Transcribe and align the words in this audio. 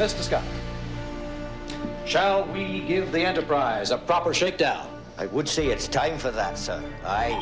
Mr. 0.00 0.22
Scott, 0.22 0.42
shall 2.06 2.46
we 2.54 2.80
give 2.80 3.12
the 3.12 3.20
Enterprise 3.20 3.90
a 3.90 3.98
proper 3.98 4.32
shakedown? 4.32 4.88
I 5.18 5.26
would 5.26 5.46
say 5.46 5.66
it's 5.66 5.88
time 5.88 6.16
for 6.16 6.30
that, 6.30 6.56
sir. 6.56 6.82
Aye. 7.04 7.36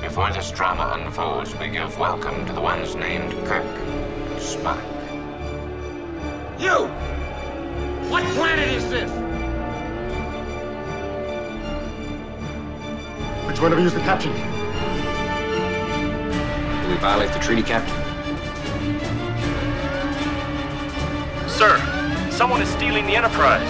Before 0.00 0.32
this 0.32 0.50
drama 0.50 0.98
unfolds, 1.00 1.54
we 1.58 1.68
give 1.68 1.96
welcome 1.96 2.44
to 2.46 2.52
the 2.52 2.60
ones 2.60 2.96
named 2.96 3.30
Kirk 3.46 3.64
and 3.64 4.40
Spock. 4.40 4.82
You! 6.58 6.88
What 8.10 8.24
planet 8.34 8.68
is 8.70 8.90
this? 8.90 9.08
Which 13.46 13.60
one 13.60 13.72
of 13.72 13.78
you 13.78 13.86
is 13.86 13.94
the 13.94 14.00
captain? 14.00 14.57
Do 16.88 16.94
we 16.94 17.00
violate 17.00 17.30
the 17.34 17.38
treaty, 17.38 17.62
Captain? 17.62 17.94
Sir, 21.46 21.78
someone 22.30 22.62
is 22.62 22.70
stealing 22.70 23.04
the 23.04 23.14
Enterprise. 23.14 23.68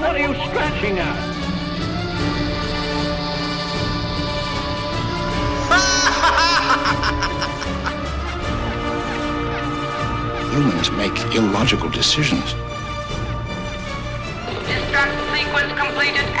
What 0.00 0.14
are 0.14 0.20
you 0.20 0.32
scratching 0.46 1.00
at? 1.00 1.16
Humans 10.52 10.92
make 10.92 11.18
illogical 11.34 11.88
decisions. 11.88 12.54
Destruct 14.68 15.16
sequence 15.34 15.72
completed 15.76 16.39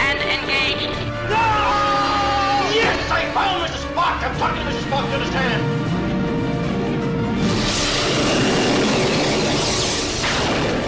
Yes, 3.30 3.36
I 3.36 3.44
found 3.44 3.62
Mrs. 3.70 3.84
Spock! 3.94 4.22
I'm 4.24 4.36
talking 4.38 4.64
to 4.64 4.70
Mrs. 4.70 4.84
Spock, 4.90 5.06
you 5.08 5.14
understand? 5.14 5.62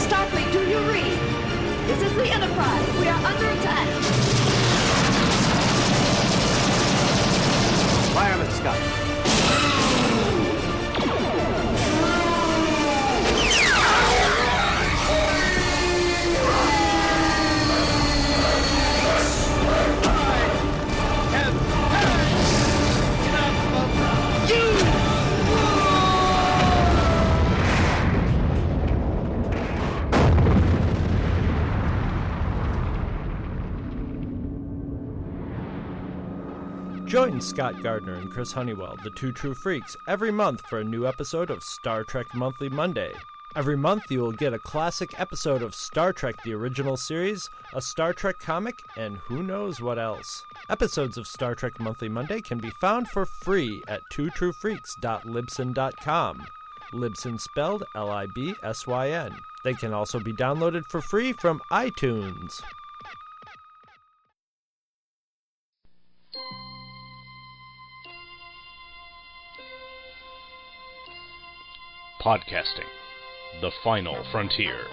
Starfleet, 0.03 0.53
do 0.53 0.59
you 0.69 0.79
read? 0.91 1.19
This 1.87 2.03
is 2.03 2.13
the 2.17 2.29
Enterprise. 2.33 2.99
We 2.99 3.09
are 3.09 3.25
under 3.25 3.49
attack. 3.51 3.89
Fire, 8.13 8.35
Mr. 8.35 8.53
Scott. 8.59 9.12
Scott 37.43 37.83
Gardner 37.83 38.15
and 38.15 38.31
Chris 38.31 38.53
Honeywell, 38.53 38.97
the 39.03 39.11
two 39.11 39.33
true 39.33 39.53
freaks, 39.53 39.97
every 40.07 40.31
month 40.31 40.63
for 40.69 40.79
a 40.79 40.85
new 40.85 41.07
episode 41.07 41.51
of 41.51 41.63
Star 41.63 42.05
Trek 42.05 42.35
Monthly 42.35 42.69
Monday. 42.69 43.13
Every 43.57 43.77
month, 43.77 44.05
you 44.11 44.21
will 44.21 44.33
get 44.33 44.55
a 44.55 44.59
classic 44.59 45.21
episode 45.21 45.61
of 45.61 45.75
Star 45.75 46.13
Trek 46.13 46.37
the 46.45 46.55
Original 46.55 46.97
Series, 46.97 47.51
a 47.75 47.83
Star 47.83 48.15
Trek 48.15 48.39
comic, 48.39 48.79
and 48.97 49.19
who 49.19 49.43
knows 49.43 49.83
what 49.83 49.99
else. 49.99 50.45
Episodes 50.71 51.19
of 51.19 51.27
Star 51.27 51.57
Trek 51.57 51.81
Monthly 51.81 52.09
Monday 52.09 52.41
can 52.41 52.59
be 52.59 52.71
found 52.81 53.09
for 53.09 53.27
free 53.27 53.83
at 53.89 54.03
twotruefreaks.libsyn.com. 54.13 56.47
Libsyn 56.93 57.41
spelled 57.41 57.83
L 57.97 58.11
I 58.11 58.27
B 58.35 58.55
S 58.63 58.87
Y 58.87 59.11
N. 59.11 59.35
They 59.65 59.75
can 59.75 59.93
also 59.93 60.21
be 60.21 60.33
downloaded 60.33 60.87
for 60.87 61.01
free 61.01 61.33
from 61.33 61.61
iTunes. 61.71 62.63
Podcasting, 72.25 72.87
the 73.61 73.73
final 73.83 74.25
frontier. 74.31 74.87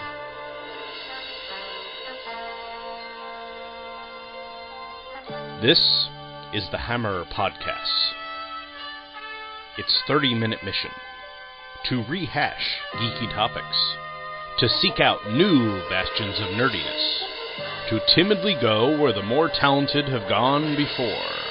This 5.61 6.07
is 6.55 6.67
the 6.71 6.79
Hammer 6.79 7.25
Podcast. 7.25 8.13
Its 9.77 10.01
30 10.07 10.33
minute 10.33 10.63
mission 10.63 10.89
to 11.89 12.03
rehash 12.09 12.79
geeky 12.95 13.31
topics, 13.35 13.95
to 14.57 14.67
seek 14.67 14.99
out 14.99 15.31
new 15.31 15.83
bastions 15.87 16.39
of 16.39 16.47
nerdiness, 16.57 17.19
to 17.91 17.99
timidly 18.15 18.57
go 18.59 18.99
where 18.99 19.13
the 19.13 19.21
more 19.21 19.49
talented 19.49 20.09
have 20.09 20.27
gone 20.27 20.75
before. 20.75 21.48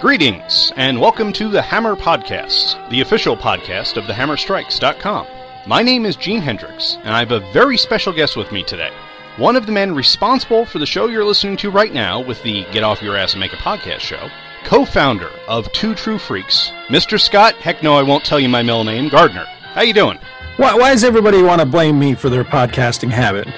Greetings, 0.00 0.72
and 0.76 0.98
welcome 0.98 1.30
to 1.34 1.50
the 1.50 1.60
Hammer 1.60 1.94
Podcast, 1.94 2.88
the 2.88 3.02
official 3.02 3.36
podcast 3.36 3.98
of 3.98 4.04
thehammerstrikes.com. 4.04 5.26
My 5.66 5.82
name 5.82 6.06
is 6.06 6.16
Gene 6.16 6.40
Hendricks, 6.40 6.96
and 7.04 7.10
I 7.10 7.18
have 7.18 7.32
a 7.32 7.52
very 7.52 7.76
special 7.76 8.14
guest 8.14 8.34
with 8.34 8.50
me 8.50 8.62
today. 8.62 8.88
One 9.36 9.56
of 9.56 9.66
the 9.66 9.72
men 9.72 9.94
responsible 9.94 10.64
for 10.64 10.78
the 10.78 10.86
show 10.86 11.08
you're 11.08 11.22
listening 11.22 11.58
to 11.58 11.70
right 11.70 11.92
now 11.92 12.18
with 12.18 12.42
the 12.42 12.64
Get 12.72 12.82
Off 12.82 13.02
Your 13.02 13.14
Ass 13.14 13.34
and 13.34 13.40
Make 13.40 13.52
a 13.52 13.56
Podcast 13.56 14.00
show, 14.00 14.30
co-founder 14.64 15.28
of 15.46 15.70
Two 15.72 15.94
True 15.94 16.18
Freaks, 16.18 16.72
Mr. 16.88 17.20
Scott, 17.20 17.54
heck 17.56 17.82
no 17.82 17.92
I 17.92 18.02
won't 18.02 18.24
tell 18.24 18.40
you 18.40 18.48
my 18.48 18.62
middle 18.62 18.84
name, 18.84 19.10
Gardner. 19.10 19.44
How 19.74 19.82
you 19.82 19.92
doing? 19.92 20.18
Why, 20.56 20.74
why 20.76 20.92
does 20.92 21.04
everybody 21.04 21.42
want 21.42 21.60
to 21.60 21.66
blame 21.66 21.98
me 21.98 22.14
for 22.14 22.30
their 22.30 22.44
podcasting 22.44 23.10
habit? 23.10 23.48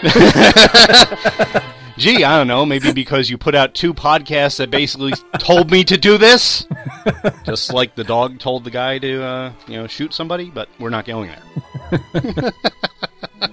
Gee, 1.98 2.25
I 2.25 2.38
don't 2.38 2.47
know. 2.47 2.64
Maybe 2.64 2.92
because 2.92 3.28
you 3.28 3.36
put 3.36 3.54
out 3.54 3.75
two 3.75 3.92
podcasts 3.92 4.58
that 4.58 4.70
basically 4.70 5.12
told 5.38 5.70
me 5.70 5.84
to 5.84 5.97
do 5.98 6.19
this, 6.19 6.66
just 7.44 7.72
like 7.72 7.94
the 7.94 8.04
dog 8.04 8.38
told 8.38 8.64
the 8.64 8.70
guy 8.70 8.98
to, 8.98 9.22
uh, 9.22 9.53
you 9.69 9.76
know, 9.76 9.86
shoot 9.86 10.14
somebody. 10.14 10.50
But 10.50 10.69
we're 10.78 10.91
not 10.91 11.04
going 11.04 11.30
there. 11.30 12.53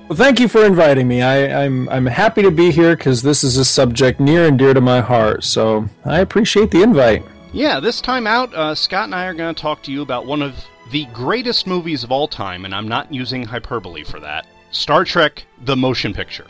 well, 0.07 0.15
thank 0.15 0.39
you 0.39 0.47
for 0.47 0.63
inviting 0.65 1.07
me. 1.07 1.21
I, 1.21 1.65
I'm 1.65 1.89
I'm 1.89 2.05
happy 2.05 2.41
to 2.43 2.51
be 2.51 2.71
here 2.71 2.95
because 2.95 3.21
this 3.21 3.43
is 3.43 3.57
a 3.57 3.65
subject 3.65 4.19
near 4.19 4.45
and 4.45 4.57
dear 4.57 4.73
to 4.73 4.81
my 4.81 5.01
heart. 5.01 5.43
So 5.43 5.87
I 6.05 6.19
appreciate 6.19 6.71
the 6.71 6.81
invite. 6.81 7.23
Yeah, 7.51 7.79
this 7.79 7.99
time 7.99 8.27
out, 8.27 8.53
uh, 8.53 8.75
Scott 8.75 9.05
and 9.05 9.15
I 9.15 9.25
are 9.25 9.33
going 9.33 9.53
to 9.53 9.59
talk 9.59 9.81
to 9.83 9.91
you 9.91 10.01
about 10.01 10.25
one 10.27 10.41
of 10.41 10.55
the 10.91 11.05
greatest 11.07 11.65
movies 11.67 12.03
of 12.03 12.11
all 12.11 12.27
time, 12.27 12.63
and 12.65 12.75
I'm 12.75 12.87
not 12.87 13.11
using 13.13 13.43
hyperbole 13.43 14.03
for 14.03 14.19
that. 14.19 14.45
Star 14.71 15.03
Trek: 15.03 15.45
The 15.65 15.75
Motion 15.75 16.13
Picture. 16.13 16.47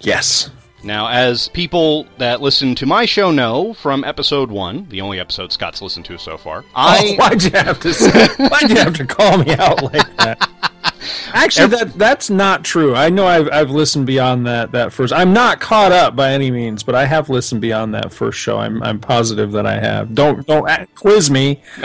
Yes. 0.00 0.50
Now, 0.84 1.08
as 1.08 1.48
people 1.48 2.06
that 2.18 2.42
listen 2.42 2.74
to 2.76 2.86
my 2.86 3.06
show 3.06 3.30
know 3.30 3.72
from 3.72 4.04
episode 4.04 4.50
one, 4.50 4.86
the 4.90 5.00
only 5.00 5.18
episode 5.18 5.50
Scott's 5.50 5.80
listened 5.80 6.04
to 6.06 6.18
so 6.18 6.36
far, 6.36 6.64
I 6.74 7.12
Oh, 7.12 7.14
why'd 7.18 7.42
you 7.42 7.50
have 7.52 7.80
to 7.80 7.94
say, 7.94 8.28
why'd 8.36 8.70
you 8.70 8.76
have 8.76 8.94
to 8.94 9.06
call 9.06 9.38
me 9.38 9.54
out 9.54 9.82
like 9.82 10.16
that? 10.18 10.50
Actually, 11.32 11.68
that 11.68 11.94
that's 11.94 12.30
not 12.30 12.64
true. 12.64 12.94
I 12.94 13.10
know 13.10 13.26
I've 13.26 13.48
I've 13.50 13.70
listened 13.70 14.06
beyond 14.06 14.46
that 14.46 14.72
that 14.72 14.92
first. 14.92 15.12
I'm 15.12 15.32
not 15.32 15.60
caught 15.60 15.92
up 15.92 16.14
by 16.16 16.32
any 16.32 16.50
means, 16.50 16.82
but 16.82 16.94
I 16.94 17.04
have 17.06 17.28
listened 17.28 17.60
beyond 17.60 17.94
that 17.94 18.12
first 18.12 18.38
show. 18.38 18.58
I'm 18.58 18.82
I'm 18.82 19.00
positive 19.00 19.52
that 19.52 19.66
I 19.66 19.78
have. 19.78 20.14
Don't 20.14 20.46
don't 20.46 20.66
quiz 20.94 21.30
me. 21.30 21.62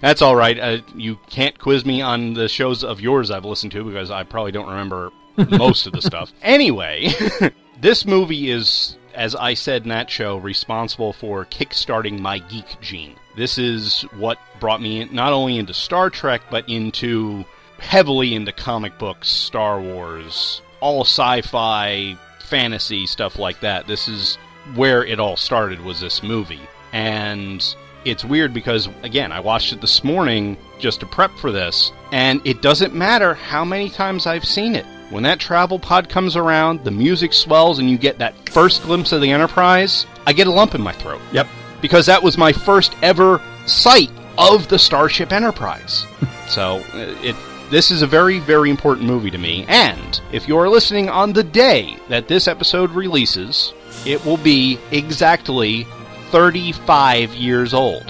That's 0.00 0.22
all 0.22 0.36
right. 0.36 0.58
Uh, 0.58 0.78
you 0.94 1.18
can't 1.28 1.58
quiz 1.58 1.84
me 1.84 2.00
on 2.00 2.34
the 2.34 2.48
shows 2.48 2.84
of 2.84 3.00
yours 3.00 3.30
I've 3.30 3.44
listened 3.44 3.72
to 3.72 3.84
because 3.84 4.10
I 4.10 4.22
probably 4.24 4.52
don't 4.52 4.68
remember 4.68 5.10
most 5.50 5.86
of 5.86 5.92
the 5.92 6.02
stuff. 6.02 6.32
Anyway, 6.42 7.12
this 7.80 8.04
movie 8.04 8.50
is, 8.50 8.96
as 9.14 9.34
I 9.34 9.54
said 9.54 9.82
in 9.82 9.90
that 9.90 10.10
show, 10.10 10.36
responsible 10.36 11.12
for 11.12 11.44
kickstarting 11.46 12.18
my 12.18 12.38
geek 12.38 12.80
gene. 12.80 13.14
This 13.36 13.58
is 13.58 14.02
what 14.16 14.38
brought 14.58 14.82
me 14.82 15.02
in, 15.02 15.14
not 15.14 15.32
only 15.32 15.58
into 15.58 15.74
Star 15.74 16.10
Trek, 16.10 16.42
but 16.50 16.68
into 16.68 17.44
heavily 17.78 18.34
into 18.34 18.52
comic 18.52 18.98
books, 18.98 19.28
Star 19.28 19.80
Wars, 19.80 20.60
all 20.80 21.02
sci-fi, 21.02 22.18
fantasy 22.40 23.06
stuff 23.06 23.38
like 23.38 23.60
that. 23.60 23.86
This 23.86 24.08
is 24.08 24.36
where 24.74 25.04
it 25.04 25.20
all 25.20 25.36
started. 25.36 25.80
Was 25.80 26.00
this 26.00 26.22
movie 26.22 26.60
and 26.92 27.74
it's 28.04 28.24
weird 28.24 28.54
because 28.54 28.88
again 29.02 29.30
i 29.32 29.40
watched 29.40 29.72
it 29.72 29.80
this 29.80 30.02
morning 30.02 30.56
just 30.78 31.00
to 31.00 31.06
prep 31.06 31.30
for 31.38 31.52
this 31.52 31.92
and 32.12 32.40
it 32.46 32.62
doesn't 32.62 32.94
matter 32.94 33.34
how 33.34 33.64
many 33.64 33.90
times 33.90 34.26
i've 34.26 34.44
seen 34.44 34.74
it 34.74 34.86
when 35.10 35.22
that 35.24 35.38
travel 35.38 35.78
pod 35.78 36.08
comes 36.08 36.36
around 36.36 36.82
the 36.84 36.90
music 36.90 37.32
swells 37.32 37.78
and 37.78 37.90
you 37.90 37.98
get 37.98 38.18
that 38.18 38.34
first 38.48 38.82
glimpse 38.82 39.12
of 39.12 39.20
the 39.20 39.30
enterprise 39.30 40.06
i 40.26 40.32
get 40.32 40.46
a 40.46 40.50
lump 40.50 40.74
in 40.74 40.80
my 40.80 40.92
throat 40.92 41.20
Yep. 41.32 41.46
because 41.82 42.06
that 42.06 42.22
was 42.22 42.38
my 42.38 42.52
first 42.52 42.94
ever 43.02 43.40
sight 43.66 44.10
of 44.38 44.68
the 44.68 44.78
starship 44.78 45.32
enterprise 45.32 46.06
so 46.48 46.76
uh, 46.94 47.14
it 47.22 47.36
this 47.70 47.90
is 47.92 48.02
a 48.02 48.06
very 48.06 48.38
very 48.40 48.68
important 48.70 49.06
movie 49.06 49.30
to 49.30 49.38
me 49.38 49.64
and 49.68 50.20
if 50.32 50.48
you're 50.48 50.68
listening 50.68 51.08
on 51.08 51.32
the 51.32 51.44
day 51.44 51.96
that 52.08 52.26
this 52.28 52.48
episode 52.48 52.90
releases 52.90 53.72
it 54.06 54.24
will 54.24 54.38
be 54.38 54.78
exactly 54.92 55.86
35 56.30 57.34
years 57.34 57.74
old. 57.74 58.06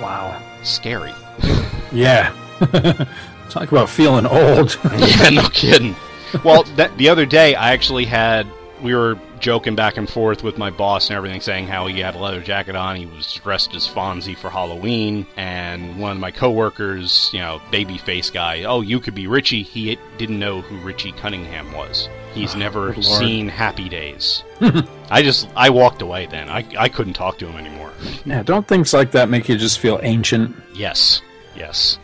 Wow. 0.00 0.40
Scary. 0.62 1.12
Yeah. 1.90 2.32
Talk 3.50 3.70
about 3.72 3.90
feeling 3.90 4.24
old. 4.26 4.78
yeah, 4.96 5.28
no 5.30 5.46
kidding. 5.50 5.94
Well, 6.44 6.62
that, 6.76 6.96
the 6.98 7.08
other 7.08 7.26
day 7.26 7.54
I 7.54 7.72
actually 7.72 8.04
had 8.04 8.46
we 8.82 8.94
were 8.96 9.16
joking 9.38 9.76
back 9.76 9.96
and 9.96 10.08
forth 10.10 10.42
with 10.42 10.58
my 10.58 10.70
boss 10.70 11.08
and 11.08 11.16
everything, 11.16 11.40
saying 11.40 11.66
how 11.68 11.86
he 11.86 12.00
had 12.00 12.14
a 12.16 12.18
leather 12.18 12.40
jacket 12.40 12.74
on, 12.74 12.96
he 12.96 13.06
was 13.06 13.32
dressed 13.34 13.74
as 13.76 13.86
Fonzie 13.86 14.36
for 14.36 14.50
Halloween, 14.50 15.24
and 15.36 15.98
one 16.00 16.10
of 16.12 16.18
my 16.18 16.30
coworkers, 16.32 17.30
you 17.32 17.38
know, 17.38 17.60
baby 17.70 17.96
face 17.98 18.28
guy, 18.30 18.64
oh, 18.64 18.80
you 18.80 18.98
could 18.98 19.14
be 19.14 19.26
Richie. 19.28 19.62
He 19.62 19.96
didn't 20.18 20.38
know 20.38 20.62
who 20.62 20.78
Richie 20.78 21.12
Cunningham 21.12 21.72
was. 21.72 22.08
He's 22.34 22.54
Oh, 22.54 22.58
never 22.58 22.86
Lord. 22.92 23.04
seen 23.04 23.48
Happy 23.48 23.88
Days. 23.88 24.42
I 25.10 25.22
just 25.22 25.48
I 25.54 25.70
walked 25.70 26.02
away 26.02 26.26
then. 26.26 26.48
I 26.48 26.66
I 26.78 26.88
couldn't 26.88 27.12
talk 27.14 27.38
to 27.38 27.46
him 27.46 27.56
anymore. 27.64 27.92
yeah, 28.24 28.42
don't 28.42 28.66
things 28.66 28.92
like 28.92 29.12
that 29.12 29.28
make 29.28 29.48
you 29.48 29.56
just 29.56 29.78
feel 29.78 30.00
ancient? 30.02 30.56
Yes, 30.74 31.22
yes. 31.54 31.98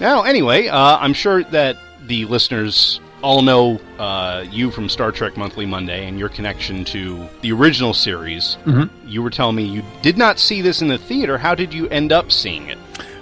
Now, 0.00 0.22
anyway, 0.22 0.68
uh, 0.68 0.96
I'm 0.98 1.12
sure 1.12 1.42
that 1.44 1.76
the 2.06 2.24
listeners 2.26 3.00
all 3.22 3.42
know 3.42 3.80
uh, 3.98 4.44
you 4.50 4.70
from 4.70 4.88
Star 4.88 5.10
Trek 5.12 5.36
Monthly 5.36 5.66
Monday 5.66 6.06
and 6.06 6.18
your 6.18 6.28
connection 6.28 6.84
to 6.86 7.28
the 7.42 7.52
original 7.52 7.92
series. 7.92 8.56
Mhm. 8.64 8.88
You 9.06 9.22
were 9.22 9.30
telling 9.30 9.56
me 9.56 9.64
you 9.64 9.82
did 10.02 10.16
not 10.16 10.38
see 10.38 10.62
this 10.62 10.82
in 10.82 10.88
the 10.88 10.98
theater. 10.98 11.38
How 11.38 11.54
did 11.54 11.74
you 11.74 11.88
end 11.88 12.12
up 12.12 12.30
seeing 12.30 12.68
it? 12.68 12.78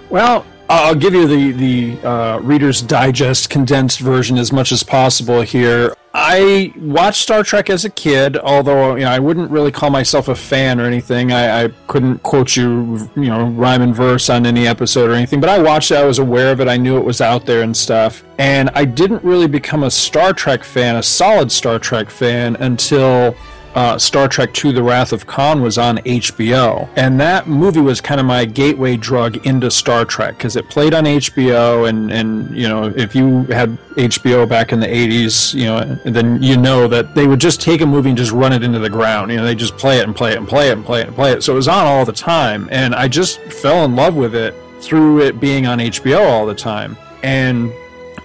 Well, 0.09 0.45
I'll 0.69 0.95
give 0.95 1.13
you 1.13 1.27
the 1.27 1.51
the 1.51 2.07
uh, 2.07 2.39
Reader's 2.39 2.81
Digest 2.81 3.49
condensed 3.49 3.99
version 3.99 4.37
as 4.37 4.51
much 4.51 4.71
as 4.71 4.83
possible 4.83 5.41
here. 5.41 5.93
I 6.19 6.73
watched 6.77 7.21
Star 7.21 7.43
Trek 7.43 7.69
as 7.69 7.85
a 7.85 7.91
kid, 7.91 8.37
although 8.37 8.95
you 8.95 9.03
know, 9.03 9.11
I 9.11 9.19
wouldn't 9.19 9.51
really 9.51 9.71
call 9.71 9.91
myself 9.91 10.29
a 10.29 10.33
fan 10.33 10.81
or 10.81 10.85
anything. 10.85 11.31
I, 11.31 11.65
I 11.65 11.67
couldn't 11.85 12.23
quote 12.23 12.55
you, 12.55 13.07
you 13.15 13.27
know, 13.27 13.49
rhyme 13.49 13.83
and 13.83 13.95
verse 13.95 14.27
on 14.27 14.47
any 14.47 14.65
episode 14.65 15.11
or 15.11 15.13
anything. 15.13 15.39
But 15.39 15.51
I 15.51 15.61
watched 15.61 15.91
it. 15.91 15.97
I 15.97 16.05
was 16.05 16.17
aware 16.17 16.51
of 16.51 16.59
it. 16.59 16.67
I 16.67 16.75
knew 16.75 16.97
it 16.97 17.05
was 17.05 17.21
out 17.21 17.45
there 17.45 17.61
and 17.61 17.77
stuff. 17.77 18.23
And 18.39 18.71
I 18.71 18.83
didn't 18.83 19.23
really 19.23 19.47
become 19.47 19.83
a 19.83 19.91
Star 19.91 20.33
Trek 20.33 20.63
fan, 20.63 20.95
a 20.95 21.03
solid 21.03 21.51
Star 21.51 21.77
Trek 21.77 22.09
fan, 22.09 22.55
until 22.55 23.35
uh, 23.77 23.95
Star 23.95 24.27
Trek 24.27 24.65
II 24.65 24.71
The 24.71 24.81
Wrath 24.81 25.13
of 25.13 25.27
Khan 25.27 25.61
was 25.61 25.77
on 25.77 25.99
HBO. 25.99 26.89
And 26.95 27.19
that 27.19 27.47
movie 27.47 27.79
was 27.79 28.01
kind 28.01 28.19
of 28.19 28.25
my 28.25 28.43
gateway 28.43 28.97
drug 28.97 29.45
into 29.45 29.69
Star 29.69 30.03
Trek 30.03 30.35
because 30.35 30.55
it 30.55 30.67
played 30.67 30.95
on 30.95 31.03
HBO. 31.03 31.87
And, 31.87 32.11
and, 32.11 32.57
you 32.57 32.67
know, 32.67 32.91
if 32.95 33.13
you 33.13 33.43
had 33.43 33.77
HBO 33.95 34.49
back 34.49 34.73
in 34.73 34.79
the 34.79 34.87
80s, 34.87 35.53
you 35.53 35.65
know, 35.65 35.95
then 36.05 36.41
you 36.41 36.57
know 36.57 36.87
that 36.87 37.13
they 37.13 37.27
would 37.27 37.39
just 37.39 37.61
take 37.61 37.81
a 37.81 37.85
movie 37.85 38.09
and 38.09 38.17
just 38.17 38.31
run 38.31 38.51
it 38.51 38.63
into 38.63 38.79
the 38.79 38.89
ground. 38.89 39.29
You 39.29 39.37
know, 39.37 39.45
they 39.45 39.53
just 39.53 39.77
play 39.77 39.99
it 39.99 40.05
and 40.05 40.15
play 40.15 40.31
it 40.31 40.39
and 40.39 40.47
play 40.47 40.69
it 40.69 40.73
and 40.73 40.83
play 40.83 41.01
it 41.01 41.07
and 41.07 41.15
play 41.15 41.31
it. 41.33 41.43
So 41.43 41.53
it 41.53 41.57
was 41.57 41.67
on 41.67 41.85
all 41.85 42.03
the 42.03 42.11
time. 42.11 42.67
And 42.71 42.95
I 42.95 43.07
just 43.07 43.39
fell 43.41 43.85
in 43.85 43.95
love 43.95 44.15
with 44.15 44.33
it 44.33 44.55
through 44.81 45.21
it 45.21 45.39
being 45.39 45.67
on 45.67 45.77
HBO 45.77 46.27
all 46.27 46.47
the 46.47 46.55
time. 46.55 46.97
And 47.21 47.71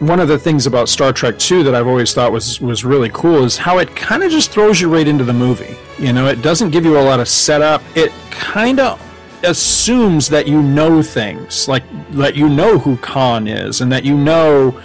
one 0.02 0.18
of 0.18 0.26
the 0.26 0.38
things 0.38 0.66
about 0.66 0.88
Star 0.88 1.12
Trek 1.12 1.38
2 1.38 1.62
that 1.62 1.76
I've 1.76 1.86
always 1.86 2.12
thought 2.12 2.32
was 2.32 2.60
was 2.60 2.84
really 2.84 3.10
cool 3.10 3.44
is 3.44 3.56
how 3.56 3.78
it 3.78 3.94
kind 3.94 4.24
of 4.24 4.32
just 4.32 4.50
throws 4.50 4.80
you 4.80 4.92
right 4.92 5.06
into 5.06 5.22
the 5.22 5.32
movie. 5.32 5.76
You 5.98 6.12
know, 6.12 6.26
it 6.26 6.42
doesn't 6.42 6.70
give 6.70 6.84
you 6.84 6.98
a 6.98 7.00
lot 7.00 7.20
of 7.20 7.28
setup. 7.28 7.82
It 7.94 8.10
kind 8.30 8.80
of 8.80 9.00
assumes 9.44 10.28
that 10.28 10.48
you 10.48 10.60
know 10.60 11.02
things, 11.02 11.68
like 11.68 11.84
that 12.10 12.34
you 12.34 12.48
know 12.48 12.78
who 12.78 12.96
Khan 12.96 13.46
is 13.46 13.80
and 13.80 13.92
that 13.92 14.04
you 14.04 14.16
know 14.16 14.80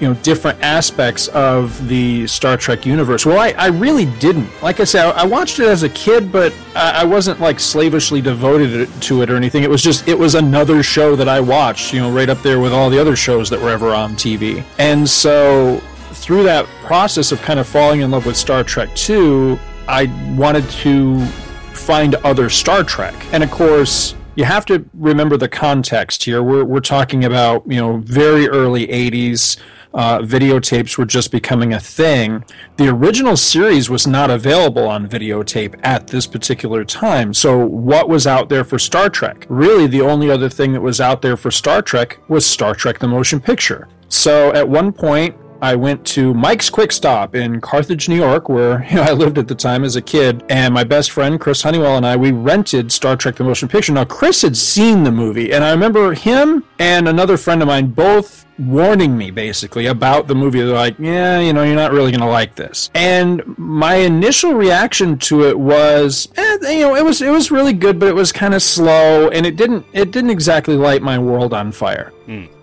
you 0.00 0.08
know 0.08 0.14
different 0.22 0.60
aspects 0.62 1.28
of 1.28 1.88
the 1.88 2.26
Star 2.26 2.56
Trek 2.56 2.86
universe. 2.86 3.26
Well, 3.26 3.38
I, 3.38 3.50
I 3.50 3.66
really 3.66 4.06
didn't. 4.18 4.50
Like 4.62 4.80
I 4.80 4.84
said, 4.84 5.06
I, 5.06 5.22
I 5.22 5.24
watched 5.24 5.58
it 5.58 5.66
as 5.66 5.82
a 5.82 5.88
kid, 5.88 6.30
but 6.30 6.54
I, 6.74 7.02
I 7.02 7.04
wasn't 7.04 7.40
like 7.40 7.60
slavishly 7.60 8.20
devoted 8.20 8.88
to 9.02 9.22
it 9.22 9.30
or 9.30 9.36
anything. 9.36 9.62
It 9.62 9.70
was 9.70 9.82
just 9.82 10.08
it 10.08 10.18
was 10.18 10.34
another 10.34 10.82
show 10.82 11.16
that 11.16 11.28
I 11.28 11.40
watched. 11.40 11.92
You 11.92 12.00
know, 12.00 12.10
right 12.10 12.28
up 12.28 12.42
there 12.42 12.60
with 12.60 12.72
all 12.72 12.90
the 12.90 13.00
other 13.00 13.16
shows 13.16 13.50
that 13.50 13.60
were 13.60 13.70
ever 13.70 13.94
on 13.94 14.14
TV. 14.14 14.64
And 14.78 15.08
so 15.08 15.80
through 16.12 16.42
that 16.44 16.66
process 16.84 17.32
of 17.32 17.40
kind 17.42 17.58
of 17.58 17.66
falling 17.66 18.00
in 18.00 18.10
love 18.10 18.26
with 18.26 18.36
Star 18.36 18.62
Trek 18.62 18.94
2, 18.94 19.58
I 19.88 20.04
wanted 20.36 20.68
to 20.70 21.24
find 21.72 22.16
other 22.16 22.50
Star 22.50 22.84
Trek. 22.84 23.14
And 23.32 23.42
of 23.42 23.50
course, 23.50 24.14
you 24.34 24.44
have 24.44 24.66
to 24.66 24.84
remember 24.94 25.36
the 25.36 25.48
context 25.48 26.22
here. 26.22 26.42
We're, 26.42 26.64
we're 26.64 26.80
talking 26.80 27.24
about, 27.24 27.64
you 27.66 27.76
know, 27.80 27.96
very 27.98 28.48
early 28.48 28.86
80s. 28.86 29.56
Uh, 29.94 30.18
videotapes 30.18 30.98
were 30.98 31.04
just 31.04 31.32
becoming 31.32 31.72
a 31.72 31.80
thing. 31.80 32.44
The 32.76 32.88
original 32.88 33.36
series 33.36 33.88
was 33.88 34.06
not 34.06 34.30
available 34.30 34.86
on 34.86 35.08
videotape 35.08 35.78
at 35.82 36.06
this 36.08 36.26
particular 36.26 36.84
time. 36.84 37.32
So, 37.32 37.58
what 37.58 38.08
was 38.08 38.26
out 38.26 38.48
there 38.48 38.64
for 38.64 38.78
Star 38.78 39.08
Trek? 39.08 39.46
Really, 39.48 39.86
the 39.86 40.02
only 40.02 40.30
other 40.30 40.48
thing 40.48 40.72
that 40.72 40.80
was 40.80 41.00
out 41.00 41.22
there 41.22 41.36
for 41.36 41.50
Star 41.50 41.82
Trek 41.82 42.18
was 42.28 42.44
Star 42.44 42.74
Trek 42.74 42.98
the 42.98 43.08
Motion 43.08 43.40
Picture. 43.40 43.88
So, 44.08 44.52
at 44.52 44.68
one 44.68 44.92
point, 44.92 45.34
I 45.60 45.74
went 45.74 46.06
to 46.08 46.32
Mike's 46.34 46.70
Quick 46.70 46.92
Stop 46.92 47.34
in 47.34 47.60
Carthage, 47.60 48.08
New 48.08 48.16
York, 48.16 48.48
where 48.48 48.84
you 48.84 48.96
know, 48.96 49.02
I 49.08 49.12
lived 49.12 49.38
at 49.38 49.48
the 49.48 49.54
time 49.54 49.84
as 49.84 49.96
a 49.96 50.02
kid. 50.02 50.44
And 50.48 50.72
my 50.72 50.84
best 50.84 51.10
friend, 51.10 51.40
Chris 51.40 51.62
Honeywell, 51.62 51.96
and 51.96 52.06
I, 52.06 52.16
we 52.16 52.30
rented 52.30 52.92
Star 52.92 53.16
Trek 53.16 53.36
the 53.36 53.44
Motion 53.44 53.68
Picture. 53.68 53.92
Now, 53.92 54.04
Chris 54.04 54.42
had 54.42 54.56
seen 54.56 55.02
the 55.02 55.12
movie, 55.12 55.52
and 55.52 55.64
I 55.64 55.70
remember 55.70 56.14
him 56.14 56.64
and 56.78 57.08
another 57.08 57.36
friend 57.36 57.60
of 57.62 57.68
mine 57.68 57.88
both 57.88 58.46
warning 58.58 59.16
me 59.16 59.30
basically 59.30 59.86
about 59.86 60.26
the 60.26 60.34
movie. 60.34 60.60
They're 60.60 60.74
like, 60.74 60.98
yeah, 60.98 61.38
you 61.40 61.52
know, 61.52 61.62
you're 61.62 61.76
not 61.76 61.92
really 61.92 62.10
going 62.10 62.20
to 62.20 62.26
like 62.26 62.54
this. 62.54 62.90
And 62.94 63.42
my 63.56 63.96
initial 63.96 64.54
reaction 64.54 65.18
to 65.18 65.44
it 65.44 65.58
was, 65.58 66.28
eh, 66.36 66.72
you 66.72 66.80
know, 66.80 66.96
it 66.96 67.04
was 67.04 67.22
it 67.22 67.30
was 67.30 67.50
really 67.50 67.72
good, 67.72 67.98
but 67.98 68.08
it 68.08 68.14
was 68.14 68.32
kind 68.32 68.54
of 68.54 68.62
slow, 68.62 69.28
and 69.30 69.46
it 69.46 69.56
didn't 69.56 69.86
it 69.92 70.10
didn't 70.10 70.30
exactly 70.30 70.76
light 70.76 71.02
my 71.02 71.18
world 71.18 71.54
on 71.54 71.72
fire, 71.72 72.12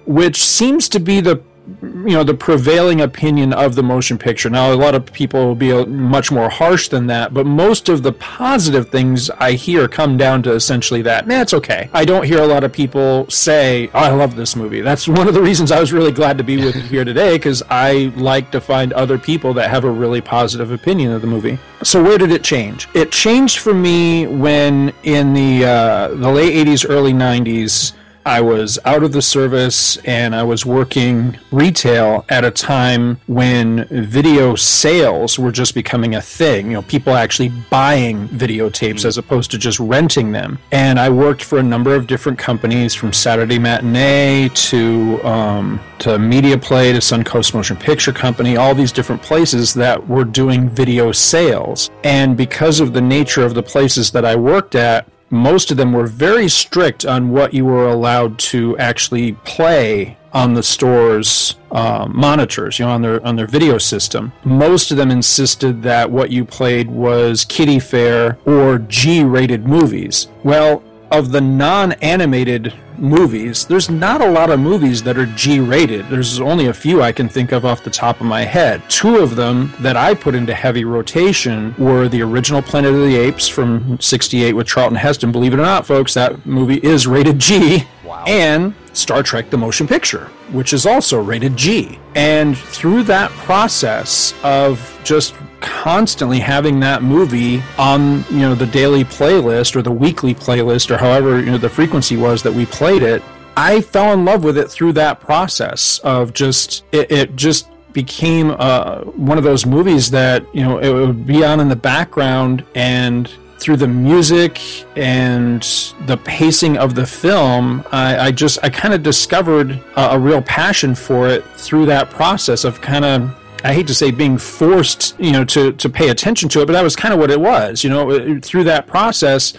which 0.06 0.42
seems 0.42 0.90
to 0.90 1.00
be 1.00 1.22
the 1.22 1.42
you 1.82 2.14
know 2.14 2.24
the 2.24 2.34
prevailing 2.34 3.02
opinion 3.02 3.54
of 3.54 3.76
the 3.76 3.84
motion 3.84 4.18
picture. 4.18 4.50
Now 4.50 4.74
a 4.74 4.76
lot 4.76 4.96
of 4.96 5.12
people 5.12 5.46
will 5.48 5.56
be 5.56 5.86
much 5.86 6.32
more 6.32 6.50
harsh 6.50 6.90
than 6.90 7.08
that 7.08 7.34
but 7.34 7.46
most 7.46 7.90
of 7.90 8.04
the 8.04 8.12
positive 8.12 8.90
things 8.90 9.30
i 9.32 9.54
hear 9.54 9.88
come 9.88 10.18
down 10.18 10.44
to 10.44 10.54
essentially 10.54 11.02
that. 11.04 11.28
Nah 11.28 11.42
it's 11.42 11.54
okay. 11.54 11.90
I 11.94 12.06
don't 12.06 12.26
hear 12.26 12.40
a 12.40 12.48
lot 12.48 12.64
of 12.64 12.72
people 12.72 13.30
say 13.30 13.90
oh, 13.94 14.00
i 14.00 14.10
love 14.10 14.36
this 14.36 14.56
movie. 14.56 14.82
That's 14.82 15.08
one 15.20 15.28
of 15.28 15.34
the 15.34 15.42
reasons 15.42 15.72
i 15.72 15.80
was 15.80 15.92
really 15.92 16.12
glad 16.12 16.38
to 16.38 16.44
be 16.44 16.58
with 16.64 16.76
you 16.76 16.82
here 16.84 17.06
today 17.06 17.38
because 17.38 17.64
i 17.70 18.14
like 18.16 18.52
to 18.52 18.62
find 18.62 18.94
other 18.94 19.18
people 19.18 19.54
that 19.54 19.70
have 19.70 19.84
a 19.84 19.92
really 19.92 20.22
positive 20.22 20.72
opinion 20.72 21.12
of 21.12 21.22
the 21.22 21.28
movie. 21.28 21.58
So 21.84 22.04
where 22.04 22.18
did 22.18 22.32
it 22.32 22.44
change? 22.44 22.88
It 22.94 23.12
changed 23.12 23.60
for 23.60 23.74
me 23.74 24.28
when 24.28 24.94
in 25.04 25.34
the 25.34 25.66
uh, 25.66 26.08
the 26.10 26.32
late 26.32 26.68
80s 26.68 26.90
early 26.90 27.14
90s 27.14 27.94
I 28.26 28.42
was 28.42 28.80
out 28.86 29.04
of 29.04 29.12
the 29.12 29.22
service 29.22 29.98
and 29.98 30.34
I 30.36 30.42
was 30.42 30.66
working 30.66 31.38
retail 31.52 32.26
at 32.30 32.44
a 32.44 32.50
time 32.50 33.20
when 33.28 33.86
video 33.90 34.56
sales 34.56 35.38
were 35.38 35.52
just 35.52 35.76
becoming 35.76 36.16
a 36.16 36.22
thing. 36.22 36.68
You 36.68 36.74
know, 36.74 36.82
people 36.82 37.14
actually 37.14 37.50
buying 37.70 38.28
videotapes 38.30 39.06
as 39.06 39.20
opposed 39.20 39.52
to 39.52 39.60
just 39.60 39.80
renting 39.80 40.32
them. 40.32 40.58
And 40.72 41.00
I 41.00 41.08
worked 41.08 41.44
for 41.44 41.60
a 41.60 41.64
number 41.64 41.94
of 41.94 42.08
different 42.08 42.40
companies 42.40 42.96
from 42.96 43.14
Saturday 43.14 43.60
Matinee 43.60 44.50
to 44.50 45.24
um, 45.24 45.80
to 46.00 46.18
Media 46.18 46.58
Play 46.58 46.94
to 46.94 47.00
Suncoast 47.00 47.54
Motion 47.54 47.78
Picture 47.78 48.12
Company, 48.12 48.58
all 48.58 48.76
these 48.76 48.92
different 48.92 49.22
places 49.22 49.74
that 49.76 50.08
were 50.08 50.24
doing 50.24 50.68
video 50.68 51.12
sales. 51.12 51.90
And 52.04 52.36
because 52.36 52.80
of 52.80 52.94
the 52.94 53.02
nature 53.02 53.46
of 53.46 53.54
the 53.54 53.64
places 53.64 54.12
that 54.12 54.26
I 54.26 54.36
worked 54.36 54.76
at, 54.76 55.08
most 55.30 55.72
of 55.72 55.78
them 55.78 55.92
were 55.92 56.08
very 56.08 56.48
strict 56.48 57.06
on 57.06 57.30
what 57.30 57.54
you 57.54 57.66
were 57.66 57.88
allowed 57.88 58.38
to 58.40 58.78
actually 58.78 59.34
play 59.44 60.18
on 60.34 60.54
the 60.54 60.62
store's 60.64 61.56
uh, 61.72 62.06
monitors, 62.10 62.78
you 62.78 62.86
know, 62.86 62.92
on 62.92 63.02
their 63.02 63.26
on 63.26 63.36
their 63.36 63.48
video 63.48 63.78
system. 63.78 64.34
Most 64.44 64.92
of 64.92 64.98
them 64.98 65.10
insisted 65.10 65.82
that 65.84 66.12
what 66.12 66.30
you 66.30 66.44
played 66.44 66.90
was 66.92 67.46
kiddie 67.46 67.80
fare 67.80 68.38
or 68.46 68.80
G-rated 68.80 69.66
movies. 69.66 70.28
Well, 70.44 70.84
of 71.18 71.32
the 71.32 71.42
non-animated 71.42 72.74
movies, 72.98 73.66
there's 73.66 73.90
not 73.90 74.22
a 74.22 74.30
lot 74.30 74.50
of 74.50 74.60
movies 74.60 75.02
that 75.04 75.18
are 75.18 75.26
G-rated. 75.28 76.08
There's 76.10 76.40
only 76.40 76.68
a 76.68 76.74
few 76.74 77.02
I 77.02 77.12
can 77.12 77.30
think 77.30 77.52
of 77.52 77.66
off 77.66 77.84
the 77.84 77.90
top 77.90 78.20
of 78.20 78.26
my 78.26 78.42
head. 78.42 78.82
Two 78.90 79.18
of 79.18 79.36
them 79.36 79.74
that 79.80 79.96
I 79.96 80.14
put 80.14 80.36
into 80.36 80.54
heavy 80.54 80.84
rotation 80.84 81.74
were 81.78 82.08
the 82.10 82.22
original 82.22 82.62
Planet 82.62 82.94
of 82.94 83.02
the 83.02 83.16
Apes 83.16 83.48
from 83.48 84.00
68 84.00 84.54
with 84.54 84.68
Charlton 84.68 84.98
Heston. 84.98 85.32
Believe 85.32 85.54
it 85.54 85.60
or 85.60 85.64
not, 85.64 85.86
folks, 85.86 86.14
that 86.16 86.46
movie 86.46 86.78
is 86.78 87.08
rated 87.08 87.40
G. 87.40 87.84
Wow. 88.04 88.26
And 88.28 88.74
Star 88.96 89.24
Trek 89.24 89.50
the 89.50 89.58
Motion 89.58 89.88
Picture, 89.88 90.26
which 90.52 90.74
is 90.74 90.86
also 90.86 91.22
rated 91.22 91.56
G. 91.56 92.00
And 92.16 92.58
through 92.58 93.04
that 93.04 93.30
process 93.32 94.34
of 94.44 95.00
just 95.04 95.36
constantly 95.62 96.40
having 96.40 96.80
that 96.80 97.02
movie 97.02 97.62
on 97.78 98.24
you 98.30 98.40
know 98.40 98.54
the 98.54 98.68
daily 98.68 99.04
playlist 99.04 99.76
or 99.76 99.82
the 99.82 99.92
weekly 99.92 100.36
playlist 100.36 100.92
or 100.92 100.98
however 100.98 101.40
you 101.40 101.48
know 101.48 101.58
the 101.58 101.70
frequency 101.70 102.18
was 102.18 102.44
that 102.44 102.54
we 102.54 102.68
played 102.68 103.02
it 103.02 103.24
i 103.58 103.82
fell 103.82 104.14
in 104.14 104.24
love 104.24 104.44
with 104.44 104.60
it 104.60 104.70
through 104.70 104.94
that 104.94 105.20
process 105.20 105.98
of 106.00 106.34
just 106.34 106.84
it, 106.92 107.12
it 107.12 107.36
just 107.36 107.68
became 107.94 108.52
uh, 108.60 109.00
one 109.02 109.38
of 109.38 109.44
those 109.44 109.66
movies 109.66 110.12
that 110.12 110.46
you 110.54 110.62
know 110.62 110.78
it 110.78 110.92
would 110.92 111.26
be 111.26 111.44
on 111.44 111.60
in 111.60 111.70
the 111.70 111.76
background 111.76 112.64
and 112.76 113.32
through 113.66 113.78
the 113.78 113.88
music 113.88 114.62
and 114.96 115.64
the 116.06 116.16
pacing 116.18 116.78
of 116.78 116.94
the 116.94 117.04
film, 117.04 117.84
I, 117.92 118.28
I 118.28 118.32
just 118.32 118.60
I 118.62 118.70
kind 118.70 118.94
of 118.94 119.02
discovered 119.02 119.72
a, 119.96 120.10
a 120.12 120.20
real 120.20 120.44
passion 120.44 120.94
for 120.94 121.28
it 121.28 121.44
through 121.58 121.88
that 121.88 122.12
process 122.12 122.64
of 122.64 122.80
kind 122.80 123.04
of 123.04 123.36
I 123.64 123.74
hate 123.74 123.88
to 123.88 123.96
say 123.96 124.12
being 124.12 124.38
forced, 124.38 125.20
you 125.20 125.32
know, 125.32 125.44
to 125.46 125.72
to 125.72 125.90
pay 125.90 126.10
attention 126.10 126.48
to 126.50 126.62
it, 126.62 126.68
but 126.68 126.74
that 126.74 126.84
was 126.84 126.96
kind 126.96 127.12
of 127.12 127.20
what 127.20 127.32
it 127.32 127.42
was, 127.42 127.84
you 127.84 127.90
know, 127.90 128.40
through 128.40 128.66
that 128.66 128.86
process 128.86 129.56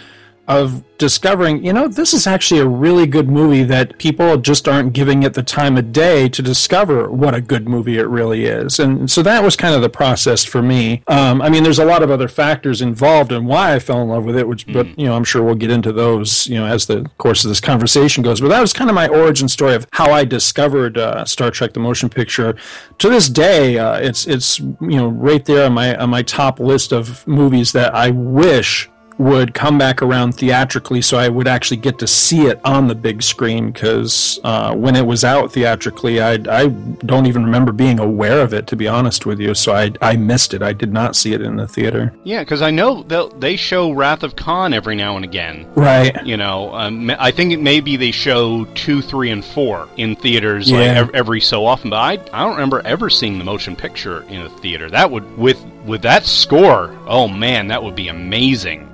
of 0.49 0.85
discovering, 0.99 1.63
you 1.65 1.73
know, 1.73 1.89
this 1.89 2.15
is 2.15 2.27
actually 2.27 2.61
a 2.61 2.67
really 2.67 3.07
good 3.07 3.29
movie 3.29 3.65
that 3.65 3.99
people 3.99 4.37
just 4.39 4.69
aren't 4.69 4.93
giving 4.93 5.23
it 5.25 5.35
the 5.35 5.43
time 5.43 5.77
of 5.77 5.93
day 5.93 6.29
to 6.29 6.41
discover 6.41 7.11
what 7.11 7.35
a 7.35 7.41
good 7.41 7.69
movie 7.69 7.99
it 7.99 8.07
really 8.09 8.47
is. 8.47 8.79
And 8.79 9.11
so 9.11 9.23
that 9.23 9.43
was 9.43 9.57
kind 9.57 9.75
of 9.75 9.83
the 9.83 9.89
process 9.89 10.45
for 10.45 10.63
me. 10.63 11.03
Um, 11.09 11.43
I 11.43 11.51
mean, 11.51 11.65
there's 11.65 11.81
a 11.81 11.85
lot 11.85 12.03
of 12.03 12.11
other 12.11 12.29
factors 12.29 12.81
involved 12.81 13.33
in 13.33 13.45
why 13.45 13.75
I 13.75 13.79
fell 13.79 14.01
in 14.03 14.09
love 14.09 14.25
with 14.25 14.37
it, 14.37 14.49
which, 14.49 14.67
mm. 14.67 14.73
but, 14.73 14.99
you 14.99 15.07
know, 15.07 15.15
I'm 15.15 15.25
sure 15.25 15.43
we'll 15.43 15.55
get 15.55 15.71
into 15.71 15.93
those, 15.93 16.47
you 16.47 16.57
know, 16.57 16.67
as 16.67 16.87
the 16.87 17.09
course 17.19 17.45
of 17.45 17.51
this 17.51 17.61
conversation 17.61 18.23
goes. 18.23 18.41
But 18.41 18.49
that 18.49 18.61
was 18.61 18.73
kind 18.73 18.89
of 18.89 18.95
my 18.95 19.09
origin 19.09 19.49
story 19.49 19.75
of 19.75 19.87
how 19.93 20.13
I 20.13 20.25
discovered 20.25 20.97
uh, 20.97 21.25
Star 21.25 21.51
Trek 21.51 21.75
the 21.75 21.81
Motion 21.81 22.09
Picture. 22.09 22.57
To 22.99 23.09
this 23.11 23.29
day, 23.29 23.79
uh, 23.79 23.99
it's, 23.99 24.27
it's, 24.27 24.61
you 24.61 24.77
know, 24.81 25.09
right 25.09 25.45
there 25.45 25.67
on 25.67 25.75
my, 25.75 25.97
on 25.97 26.09
my 26.09 26.23
top 26.23 26.61
list 26.61 26.93
of 26.93 27.27
movies 27.27 27.73
that 27.73 27.95
I 27.95 28.11
wish 28.11 28.89
would 29.19 29.55
come 29.55 29.79
back 29.79 30.03
around 30.03 30.33
theatrically 30.33 31.01
so 31.01 31.17
I 31.17 31.29
would 31.29 31.49
actually 31.49 31.79
get 31.79 31.99
to 32.01 32.07
see 32.07 32.47
it 32.47 32.61
on 32.65 32.89
the 32.89 32.95
big 32.95 33.23
screen 33.23 33.71
because 33.71 34.39
uh, 34.45 34.75
when 34.75 34.95
it 34.95 35.07
was 35.07 35.25
out 35.25 35.53
theatrically, 35.53 36.21
I, 36.21 36.35
I 36.49 36.67
don't 36.69 37.27
even 37.27 37.45
remember 37.45 37.73
being 37.73 37.99
aware 37.99 38.41
of 38.41 38.53
it, 38.53 38.67
to 38.69 38.77
be 38.77 38.87
honest 38.89 39.25
with 39.25 39.41
you. 39.41 39.55
So 39.55 39.75
I, 39.75 39.93
I 40.03 40.17
missed 40.17 40.53
it. 40.53 40.63
I 40.63 40.73
did 40.73 40.93
not 40.93 41.17
see 41.17 41.33
it 41.33 41.41
in 41.41 41.57
the 41.57 41.67
theater. 41.67 42.13
Yeah, 42.25 42.41
because 42.41 42.63
I 42.63 42.71
know 42.71 43.03
they 43.03 43.57
show 43.57 43.93
Wrath 43.93 44.23
of 44.23 44.37
Khan 44.37 44.75
every 44.75 44.97
now 44.97 45.17
and 45.17 45.25
again. 45.25 45.67
Right. 45.75 46.25
You 46.25 46.37
know, 46.37 46.75
um, 46.75 47.11
I 47.19 47.31
think 47.31 47.53
it 47.53 47.61
maybe 47.61 47.97
they 47.97 48.11
show 48.11 48.65
two, 48.75 49.01
three, 49.01 49.31
and 49.31 49.45
four 49.45 49.89
in 49.97 50.17
theaters 50.17 50.71
yeah. 50.71 51.03
like, 51.03 51.15
every 51.15 51.41
so 51.41 51.65
often, 51.65 51.91
but 51.91 51.97
I, 51.97 52.13
I 52.33 52.45
don't 52.45 52.55
remember 52.55 52.83
ever 52.85 53.09
seeing 53.09 53.39
the 53.39 53.45
motion 53.45 53.77
picture 53.77 54.23
in 54.25 54.43
a 54.43 54.51
theater. 54.51 54.91
That 54.91 55.11
would, 55.11 55.39
with, 55.39 55.65
with 55.85 56.03
that 56.03 56.27
score, 56.27 56.97
oh 57.07 57.29
man, 57.29 57.69
that 57.69 57.83
would 57.83 57.95
be 57.95 58.09
amazing 58.09 58.93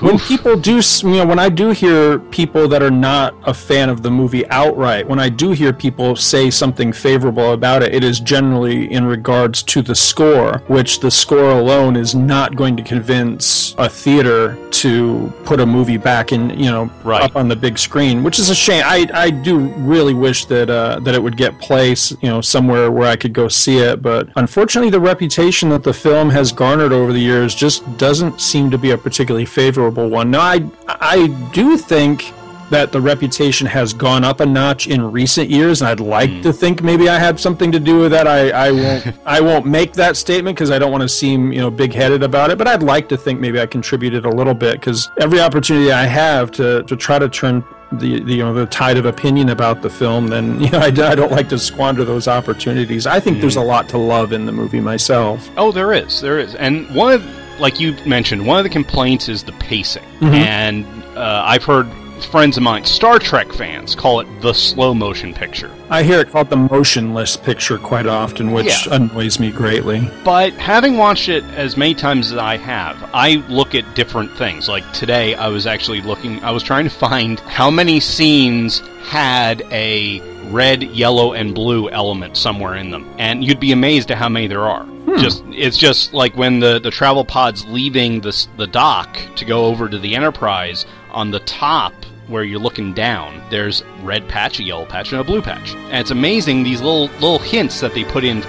when 0.00 0.18
people 0.18 0.56
do, 0.56 0.80
you 1.02 1.16
know, 1.16 1.26
when 1.26 1.38
I 1.38 1.48
do 1.48 1.70
hear 1.70 2.18
people 2.18 2.66
that 2.68 2.82
are 2.82 2.90
not 2.90 3.34
a 3.44 3.54
fan 3.54 3.88
of 3.88 4.02
the 4.02 4.10
movie 4.10 4.46
outright, 4.48 5.06
when 5.06 5.20
I 5.20 5.28
do 5.28 5.52
hear 5.52 5.72
people 5.72 6.16
say 6.16 6.50
something 6.50 6.92
favorable 6.92 7.52
about 7.52 7.82
it, 7.82 7.94
it 7.94 8.02
is 8.02 8.18
generally 8.18 8.92
in 8.92 9.04
regards 9.04 9.62
to 9.64 9.82
the 9.82 9.94
score, 9.94 10.58
which 10.66 11.00
the 11.00 11.10
score 11.10 11.52
alone 11.52 11.96
is 11.96 12.14
not 12.14 12.56
going 12.56 12.76
to 12.76 12.82
convince 12.82 13.74
a 13.78 13.88
theater 13.88 14.58
to 14.70 15.32
put 15.44 15.60
a 15.60 15.66
movie 15.66 15.96
back 15.96 16.32
in, 16.32 16.50
you 16.50 16.70
know, 16.70 16.90
right. 17.04 17.22
up 17.22 17.36
on 17.36 17.46
the 17.48 17.56
big 17.56 17.78
screen, 17.78 18.24
which 18.24 18.40
is 18.40 18.50
a 18.50 18.54
shame. 18.54 18.82
I, 18.84 19.06
I 19.14 19.30
do 19.30 19.58
really 19.58 20.14
wish 20.14 20.46
that 20.46 20.68
uh, 20.68 20.98
that 21.00 21.14
it 21.14 21.22
would 21.22 21.36
get 21.36 21.58
place, 21.60 22.10
you 22.20 22.28
know, 22.28 22.40
somewhere 22.40 22.90
where 22.90 23.08
I 23.08 23.16
could 23.16 23.32
go 23.32 23.46
see 23.46 23.78
it, 23.78 24.02
but 24.02 24.28
unfortunately, 24.34 24.90
the 24.90 25.00
reputation 25.00 25.68
that 25.68 25.84
the 25.84 25.94
film 25.94 26.30
has 26.30 26.50
garnered 26.50 26.92
over 26.92 27.12
the 27.12 27.20
years 27.20 27.54
just 27.54 27.96
doesn't 27.96 28.40
seem 28.40 28.70
to 28.70 28.78
be 28.78 28.90
a 28.90 28.98
particularly 28.98 29.46
favorable 29.46 29.83
one. 29.90 30.30
Now, 30.30 30.40
I 30.40 30.64
I 30.88 31.26
do 31.52 31.76
think 31.76 32.32
that 32.70 32.92
the 32.92 33.00
reputation 33.00 33.66
has 33.66 33.92
gone 33.92 34.24
up 34.24 34.40
a 34.40 34.46
notch 34.46 34.86
in 34.86 35.12
recent 35.12 35.50
years, 35.50 35.80
and 35.80 35.88
I'd 35.88 36.00
like 36.00 36.30
mm. 36.30 36.42
to 36.42 36.52
think 36.52 36.82
maybe 36.82 37.08
I 37.08 37.18
had 37.18 37.38
something 37.38 37.70
to 37.72 37.78
do 37.78 38.00
with 38.00 38.10
that. 38.12 38.26
I, 38.26 38.50
I 38.50 38.70
won't 38.82 39.06
I 39.24 39.40
won't 39.40 39.66
make 39.66 39.92
that 39.94 40.16
statement 40.16 40.56
because 40.56 40.70
I 40.70 40.78
don't 40.78 40.90
want 40.90 41.02
to 41.02 41.08
seem 41.08 41.52
you 41.52 41.60
know 41.60 41.70
big 41.70 41.92
headed 41.92 42.22
about 42.22 42.50
it. 42.50 42.58
But 42.58 42.68
I'd 42.68 42.82
like 42.82 43.08
to 43.10 43.16
think 43.16 43.40
maybe 43.40 43.60
I 43.60 43.66
contributed 43.66 44.24
a 44.24 44.30
little 44.30 44.54
bit 44.54 44.80
because 44.80 45.10
every 45.20 45.40
opportunity 45.40 45.92
I 45.92 46.04
have 46.04 46.50
to 46.52 46.82
to 46.84 46.96
try 46.96 47.18
to 47.18 47.28
turn 47.28 47.64
the, 47.92 48.20
the, 48.20 48.34
you 48.34 48.42
know 48.42 48.52
the 48.52 48.66
tide 48.66 48.96
of 48.96 49.06
opinion 49.06 49.50
about 49.50 49.82
the 49.82 49.90
film, 49.90 50.28
then 50.28 50.60
you 50.64 50.70
know 50.70 50.78
I, 50.78 50.86
I 50.86 51.14
don't 51.14 51.32
like 51.32 51.48
to 51.50 51.58
squander 51.58 52.04
those 52.04 52.28
opportunities. 52.28 53.06
I 53.06 53.20
think 53.20 53.38
mm. 53.38 53.40
there's 53.42 53.56
a 53.56 53.62
lot 53.62 53.88
to 53.90 53.98
love 53.98 54.32
in 54.32 54.46
the 54.46 54.52
movie 54.52 54.80
myself. 54.80 55.48
Oh, 55.56 55.70
there 55.70 55.92
is, 55.92 56.20
there 56.20 56.38
is, 56.38 56.54
and 56.54 56.92
one 56.94 57.12
of 57.12 57.43
like 57.58 57.80
you 57.80 57.92
mentioned, 58.04 58.46
one 58.46 58.58
of 58.58 58.64
the 58.64 58.70
complaints 58.70 59.28
is 59.28 59.44
the 59.44 59.52
pacing, 59.52 60.02
mm-hmm. 60.20 60.34
and 60.34 60.86
uh, 61.16 61.42
I've 61.46 61.64
heard 61.64 61.86
friends 62.24 62.56
of 62.56 62.62
mine, 62.62 62.84
Star 62.84 63.18
Trek 63.18 63.52
fans, 63.52 63.94
call 63.94 64.20
it 64.20 64.28
the 64.40 64.52
slow 64.52 64.94
motion 64.94 65.32
picture. 65.32 65.70
I 65.90 66.02
hear 66.02 66.20
it 66.20 66.30
called 66.30 66.50
the 66.50 66.56
motionless 66.56 67.36
picture 67.36 67.78
quite 67.78 68.06
often, 68.06 68.52
which 68.52 68.86
yeah. 68.86 68.96
annoys 68.96 69.38
me 69.38 69.50
greatly. 69.50 70.08
But 70.24 70.52
having 70.54 70.96
watched 70.96 71.28
it 71.28 71.44
as 71.44 71.76
many 71.76 71.94
times 71.94 72.32
as 72.32 72.38
I 72.38 72.56
have, 72.56 72.96
I 73.12 73.36
look 73.48 73.74
at 73.74 73.94
different 73.94 74.32
things. 74.36 74.68
Like 74.68 74.90
today, 74.92 75.34
I 75.34 75.48
was 75.48 75.66
actually 75.66 76.00
looking, 76.00 76.42
I 76.42 76.50
was 76.50 76.62
trying 76.62 76.84
to 76.84 76.90
find 76.90 77.38
how 77.40 77.70
many 77.70 78.00
scenes 78.00 78.80
had 79.02 79.62
a 79.70 80.20
red, 80.50 80.82
yellow, 80.82 81.32
and 81.32 81.54
blue 81.54 81.90
element 81.90 82.36
somewhere 82.36 82.74
in 82.76 82.90
them. 82.90 83.12
And 83.18 83.44
you'd 83.44 83.60
be 83.60 83.72
amazed 83.72 84.10
at 84.10 84.18
how 84.18 84.28
many 84.28 84.46
there 84.46 84.62
are. 84.62 84.84
Hmm. 84.84 85.18
Just 85.18 85.44
it's 85.50 85.76
just 85.76 86.14
like 86.14 86.34
when 86.36 86.60
the, 86.60 86.80
the 86.80 86.90
travel 86.90 87.24
pod's 87.24 87.64
leaving 87.66 88.20
the 88.20 88.46
the 88.56 88.66
dock 88.66 89.18
to 89.36 89.44
go 89.44 89.66
over 89.66 89.88
to 89.88 89.98
the 89.98 90.16
Enterprise 90.16 90.86
on 91.10 91.30
the 91.30 91.40
top 91.40 91.92
where 92.28 92.44
you're 92.44 92.60
looking 92.60 92.92
down, 92.92 93.42
there's 93.50 93.82
red 94.02 94.28
patch, 94.28 94.60
a 94.60 94.62
yellow 94.62 94.86
patch, 94.86 95.12
and 95.12 95.20
a 95.20 95.24
blue 95.24 95.42
patch. 95.42 95.74
And 95.74 95.94
it's 95.94 96.10
amazing 96.10 96.62
these 96.62 96.80
little 96.80 97.06
little 97.14 97.38
hints 97.38 97.80
that 97.80 97.94
they 97.94 98.04
put 98.04 98.24
in 98.24 98.42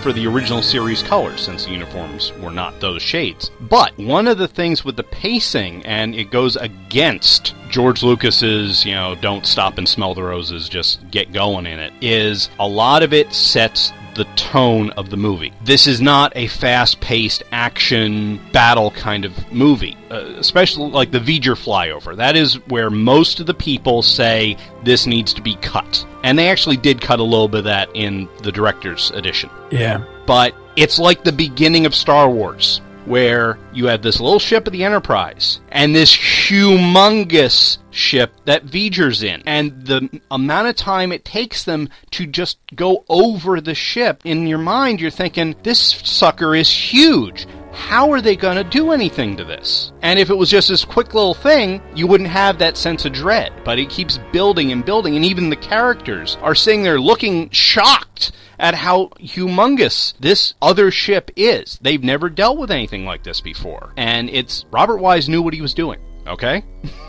for 0.00 0.12
the 0.12 0.26
original 0.26 0.62
series 0.62 1.02
colors, 1.02 1.42
since 1.42 1.66
the 1.66 1.72
uniforms 1.72 2.32
were 2.40 2.50
not 2.50 2.80
those 2.80 3.02
shades. 3.02 3.50
But 3.60 3.96
one 3.98 4.26
of 4.28 4.38
the 4.38 4.48
things 4.48 4.84
with 4.84 4.96
the 4.96 5.02
pacing, 5.02 5.84
and 5.84 6.14
it 6.14 6.30
goes 6.30 6.56
against 6.56 7.54
George 7.68 8.02
Lucas's, 8.02 8.84
you 8.84 8.94
know, 8.94 9.14
don't 9.16 9.44
stop 9.46 9.76
and 9.76 9.88
smell 9.88 10.14
the 10.14 10.22
roses, 10.22 10.68
just 10.68 11.08
get 11.10 11.32
going 11.32 11.66
in 11.66 11.78
it, 11.78 11.92
is 12.00 12.48
a 12.58 12.66
lot 12.66 13.02
of 13.02 13.12
it 13.12 13.32
sets 13.34 13.92
the 14.14 14.24
tone 14.36 14.90
of 14.90 15.10
the 15.10 15.16
movie. 15.16 15.52
This 15.64 15.86
is 15.86 16.00
not 16.00 16.32
a 16.36 16.48
fast 16.48 17.00
paced 17.00 17.42
action 17.52 18.40
battle 18.52 18.90
kind 18.90 19.24
of 19.24 19.52
movie, 19.52 19.96
uh, 20.10 20.34
especially 20.38 20.90
like 20.90 21.10
the 21.10 21.18
V'ger 21.18 21.56
flyover. 21.56 22.16
That 22.16 22.36
is 22.36 22.54
where 22.68 22.90
most 22.90 23.40
of 23.40 23.46
the 23.46 23.54
people 23.54 24.02
say 24.02 24.56
this 24.84 25.06
needs 25.06 25.32
to 25.34 25.42
be 25.42 25.56
cut. 25.56 26.06
And 26.22 26.38
they 26.38 26.48
actually 26.48 26.76
did 26.76 27.00
cut 27.00 27.20
a 27.20 27.24
little 27.24 27.48
bit 27.48 27.58
of 27.58 27.64
that 27.64 27.88
in 27.94 28.28
the 28.42 28.52
director's 28.52 29.10
edition. 29.12 29.50
Yeah. 29.70 30.04
But 30.26 30.54
it's 30.76 30.98
like 30.98 31.24
the 31.24 31.32
beginning 31.32 31.86
of 31.86 31.94
Star 31.94 32.28
Wars 32.28 32.80
where 33.06 33.58
you 33.72 33.86
have 33.86 34.02
this 34.02 34.20
little 34.20 34.38
ship 34.38 34.66
of 34.66 34.72
the 34.72 34.84
Enterprise 34.84 35.60
and 35.70 35.94
this 35.94 36.14
humongous 36.14 37.78
ship 37.90 38.32
that 38.44 38.66
V'ger's 38.66 39.22
in. 39.22 39.42
And 39.46 39.86
the 39.86 40.20
amount 40.30 40.68
of 40.68 40.76
time 40.76 41.12
it 41.12 41.24
takes 41.24 41.64
them 41.64 41.88
to 42.12 42.26
just 42.26 42.58
go 42.74 43.04
over 43.08 43.60
the 43.60 43.74
ship, 43.74 44.22
in 44.24 44.46
your 44.46 44.58
mind, 44.58 45.00
you're 45.00 45.10
thinking, 45.10 45.56
this 45.62 45.80
sucker 45.80 46.54
is 46.54 46.70
huge. 46.70 47.46
How 47.72 48.10
are 48.10 48.20
they 48.20 48.36
going 48.36 48.56
to 48.56 48.64
do 48.64 48.90
anything 48.90 49.36
to 49.36 49.44
this? 49.44 49.92
And 50.02 50.18
if 50.18 50.28
it 50.28 50.34
was 50.34 50.50
just 50.50 50.68
this 50.68 50.84
quick 50.84 51.14
little 51.14 51.34
thing, 51.34 51.80
you 51.94 52.06
wouldn't 52.06 52.28
have 52.28 52.58
that 52.58 52.76
sense 52.76 53.04
of 53.04 53.12
dread. 53.12 53.52
But 53.64 53.78
it 53.78 53.88
keeps 53.88 54.18
building 54.32 54.72
and 54.72 54.84
building, 54.84 55.16
and 55.16 55.24
even 55.24 55.50
the 55.50 55.56
characters 55.56 56.36
are 56.42 56.54
sitting 56.54 56.82
there 56.82 57.00
looking 57.00 57.48
shocked 57.50 58.32
at 58.60 58.74
how 58.74 59.06
humongous 59.18 60.14
this 60.20 60.54
other 60.62 60.90
ship 60.90 61.30
is. 61.34 61.78
They've 61.82 62.02
never 62.02 62.28
dealt 62.28 62.58
with 62.58 62.70
anything 62.70 63.04
like 63.04 63.24
this 63.24 63.40
before. 63.40 63.92
And 63.96 64.30
it's 64.30 64.66
Robert 64.70 64.98
Wise 64.98 65.28
knew 65.28 65.42
what 65.42 65.54
he 65.54 65.62
was 65.62 65.74
doing, 65.74 65.98
okay? 66.26 66.64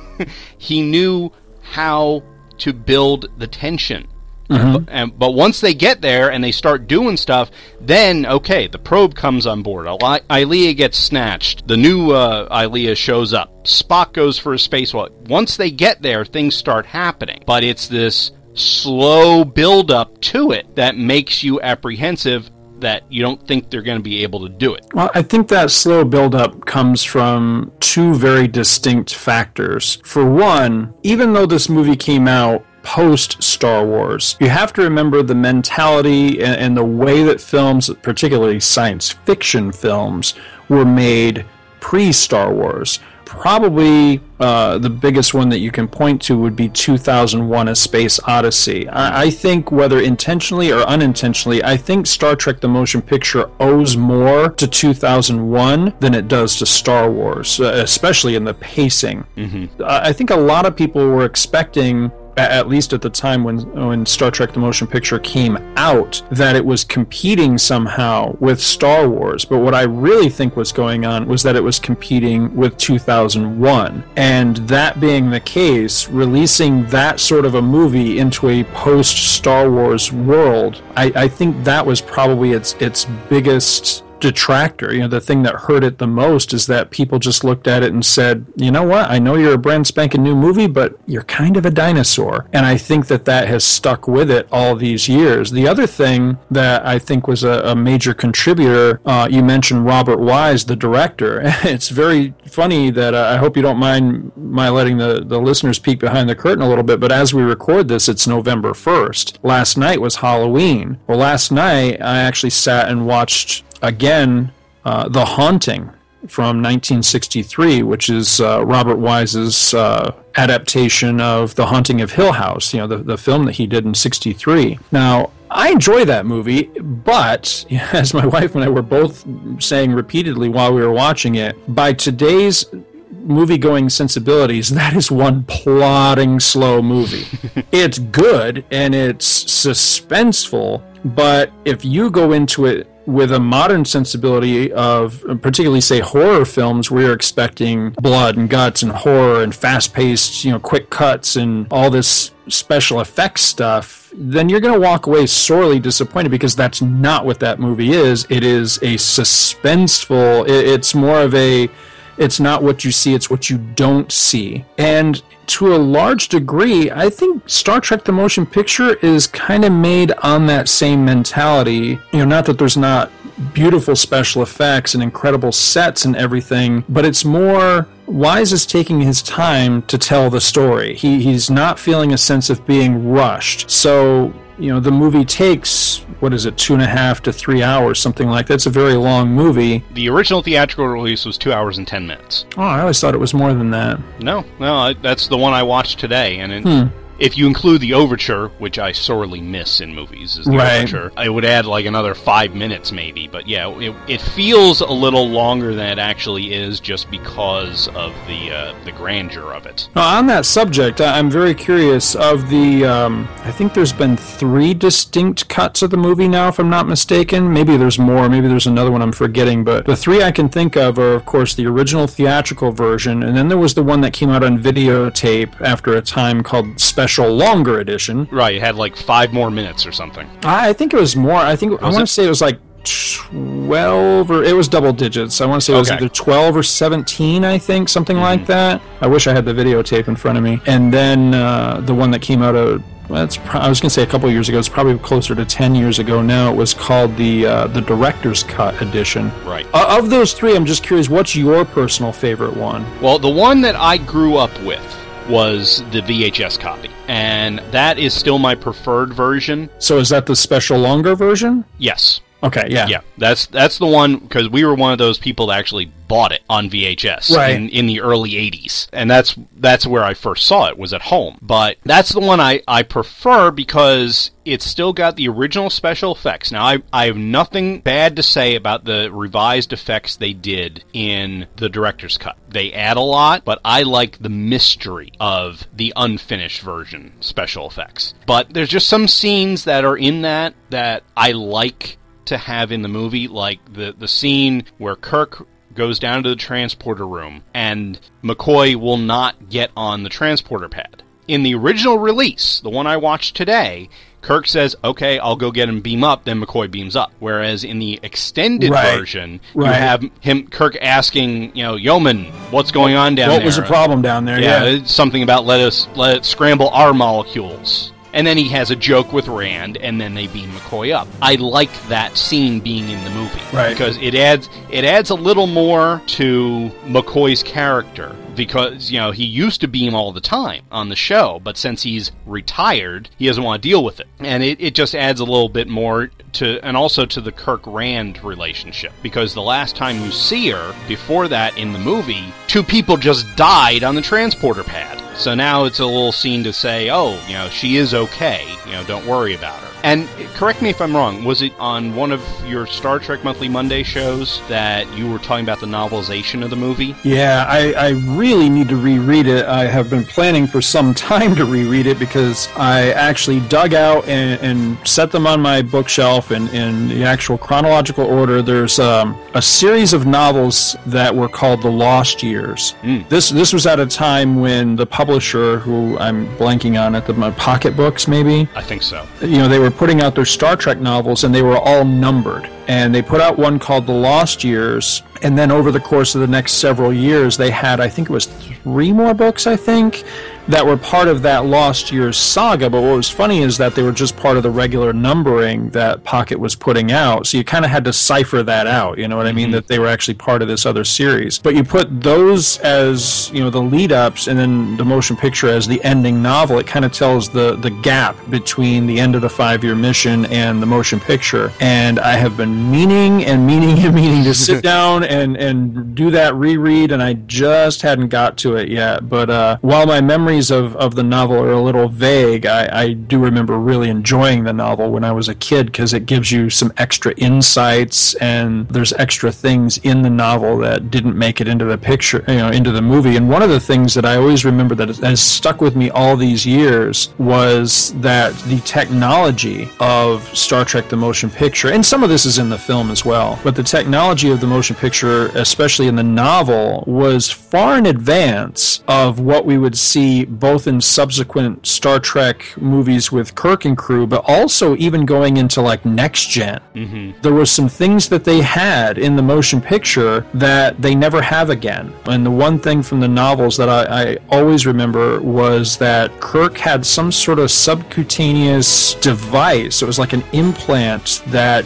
he 0.57 0.81
knew 0.81 1.31
how 1.61 2.23
to 2.59 2.73
build 2.73 3.27
the 3.37 3.47
tension. 3.47 4.07
Mm-hmm. 4.49 4.73
But, 4.73 4.93
and, 4.93 5.19
but 5.19 5.31
once 5.31 5.61
they 5.61 5.73
get 5.73 6.01
there 6.01 6.31
and 6.31 6.43
they 6.43 6.51
start 6.51 6.87
doing 6.87 7.15
stuff, 7.15 7.51
then 7.79 8.25
okay, 8.25 8.67
the 8.67 8.79
probe 8.79 9.15
comes 9.15 9.45
on 9.45 9.63
board. 9.63 9.87
Ilia 10.29 10.73
gets 10.73 10.97
snatched. 10.97 11.67
The 11.67 11.77
new 11.77 12.11
uh, 12.11 12.47
Ilia 12.63 12.95
shows 12.95 13.33
up. 13.33 13.63
Spock 13.63 14.13
goes 14.13 14.37
for 14.37 14.53
a 14.53 14.57
spacewalk. 14.57 15.11
Once 15.29 15.55
they 15.55 15.71
get 15.71 16.01
there, 16.01 16.25
things 16.25 16.55
start 16.55 16.85
happening. 16.85 17.43
But 17.45 17.63
it's 17.63 17.87
this 17.87 18.31
slow 18.53 19.43
build 19.43 19.91
up 19.91 20.19
to 20.21 20.51
it 20.51 20.75
that 20.75 20.97
makes 20.97 21.43
you 21.43 21.61
apprehensive 21.61 22.49
that 22.79 23.03
you 23.09 23.21
don't 23.21 23.47
think 23.47 23.69
they're 23.69 23.81
going 23.81 23.97
to 23.97 24.03
be 24.03 24.23
able 24.23 24.41
to 24.41 24.49
do 24.49 24.73
it. 24.73 24.85
Well, 24.93 25.11
I 25.13 25.21
think 25.21 25.47
that 25.49 25.71
slow 25.71 26.03
buildup 26.03 26.65
comes 26.65 27.03
from 27.03 27.71
two 27.79 28.15
very 28.15 28.47
distinct 28.47 29.13
factors. 29.13 29.99
For 30.03 30.29
one, 30.29 30.93
even 31.03 31.33
though 31.33 31.45
this 31.45 31.69
movie 31.69 31.95
came 31.95 32.27
out 32.27 32.65
post 32.83 33.41
Star 33.43 33.85
Wars. 33.85 34.35
You 34.39 34.49
have 34.49 34.73
to 34.73 34.81
remember 34.81 35.21
the 35.21 35.35
mentality 35.35 36.41
and, 36.41 36.59
and, 36.59 36.77
the 36.77 36.83
way 36.83 37.23
that 37.23 37.39
films, 37.39 37.91
particularly 38.01 38.59
science 38.59 39.09
fiction 39.11 39.71
films, 39.71 40.33
were 40.69 40.83
made 40.83 41.45
pre 41.79 42.11
Star 42.11 42.53
Wars 42.53 42.99
probably 43.31 44.19
uh, 44.41 44.77
the 44.77 44.89
biggest 44.89 45.33
one 45.33 45.47
that 45.47 45.59
you 45.59 45.71
can 45.71 45.87
point 45.87 46.21
to 46.23 46.37
would 46.37 46.53
be 46.53 46.67
2001: 46.67 47.67
A 47.69 47.75
Space 47.75 48.19
Odyssey. 48.25 48.89
I, 48.89 49.23
I 49.23 49.29
think 49.29 49.71
whether 49.71 50.01
intentionally 50.01 50.69
or 50.69 50.81
unintentionally, 50.81 51.63
I 51.63 51.77
think 51.77 52.07
Star 52.07 52.35
Trek: 52.35 52.59
The 52.59 52.67
Motion 52.67 53.01
Picture 53.01 53.49
owes 53.61 53.95
more 53.95 54.49
to 54.49 54.67
2001 54.67 55.93
than 56.01 56.13
it 56.13 56.27
does 56.27 56.57
to 56.57 56.65
Star 56.65 57.09
Wars, 57.09 57.61
uh, 57.61 57.71
especially 57.83 58.35
in 58.35 58.43
the 58.43 58.53
pacing. 58.53 59.23
Mm-hmm. 59.37 59.81
I 59.81 60.09
I 60.09 60.13
think 60.13 60.29
a 60.29 60.35
lot 60.35 60.65
of 60.65 60.75
people 60.75 61.07
were 61.07 61.23
expecting 61.23 62.11
at 62.37 62.67
least 62.67 62.93
at 62.93 63.01
the 63.01 63.09
time 63.09 63.43
when 63.43 63.59
when 63.87 64.05
Star 64.05 64.31
Trek 64.31 64.53
the 64.53 64.59
Motion 64.59 64.87
Picture 64.87 65.19
came 65.19 65.57
out 65.75 66.21
that 66.31 66.55
it 66.55 66.65
was 66.65 66.83
competing 66.83 67.57
somehow 67.57 68.35
with 68.39 68.61
Star 68.61 69.07
Wars. 69.07 69.45
But 69.45 69.59
what 69.59 69.75
I 69.75 69.83
really 69.83 70.29
think 70.29 70.55
was 70.55 70.71
going 70.71 71.05
on 71.05 71.27
was 71.27 71.43
that 71.43 71.55
it 71.55 71.63
was 71.63 71.79
competing 71.79 72.55
with 72.55 72.77
2001 72.77 74.03
and 74.15 74.57
that 74.57 74.99
being 74.99 75.29
the 75.29 75.39
case 75.39 76.07
releasing 76.09 76.85
that 76.87 77.19
sort 77.19 77.45
of 77.45 77.55
a 77.55 77.61
movie 77.61 78.19
into 78.19 78.49
a 78.49 78.63
post 78.65 79.33
Star 79.35 79.69
Wars 79.69 80.11
world 80.11 80.81
I, 80.95 81.11
I 81.15 81.27
think 81.27 81.63
that 81.63 81.85
was 81.85 82.01
probably 82.01 82.51
its 82.51 82.73
its 82.79 83.05
biggest 83.29 84.03
detractor. 84.21 84.93
You 84.93 85.01
know, 85.01 85.07
the 85.07 85.19
thing 85.19 85.43
that 85.43 85.55
hurt 85.55 85.83
it 85.83 85.97
the 85.97 86.07
most 86.07 86.53
is 86.53 86.67
that 86.67 86.91
people 86.91 87.19
just 87.19 87.43
looked 87.43 87.67
at 87.67 87.83
it 87.83 87.91
and 87.91 88.05
said, 88.05 88.45
you 88.55 88.71
know 88.71 88.83
what, 88.83 89.09
I 89.09 89.19
know 89.19 89.35
you're 89.35 89.55
a 89.55 89.57
brand 89.57 89.87
spanking 89.87 90.23
new 90.23 90.35
movie, 90.35 90.67
but 90.67 90.97
you're 91.07 91.23
kind 91.23 91.57
of 91.57 91.65
a 91.65 91.71
dinosaur. 91.71 92.47
And 92.53 92.65
I 92.65 92.77
think 92.77 93.07
that 93.07 93.25
that 93.25 93.47
has 93.47 93.65
stuck 93.65 94.07
with 94.07 94.31
it 94.31 94.47
all 94.51 94.75
these 94.75 95.09
years. 95.09 95.51
The 95.51 95.67
other 95.67 95.87
thing 95.87 96.37
that 96.49 96.85
I 96.85 96.99
think 96.99 97.27
was 97.27 97.43
a, 97.43 97.61
a 97.63 97.75
major 97.75 98.13
contributor, 98.13 99.01
uh, 99.05 99.27
you 99.29 99.43
mentioned 99.43 99.85
Robert 99.85 100.19
Wise, 100.19 100.65
the 100.65 100.75
director. 100.75 101.41
it's 101.63 101.89
very 101.89 102.33
funny 102.45 102.91
that 102.91 103.13
uh, 103.13 103.27
I 103.33 103.37
hope 103.37 103.57
you 103.57 103.63
don't 103.63 103.77
mind 103.77 104.31
my 104.37 104.69
letting 104.69 104.97
the, 104.97 105.23
the 105.25 105.39
listeners 105.39 105.79
peek 105.79 105.99
behind 105.99 106.29
the 106.29 106.35
curtain 106.35 106.63
a 106.63 106.69
little 106.69 106.83
bit, 106.83 106.99
but 106.99 107.11
as 107.11 107.33
we 107.33 107.41
record 107.41 107.87
this, 107.87 108.07
it's 108.07 108.27
November 108.27 108.71
1st. 108.71 109.39
Last 109.41 109.77
night 109.77 109.99
was 109.99 110.17
Halloween. 110.17 110.99
Well, 111.07 111.17
last 111.17 111.51
night 111.51 111.99
I 112.01 112.19
actually 112.19 112.51
sat 112.51 112.87
and 112.89 113.07
watched 113.07 113.63
again 113.81 114.51
uh, 114.85 115.09
The 115.09 115.25
Haunting 115.25 115.91
from 116.27 116.61
1963, 116.61 117.83
which 117.83 118.09
is 118.09 118.39
uh, 118.39 118.63
Robert 118.65 118.97
Wise's 118.97 119.73
uh, 119.73 120.15
adaptation 120.35 121.19
of 121.19 121.55
The 121.55 121.65
Haunting 121.65 122.01
of 122.01 122.11
Hill 122.11 122.33
House, 122.33 122.73
you 122.73 122.79
know, 122.79 122.87
the, 122.87 122.97
the 122.97 123.17
film 123.17 123.45
that 123.45 123.53
he 123.53 123.65
did 123.65 123.85
in 123.85 123.93
63. 123.93 124.77
Now, 124.91 125.31
I 125.49 125.71
enjoy 125.71 126.05
that 126.05 126.25
movie, 126.25 126.63
but 126.79 127.65
as 127.93 128.13
my 128.13 128.25
wife 128.25 128.55
and 128.55 128.63
I 128.63 128.69
were 128.69 128.81
both 128.81 129.25
saying 129.59 129.93
repeatedly 129.93 130.49
while 130.49 130.73
we 130.73 130.81
were 130.81 130.91
watching 130.91 131.35
it, 131.35 131.55
by 131.73 131.93
today's 131.93 132.65
movie 133.09 133.57
going 133.57 133.89
sensibilities, 133.89 134.69
that 134.75 134.95
is 134.95 135.11
one 135.11 135.43
plodding, 135.45 136.39
slow 136.39 136.81
movie. 136.81 137.25
it's 137.71 137.97
good 137.97 138.63
and 138.71 138.93
it's 138.93 139.43
suspenseful, 139.43 140.83
but 141.03 141.51
if 141.65 141.83
you 141.83 142.11
go 142.11 142.31
into 142.33 142.67
it 142.67 142.87
with 143.05 143.31
a 143.31 143.39
modern 143.39 143.83
sensibility 143.83 144.71
of 144.73 145.23
particularly 145.41 145.81
say 145.81 145.99
horror 145.99 146.45
films 146.45 146.91
where 146.91 147.03
you're 147.03 147.13
expecting 147.13 147.89
blood 147.91 148.37
and 148.37 148.49
guts 148.49 148.83
and 148.83 148.91
horror 148.91 149.41
and 149.41 149.55
fast-paced 149.55 150.45
you 150.45 150.51
know 150.51 150.59
quick 150.59 150.89
cuts 150.89 151.35
and 151.35 151.67
all 151.71 151.89
this 151.89 152.31
special 152.47 152.99
effects 152.99 153.41
stuff 153.41 154.01
then 154.13 154.49
you're 154.49 154.59
going 154.59 154.73
to 154.73 154.79
walk 154.79 155.07
away 155.07 155.25
sorely 155.25 155.79
disappointed 155.79 156.29
because 156.29 156.55
that's 156.55 156.81
not 156.81 157.25
what 157.25 157.39
that 157.39 157.59
movie 157.59 157.93
is. 157.93 158.25
It 158.29 158.43
is 158.43 158.77
a 158.77 158.95
suspenseful 158.95 160.47
it's 160.47 160.93
more 160.93 161.21
of 161.21 161.33
a 161.35 161.69
it's 162.17 162.39
not 162.39 162.61
what 162.61 162.83
you 162.83 162.91
see 162.91 163.13
it's 163.13 163.29
what 163.29 163.49
you 163.49 163.57
don't 163.57 164.11
see. 164.11 164.65
And 164.77 165.21
to 165.51 165.75
a 165.75 165.77
large 165.77 166.29
degree, 166.29 166.89
I 166.89 167.09
think 167.09 167.47
Star 167.49 167.81
Trek 167.81 168.03
the 168.03 168.11
Motion 168.11 168.45
Picture 168.45 168.95
is 168.95 169.27
kind 169.27 169.65
of 169.65 169.71
made 169.71 170.11
on 170.23 170.45
that 170.47 170.69
same 170.69 171.03
mentality. 171.03 171.99
You 172.13 172.19
know, 172.19 172.25
not 172.25 172.45
that 172.45 172.57
there's 172.57 172.77
not 172.77 173.11
beautiful 173.53 173.95
special 173.95 174.43
effects 174.43 174.93
and 174.93 175.03
incredible 175.03 175.51
sets 175.51 176.05
and 176.05 176.15
everything, 176.15 176.85
but 176.87 177.05
it's 177.05 177.25
more 177.25 177.87
Wise 178.07 178.51
is 178.51 178.65
taking 178.65 178.99
his 178.99 179.21
time 179.21 179.81
to 179.83 179.97
tell 179.97 180.29
the 180.29 180.41
story. 180.41 180.95
He, 180.95 181.21
he's 181.21 181.49
not 181.49 181.79
feeling 181.79 182.13
a 182.13 182.17
sense 182.17 182.49
of 182.49 182.65
being 182.65 183.09
rushed. 183.09 183.71
So, 183.71 184.33
you 184.61 184.71
know, 184.71 184.79
the 184.79 184.91
movie 184.91 185.25
takes, 185.25 185.97
what 186.19 186.33
is 186.33 186.45
it, 186.45 186.55
two 186.57 186.73
and 186.73 186.81
a 186.83 186.87
half 186.87 187.21
to 187.23 187.33
three 187.33 187.63
hours, 187.63 187.99
something 187.99 188.29
like 188.29 188.47
that. 188.47 188.53
It's 188.55 188.65
a 188.67 188.69
very 188.69 188.93
long 188.93 189.29
movie. 189.31 189.83
The 189.93 190.07
original 190.09 190.41
theatrical 190.43 190.87
release 190.87 191.25
was 191.25 191.37
two 191.37 191.51
hours 191.51 191.77
and 191.77 191.87
ten 191.87 192.05
minutes. 192.05 192.45
Oh, 192.57 192.61
I 192.61 192.81
always 192.81 192.99
thought 193.01 193.13
it 193.15 193.19
was 193.19 193.33
more 193.33 193.53
than 193.53 193.71
that. 193.71 193.99
No, 194.19 194.45
no, 194.59 194.75
I- 194.75 194.93
that's 194.93 195.27
the 195.27 195.37
one 195.37 195.53
I 195.53 195.63
watched 195.63 195.99
today, 195.99 196.39
and 196.39 196.51
it, 196.53 196.63
Hmm. 196.63 196.87
If 197.21 197.37
you 197.37 197.45
include 197.47 197.79
the 197.81 197.93
overture, 197.93 198.47
which 198.57 198.77
I 198.79 198.91
sorely 198.91 199.39
miss 199.41 199.79
in 199.79 199.93
movies, 199.95 200.37
is 200.37 200.45
the 200.45 200.51
Right. 200.57 200.77
overture, 200.79 201.11
it 201.23 201.29
would 201.29 201.45
add 201.45 201.65
like 201.65 201.85
another 201.85 202.15
five 202.15 202.55
minutes 202.55 202.91
maybe. 202.91 203.27
But 203.27 203.47
yeah, 203.47 203.69
it, 203.79 203.95
it 204.07 204.19
feels 204.21 204.81
a 204.81 204.91
little 204.91 205.29
longer 205.29 205.75
than 205.75 205.87
it 205.87 205.99
actually 205.99 206.53
is, 206.53 206.79
just 206.79 207.09
because 207.11 207.87
of 207.89 208.11
the 208.27 208.51
uh, 208.51 208.73
the 208.85 208.91
grandeur 208.91 209.53
of 209.53 209.67
it. 209.67 209.87
Now, 209.95 210.17
on 210.17 210.25
that 210.27 210.45
subject, 210.45 210.99
I- 210.99 211.19
I'm 211.19 211.29
very 211.29 211.53
curious 211.53 212.15
of 212.15 212.49
the. 212.49 212.85
Um, 212.85 213.27
I 213.43 213.51
think 213.51 213.75
there's 213.75 213.93
been 213.93 214.17
three 214.17 214.73
distinct 214.73 215.47
cuts 215.47 215.83
of 215.83 215.91
the 215.91 215.97
movie 215.97 216.27
now, 216.27 216.47
if 216.47 216.57
I'm 216.59 216.69
not 216.71 216.87
mistaken. 216.87 217.53
Maybe 217.53 217.77
there's 217.77 217.99
more. 217.99 218.27
Maybe 218.29 218.47
there's 218.47 218.65
another 218.67 218.89
one 218.91 219.01
I'm 219.03 219.11
forgetting. 219.11 219.63
But 219.63 219.85
the 219.85 219.95
three 219.95 220.23
I 220.23 220.31
can 220.31 220.49
think 220.49 220.75
of 220.75 220.97
are, 220.97 221.13
of 221.13 221.25
course, 221.25 221.53
the 221.53 221.67
original 221.67 222.07
theatrical 222.07 222.71
version, 222.71 223.21
and 223.21 223.37
then 223.37 223.47
there 223.47 223.59
was 223.59 223.75
the 223.75 223.83
one 223.83 224.01
that 224.01 224.11
came 224.13 224.29
out 224.31 224.43
on 224.43 224.57
videotape 224.57 225.61
after 225.61 225.93
a 225.95 226.01
time 226.01 226.41
called 226.41 226.79
Special 226.79 227.10
Longer 227.19 227.79
Edition. 227.79 228.27
Right, 228.31 228.55
it 228.55 228.61
had 228.61 228.75
like 228.75 228.95
five 228.95 229.33
more 229.33 229.49
minutes 229.51 229.85
or 229.85 229.91
something. 229.91 230.27
I 230.43 230.69
I 230.69 230.73
think 230.73 230.93
it 230.93 230.99
was 230.99 231.15
more. 231.15 231.35
I 231.35 231.55
think 231.55 231.81
I 231.81 231.85
want 231.89 231.99
to 231.99 232.07
say 232.07 232.25
it 232.25 232.29
was 232.29 232.41
like 232.41 232.59
twelve 232.83 234.29
or 234.31 234.43
it 234.43 234.55
was 234.55 234.67
double 234.67 234.93
digits. 234.93 235.41
I 235.41 235.45
want 235.45 235.61
to 235.61 235.65
say 235.65 235.73
it 235.73 235.77
was 235.77 235.89
Okay. 235.89 235.97
either 235.97 236.09
twelve 236.09 236.55
or 236.55 236.63
seventeen. 236.63 237.43
I 237.45 237.57
think 237.57 237.89
something 237.89 238.15
Mm-hmm. 238.17 238.23
like 238.23 238.45
that. 238.47 238.81
I 239.01 239.07
wish 239.07 239.27
I 239.27 239.33
had 239.33 239.45
the 239.45 239.53
videotape 239.53 240.07
in 240.07 240.15
front 240.15 240.37
of 240.37 240.43
me. 240.43 240.59
And 240.65 240.93
then 240.93 241.33
uh, 241.33 241.81
the 241.81 241.93
one 241.93 242.11
that 242.11 242.21
came 242.21 242.41
out 242.41 242.55
of. 242.55 242.83
It's 243.13 243.35
pro- 243.35 243.59
I 243.59 243.67
was 243.67 243.81
going 243.81 243.89
to 243.89 243.93
say 243.93 244.03
a 244.03 244.07
couple 244.07 244.31
years 244.31 244.47
ago. 244.47 244.57
It's 244.57 244.69
probably 244.69 244.97
closer 244.99 245.35
to 245.35 245.43
ten 245.43 245.75
years 245.75 245.99
ago 245.99 246.21
now. 246.21 246.49
It 246.51 246.55
was 246.55 246.73
called 246.73 247.15
the 247.17 247.45
uh, 247.45 247.67
the 247.67 247.81
director's 247.81 248.41
cut 248.43 248.81
edition. 248.81 249.31
Right. 249.43 249.65
Uh, 249.73 249.97
of 249.99 250.09
those 250.09 250.31
three, 250.33 250.55
I'm 250.55 250.65
just 250.65 250.81
curious. 250.81 251.09
What's 251.09 251.35
your 251.35 251.65
personal 251.65 252.13
favorite 252.13 252.55
one? 252.55 252.85
Well, 253.01 253.19
the 253.19 253.29
one 253.29 253.59
that 253.61 253.75
I 253.75 253.97
grew 253.97 254.37
up 254.37 254.51
with 254.63 254.81
was 255.31 255.83
the 255.91 256.01
VHS 256.01 256.59
copy, 256.59 256.91
and 257.07 257.59
that 257.71 257.97
is 257.97 258.13
still 258.13 258.37
my 258.37 258.53
preferred 258.53 259.13
version. 259.13 259.69
So 259.79 259.97
is 259.97 260.09
that 260.09 260.25
the 260.25 260.35
special 260.35 260.77
longer 260.77 261.15
version? 261.15 261.65
Yes. 261.77 262.21
Okay. 262.43 262.67
Yeah. 262.69 262.87
Yeah, 262.87 263.01
that's 263.17 263.45
that's 263.47 263.77
the 263.77 263.85
one 263.85 264.17
because 264.17 264.49
we 264.49 264.63
were 264.65 264.73
one 264.75 264.91
of 264.91 264.97
those 264.97 265.19
people 265.19 265.47
that 265.47 265.59
actually 265.59 265.85
bought 266.07 266.31
it 266.33 266.41
on 266.49 266.69
VHS 266.69 267.33
Right. 267.35 267.55
in, 267.55 267.69
in 267.69 267.85
the 267.85 268.01
early 268.01 268.31
'80s, 268.31 268.87
and 268.91 269.09
that's 269.09 269.35
that's 269.57 269.85
where 269.87 270.03
I 270.03 270.13
first 270.13 270.45
saw 270.45 270.67
it 270.67 270.77
was 270.77 270.93
at 270.93 271.01
home. 271.03 271.37
But 271.41 271.77
that's 271.83 272.09
the 272.09 272.19
one 272.19 272.39
I, 272.39 272.61
I 272.67 272.83
prefer 272.83 273.51
because 273.51 274.31
it's 274.43 274.65
still 274.65 274.91
got 274.91 275.15
the 275.15 275.27
original 275.29 275.69
special 275.69 276.13
effects. 276.13 276.51
Now 276.51 276.65
I 276.65 276.77
I 276.91 277.05
have 277.05 277.15
nothing 277.17 277.79
bad 277.81 278.15
to 278.15 278.23
say 278.23 278.55
about 278.55 278.83
the 278.85 279.09
revised 279.11 279.71
effects 279.71 280.15
they 280.17 280.33
did 280.33 280.83
in 280.93 281.47
the 281.57 281.69
director's 281.69 282.17
cut. 282.17 282.37
They 282.49 282.73
add 282.73 282.97
a 282.97 283.01
lot, 283.01 283.45
but 283.45 283.61
I 283.63 283.83
like 283.83 284.17
the 284.19 284.29
mystery 284.29 285.13
of 285.19 285.65
the 285.73 285.93
unfinished 285.95 286.61
version 286.61 287.13
special 287.21 287.67
effects. 287.67 288.13
But 288.25 288.51
there's 288.53 288.67
just 288.69 288.87
some 288.89 289.07
scenes 289.07 289.63
that 289.65 289.85
are 289.85 289.95
in 289.95 290.23
that 290.23 290.55
that 290.71 291.03
I 291.15 291.31
like 291.33 291.97
to 292.25 292.37
have 292.37 292.71
in 292.71 292.81
the 292.81 292.87
movie, 292.87 293.27
like 293.27 293.59
the 293.73 293.93
the 293.97 294.07
scene 294.07 294.63
where 294.77 294.95
Kirk 294.95 295.47
goes 295.73 295.99
down 295.99 296.23
to 296.23 296.29
the 296.29 296.35
transporter 296.35 297.07
room 297.07 297.43
and 297.53 297.99
McCoy 298.23 298.75
will 298.75 298.97
not 298.97 299.49
get 299.49 299.71
on 299.77 300.03
the 300.03 300.09
transporter 300.09 300.67
pad. 300.67 301.01
In 301.27 301.43
the 301.43 301.55
original 301.55 301.97
release, 301.97 302.59
the 302.59 302.69
one 302.69 302.87
I 302.87 302.97
watched 302.97 303.37
today, 303.37 303.87
Kirk 304.21 304.47
says, 304.47 304.75
"Okay, 304.83 305.17
I'll 305.17 305.37
go 305.37 305.49
get 305.49 305.69
him 305.69 305.79
beam 305.79 306.03
up." 306.03 306.25
Then 306.25 306.41
McCoy 306.41 306.69
beams 306.69 306.95
up. 306.95 307.13
Whereas 307.19 307.63
in 307.63 307.79
the 307.79 307.99
extended 308.03 308.69
Right. 308.69 308.97
version, 308.97 309.39
you 309.55 309.63
have 309.63 310.03
him 310.19 310.47
Kirk 310.47 310.77
asking, 310.81 311.55
you 311.55 311.63
know, 311.63 311.75
Yeoman, 311.75 312.25
what's 312.49 312.71
going 312.71 312.95
on 312.95 313.15
down 313.15 313.29
what 313.29 313.35
there? 313.37 313.39
What 313.41 313.45
was 313.45 313.55
the 313.55 313.61
problem 313.61 314.01
down 314.01 314.25
there? 314.25 314.41
Yeah, 314.41 314.63
it's 314.65 314.93
something 314.93 315.23
about 315.23 315.45
let 315.45 315.61
us 315.61 315.87
let 315.95 316.17
it 316.17 316.25
scramble 316.25 316.69
our 316.69 316.93
molecules. 316.93 317.93
And 318.13 318.27
then 318.27 318.37
he 318.37 318.49
has 318.49 318.71
a 318.71 318.75
joke 318.75 319.13
with 319.13 319.27
Rand, 319.27 319.77
and 319.77 319.99
then 320.01 320.13
they 320.15 320.27
beam 320.27 320.49
McCoy 320.49 320.93
up. 320.93 321.07
I 321.21 321.35
like 321.35 321.71
that 321.87 322.17
scene 322.17 322.59
being 322.59 322.89
in 322.89 323.01
the 323.05 323.09
movie 323.11 323.39
Right. 323.53 323.69
because 323.69 323.97
it 323.97 324.15
adds 324.15 324.49
it 324.69 324.83
adds 324.83 325.09
a 325.11 325.15
little 325.15 325.47
more 325.47 326.01
to 326.07 326.69
McCoy's 326.85 327.41
character 327.43 328.15
because 328.35 328.91
you 328.91 328.99
know 328.99 329.11
he 329.11 329.25
used 329.25 329.61
to 329.61 329.67
beam 329.67 329.93
all 329.95 330.11
the 330.11 330.21
time 330.21 330.63
on 330.71 330.89
the 330.89 330.95
show, 330.95 331.39
but 331.43 331.57
since 331.57 331.83
he's 331.83 332.11
retired, 332.25 333.09
he 333.17 333.27
doesn't 333.27 333.43
want 333.43 333.61
to 333.61 333.69
deal 333.69 333.83
with 333.83 333.99
it, 333.99 334.07
and 334.19 334.43
it, 334.43 334.61
it 334.61 334.75
just 334.75 334.95
adds 334.95 335.19
a 335.19 335.25
little 335.25 335.49
bit 335.49 335.67
more 335.67 336.09
to, 336.33 336.65
and 336.65 336.77
also 336.77 337.05
to 337.05 337.21
the 337.21 337.31
Kirk 337.31 337.61
Rand 337.65 338.23
relationship 338.23 338.93
because 339.01 339.33
the 339.33 339.41
last 339.41 339.75
time 339.75 340.01
you 340.03 340.11
see 340.11 340.49
her 340.49 340.75
before 340.87 341.27
that 341.27 341.57
in 341.57 341.73
the 341.73 341.79
movie, 341.79 342.33
two 342.47 342.63
people 342.63 342.97
just 342.97 343.25
died 343.35 343.83
on 343.83 343.95
the 343.95 344.01
transporter 344.01 344.63
pad. 344.63 344.99
So 345.17 345.35
now 345.35 345.65
it's 345.65 345.79
a 345.79 345.85
little 345.85 346.11
scene 346.11 346.43
to 346.45 346.53
say, 346.53 346.89
oh, 346.89 347.21
you 347.27 347.33
know, 347.33 347.49
she 347.49 347.77
is 347.77 347.93
okay. 347.93 348.47
You 348.65 348.71
know, 348.71 348.83
don't 348.85 349.05
worry 349.05 349.35
about 349.35 349.59
her. 349.59 349.70
And 349.83 350.07
correct 350.35 350.61
me 350.61 350.69
if 350.69 350.81
I'm 350.81 350.95
wrong, 350.95 351.23
was 351.23 351.41
it 351.41 351.53
on 351.59 351.95
one 351.95 352.11
of 352.11 352.21
your 352.45 352.67
Star 352.67 352.99
Trek 352.99 353.23
Monthly 353.23 353.49
Monday 353.49 353.83
shows 353.83 354.41
that 354.47 354.91
you 354.95 355.09
were 355.09 355.19
talking 355.19 355.43
about 355.45 355.59
the 355.59 355.67
novelization 355.67 356.43
of 356.43 356.49
the 356.49 356.55
movie? 356.55 356.95
Yeah, 357.03 357.45
I, 357.47 357.73
I 357.73 357.89
really 358.17 358.49
need 358.49 358.69
to 358.69 358.77
reread 358.77 359.27
it. 359.27 359.45
I 359.45 359.65
have 359.65 359.89
been 359.89 360.05
planning 360.05 360.47
for 360.47 360.61
some 360.61 360.93
time 361.11 361.35
to 361.35 361.45
reread 361.45 361.87
it 361.87 361.99
because 361.99 362.47
I 362.55 362.91
actually 362.91 363.39
dug 363.47 363.73
out 363.73 364.07
and, 364.07 364.39
and 364.41 364.87
set 364.87 365.11
them 365.11 365.25
on 365.25 365.41
my 365.41 365.61
bookshelf 365.61 366.31
in, 366.31 366.47
in 366.49 366.87
the 366.87 367.03
actual 367.03 367.37
chronological 367.37 368.05
order. 368.05 368.41
There's 368.41 368.79
um, 368.79 369.19
a 369.33 369.41
series 369.41 369.93
of 369.93 370.05
novels 370.05 370.75
that 370.85 371.15
were 371.15 371.29
called 371.29 371.61
The 371.61 371.71
Lost 371.71 372.21
Years. 372.23 372.75
Mm. 372.81 373.07
This 373.09 373.29
this 373.29 373.53
was 373.53 373.65
at 373.65 373.79
a 373.79 373.85
time 373.85 374.39
when 374.39 374.75
the 374.75 374.85
publisher, 374.85 375.59
who 375.59 375.97
I'm 375.97 376.27
blanking 376.37 376.81
on 376.81 376.95
at 376.95 377.07
the 377.07 377.13
my 377.13 377.31
Pocket 377.31 377.75
Books, 377.75 378.07
maybe 378.07 378.47
I 378.55 378.61
think 378.61 378.81
so. 378.83 379.07
you 379.21 379.37
know 379.37 379.47
they 379.47 379.59
were 379.59 379.70
putting 379.71 380.01
out 380.01 380.15
their 380.15 380.25
Star 380.25 380.55
Trek 380.55 380.79
novels 380.79 381.23
and 381.23 381.33
they 381.33 381.41
were 381.41 381.57
all 381.57 381.85
numbered. 381.85 382.49
And 382.67 382.93
they 382.93 383.01
put 383.01 383.21
out 383.21 383.37
one 383.37 383.59
called 383.59 383.85
The 383.85 383.93
Lost 383.93 384.43
Years, 384.43 385.03
and 385.23 385.37
then 385.37 385.51
over 385.51 385.71
the 385.71 385.79
course 385.79 386.15
of 386.15 386.21
the 386.21 386.27
next 386.27 386.53
several 386.53 386.93
years, 386.93 387.37
they 387.37 387.51
had 387.51 387.79
I 387.79 387.89
think 387.89 388.09
it 388.09 388.13
was 388.13 388.25
three 388.25 388.93
more 388.93 389.13
books, 389.13 389.45
I 389.47 389.55
think, 389.55 390.03
that 390.51 390.65
were 390.65 390.77
part 390.77 391.07
of 391.07 391.21
that 391.21 391.45
Lost 391.45 391.91
Years 391.91 392.17
saga. 392.17 392.69
But 392.69 392.81
what 392.81 392.95
was 392.95 393.09
funny 393.09 393.41
is 393.41 393.57
that 393.57 393.73
they 393.73 393.83
were 393.83 393.91
just 393.91 394.17
part 394.17 394.35
of 394.35 394.43
the 394.43 394.49
regular 394.49 394.91
numbering 394.91 395.69
that 395.69 396.03
Pocket 396.03 396.39
was 396.39 396.55
putting 396.55 396.91
out. 396.91 397.25
So 397.27 397.37
you 397.37 397.43
kind 397.43 397.63
of 397.63 397.71
had 397.71 397.85
to 397.85 397.93
cipher 397.93 398.43
that 398.43 398.67
out. 398.67 398.97
You 398.97 399.07
know 399.07 399.15
what 399.15 399.27
I 399.27 399.31
mean? 399.31 399.51
That 399.51 399.67
they 399.67 399.79
were 399.79 399.87
actually 399.87 400.15
part 400.15 400.41
of 400.41 400.47
this 400.47 400.65
other 400.65 400.83
series. 400.83 401.39
But 401.39 401.55
you 401.55 401.63
put 401.63 402.01
those 402.01 402.57
as 402.59 403.31
you 403.33 403.39
know 403.39 403.49
the 403.49 403.61
lead 403.61 403.91
ups, 403.91 404.27
and 404.27 404.37
then 404.37 404.75
the 404.77 404.85
motion 404.85 405.15
picture 405.15 405.47
as 405.47 405.67
the 405.67 405.81
ending 405.83 406.21
novel. 406.21 406.59
It 406.59 406.67
kind 406.67 406.83
of 406.83 406.91
tells 406.91 407.29
the 407.29 407.55
the 407.55 407.69
gap 407.69 408.17
between 408.29 408.87
the 408.87 408.99
end 408.99 409.15
of 409.15 409.21
the 409.21 409.29
five 409.29 409.63
year 409.63 409.75
mission 409.75 410.25
and 410.25 410.61
the 410.61 410.65
motion 410.65 410.99
picture. 410.99 411.51
And 411.61 411.99
I 411.99 412.13
have 412.17 412.35
been 412.35 412.69
meaning 412.69 413.23
and 413.25 413.47
meaning 413.47 413.79
and 413.79 413.95
meaning 413.95 414.23
to 414.25 414.33
sit 414.33 414.63
down 414.73 415.03
and 415.03 415.37
and 415.37 415.95
do 415.95 416.11
that 416.11 416.35
reread, 416.35 416.91
and 416.91 417.01
I 417.01 417.13
just 417.13 417.81
hadn't 417.81 418.09
got 418.09 418.37
to 418.39 418.57
it 418.57 418.69
yet. 418.69 419.07
But 419.07 419.29
uh, 419.29 419.57
while 419.61 419.85
my 419.85 420.01
memories 420.01 420.40
of, 420.49 420.75
of 420.77 420.95
the 420.95 421.03
novel 421.03 421.37
are 421.37 421.51
a 421.51 421.61
little 421.61 421.89
vague, 421.89 422.45
I, 422.45 422.69
I 422.71 422.93
do 422.93 423.19
remember 423.19 423.59
really 423.59 423.89
enjoying 423.89 424.43
the 424.43 424.53
novel 424.53 424.91
when 424.91 425.03
I 425.03 425.11
was 425.11 425.27
a 425.29 425.35
kid 425.35 425.67
because 425.67 425.93
it 425.93 426.05
gives 426.05 426.31
you 426.31 426.49
some 426.49 426.71
extra 426.77 427.13
insights 427.17 428.15
and 428.15 428.67
there's 428.69 428.93
extra 428.93 429.31
things 429.31 429.77
in 429.79 430.01
the 430.01 430.09
novel 430.09 430.57
that 430.59 430.89
didn't 430.89 431.17
make 431.17 431.41
it 431.41 431.47
into 431.47 431.65
the 431.65 431.77
picture, 431.77 432.23
you 432.27 432.37
know, 432.37 432.49
into 432.49 432.71
the 432.71 432.81
movie. 432.81 433.17
And 433.17 433.29
one 433.29 433.41
of 433.41 433.49
the 433.49 433.59
things 433.59 433.93
that 433.93 434.05
I 434.05 434.15
always 434.15 434.45
remember 434.45 434.73
that 434.75 434.89
has 434.97 435.21
stuck 435.21 435.61
with 435.61 435.75
me 435.75 435.89
all 435.91 436.15
these 436.15 436.45
years 436.45 437.13
was 437.17 437.93
that 437.97 438.33
the 438.47 438.59
technology 438.61 439.69
of 439.79 440.23
Star 440.35 440.65
Trek 440.65 440.89
the 440.89 440.97
motion 440.97 441.29
picture, 441.29 441.71
and 441.71 441.85
some 441.85 442.03
of 442.03 442.09
this 442.09 442.25
is 442.25 442.37
in 442.37 442.49
the 442.49 442.57
film 442.57 442.89
as 442.89 443.03
well, 443.03 443.39
but 443.43 443.55
the 443.55 443.63
technology 443.63 444.31
of 444.31 444.39
the 444.39 444.47
motion 444.47 444.75
picture, 444.75 445.27
especially 445.35 445.87
in 445.87 445.95
the 445.95 446.03
novel, 446.03 446.83
was 446.87 447.29
far 447.29 447.77
in 447.77 447.87
advance 447.87 448.83
of 448.87 449.19
what 449.19 449.45
we 449.45 449.57
would 449.57 449.77
see 449.77 450.20
both 450.25 450.67
in 450.67 450.81
subsequent 450.81 451.65
Star 451.65 451.99
Trek 451.99 452.45
movies 452.57 453.11
with 453.11 453.35
Kirk 453.35 453.65
and 453.65 453.77
crew, 453.77 454.05
but 454.05 454.23
also 454.27 454.75
even 454.77 455.05
going 455.05 455.37
into 455.37 455.61
like 455.61 455.85
next 455.85 456.29
general 456.29 456.41
Mm-hmm. 456.75 457.21
There 457.21 457.33
were 457.33 457.45
some 457.45 457.69
things 457.69 458.09
that 458.09 458.23
they 458.23 458.41
had 458.41 458.97
in 458.97 459.15
the 459.15 459.21
motion 459.21 459.61
picture 459.61 460.25
that 460.33 460.81
they 460.81 460.95
never 460.95 461.21
have 461.21 461.49
again. 461.49 461.93
And 462.05 462.25
the 462.25 462.31
one 462.31 462.59
thing 462.59 462.81
from 462.81 462.99
the 462.99 463.07
novels 463.07 463.57
that 463.57 463.69
I, 463.69 464.11
I 464.13 464.17
always 464.29 464.65
remember 464.65 465.21
was 465.21 465.77
that 465.77 466.19
Kirk 466.19 466.57
had 466.57 466.85
some 466.85 467.11
sort 467.11 467.39
of 467.39 467.51
subcutaneous 467.51 468.95
device. 468.95 469.81
It 469.81 469.85
was 469.85 469.99
like 469.99 470.13
an 470.13 470.23
implant 470.33 471.21
that 471.27 471.65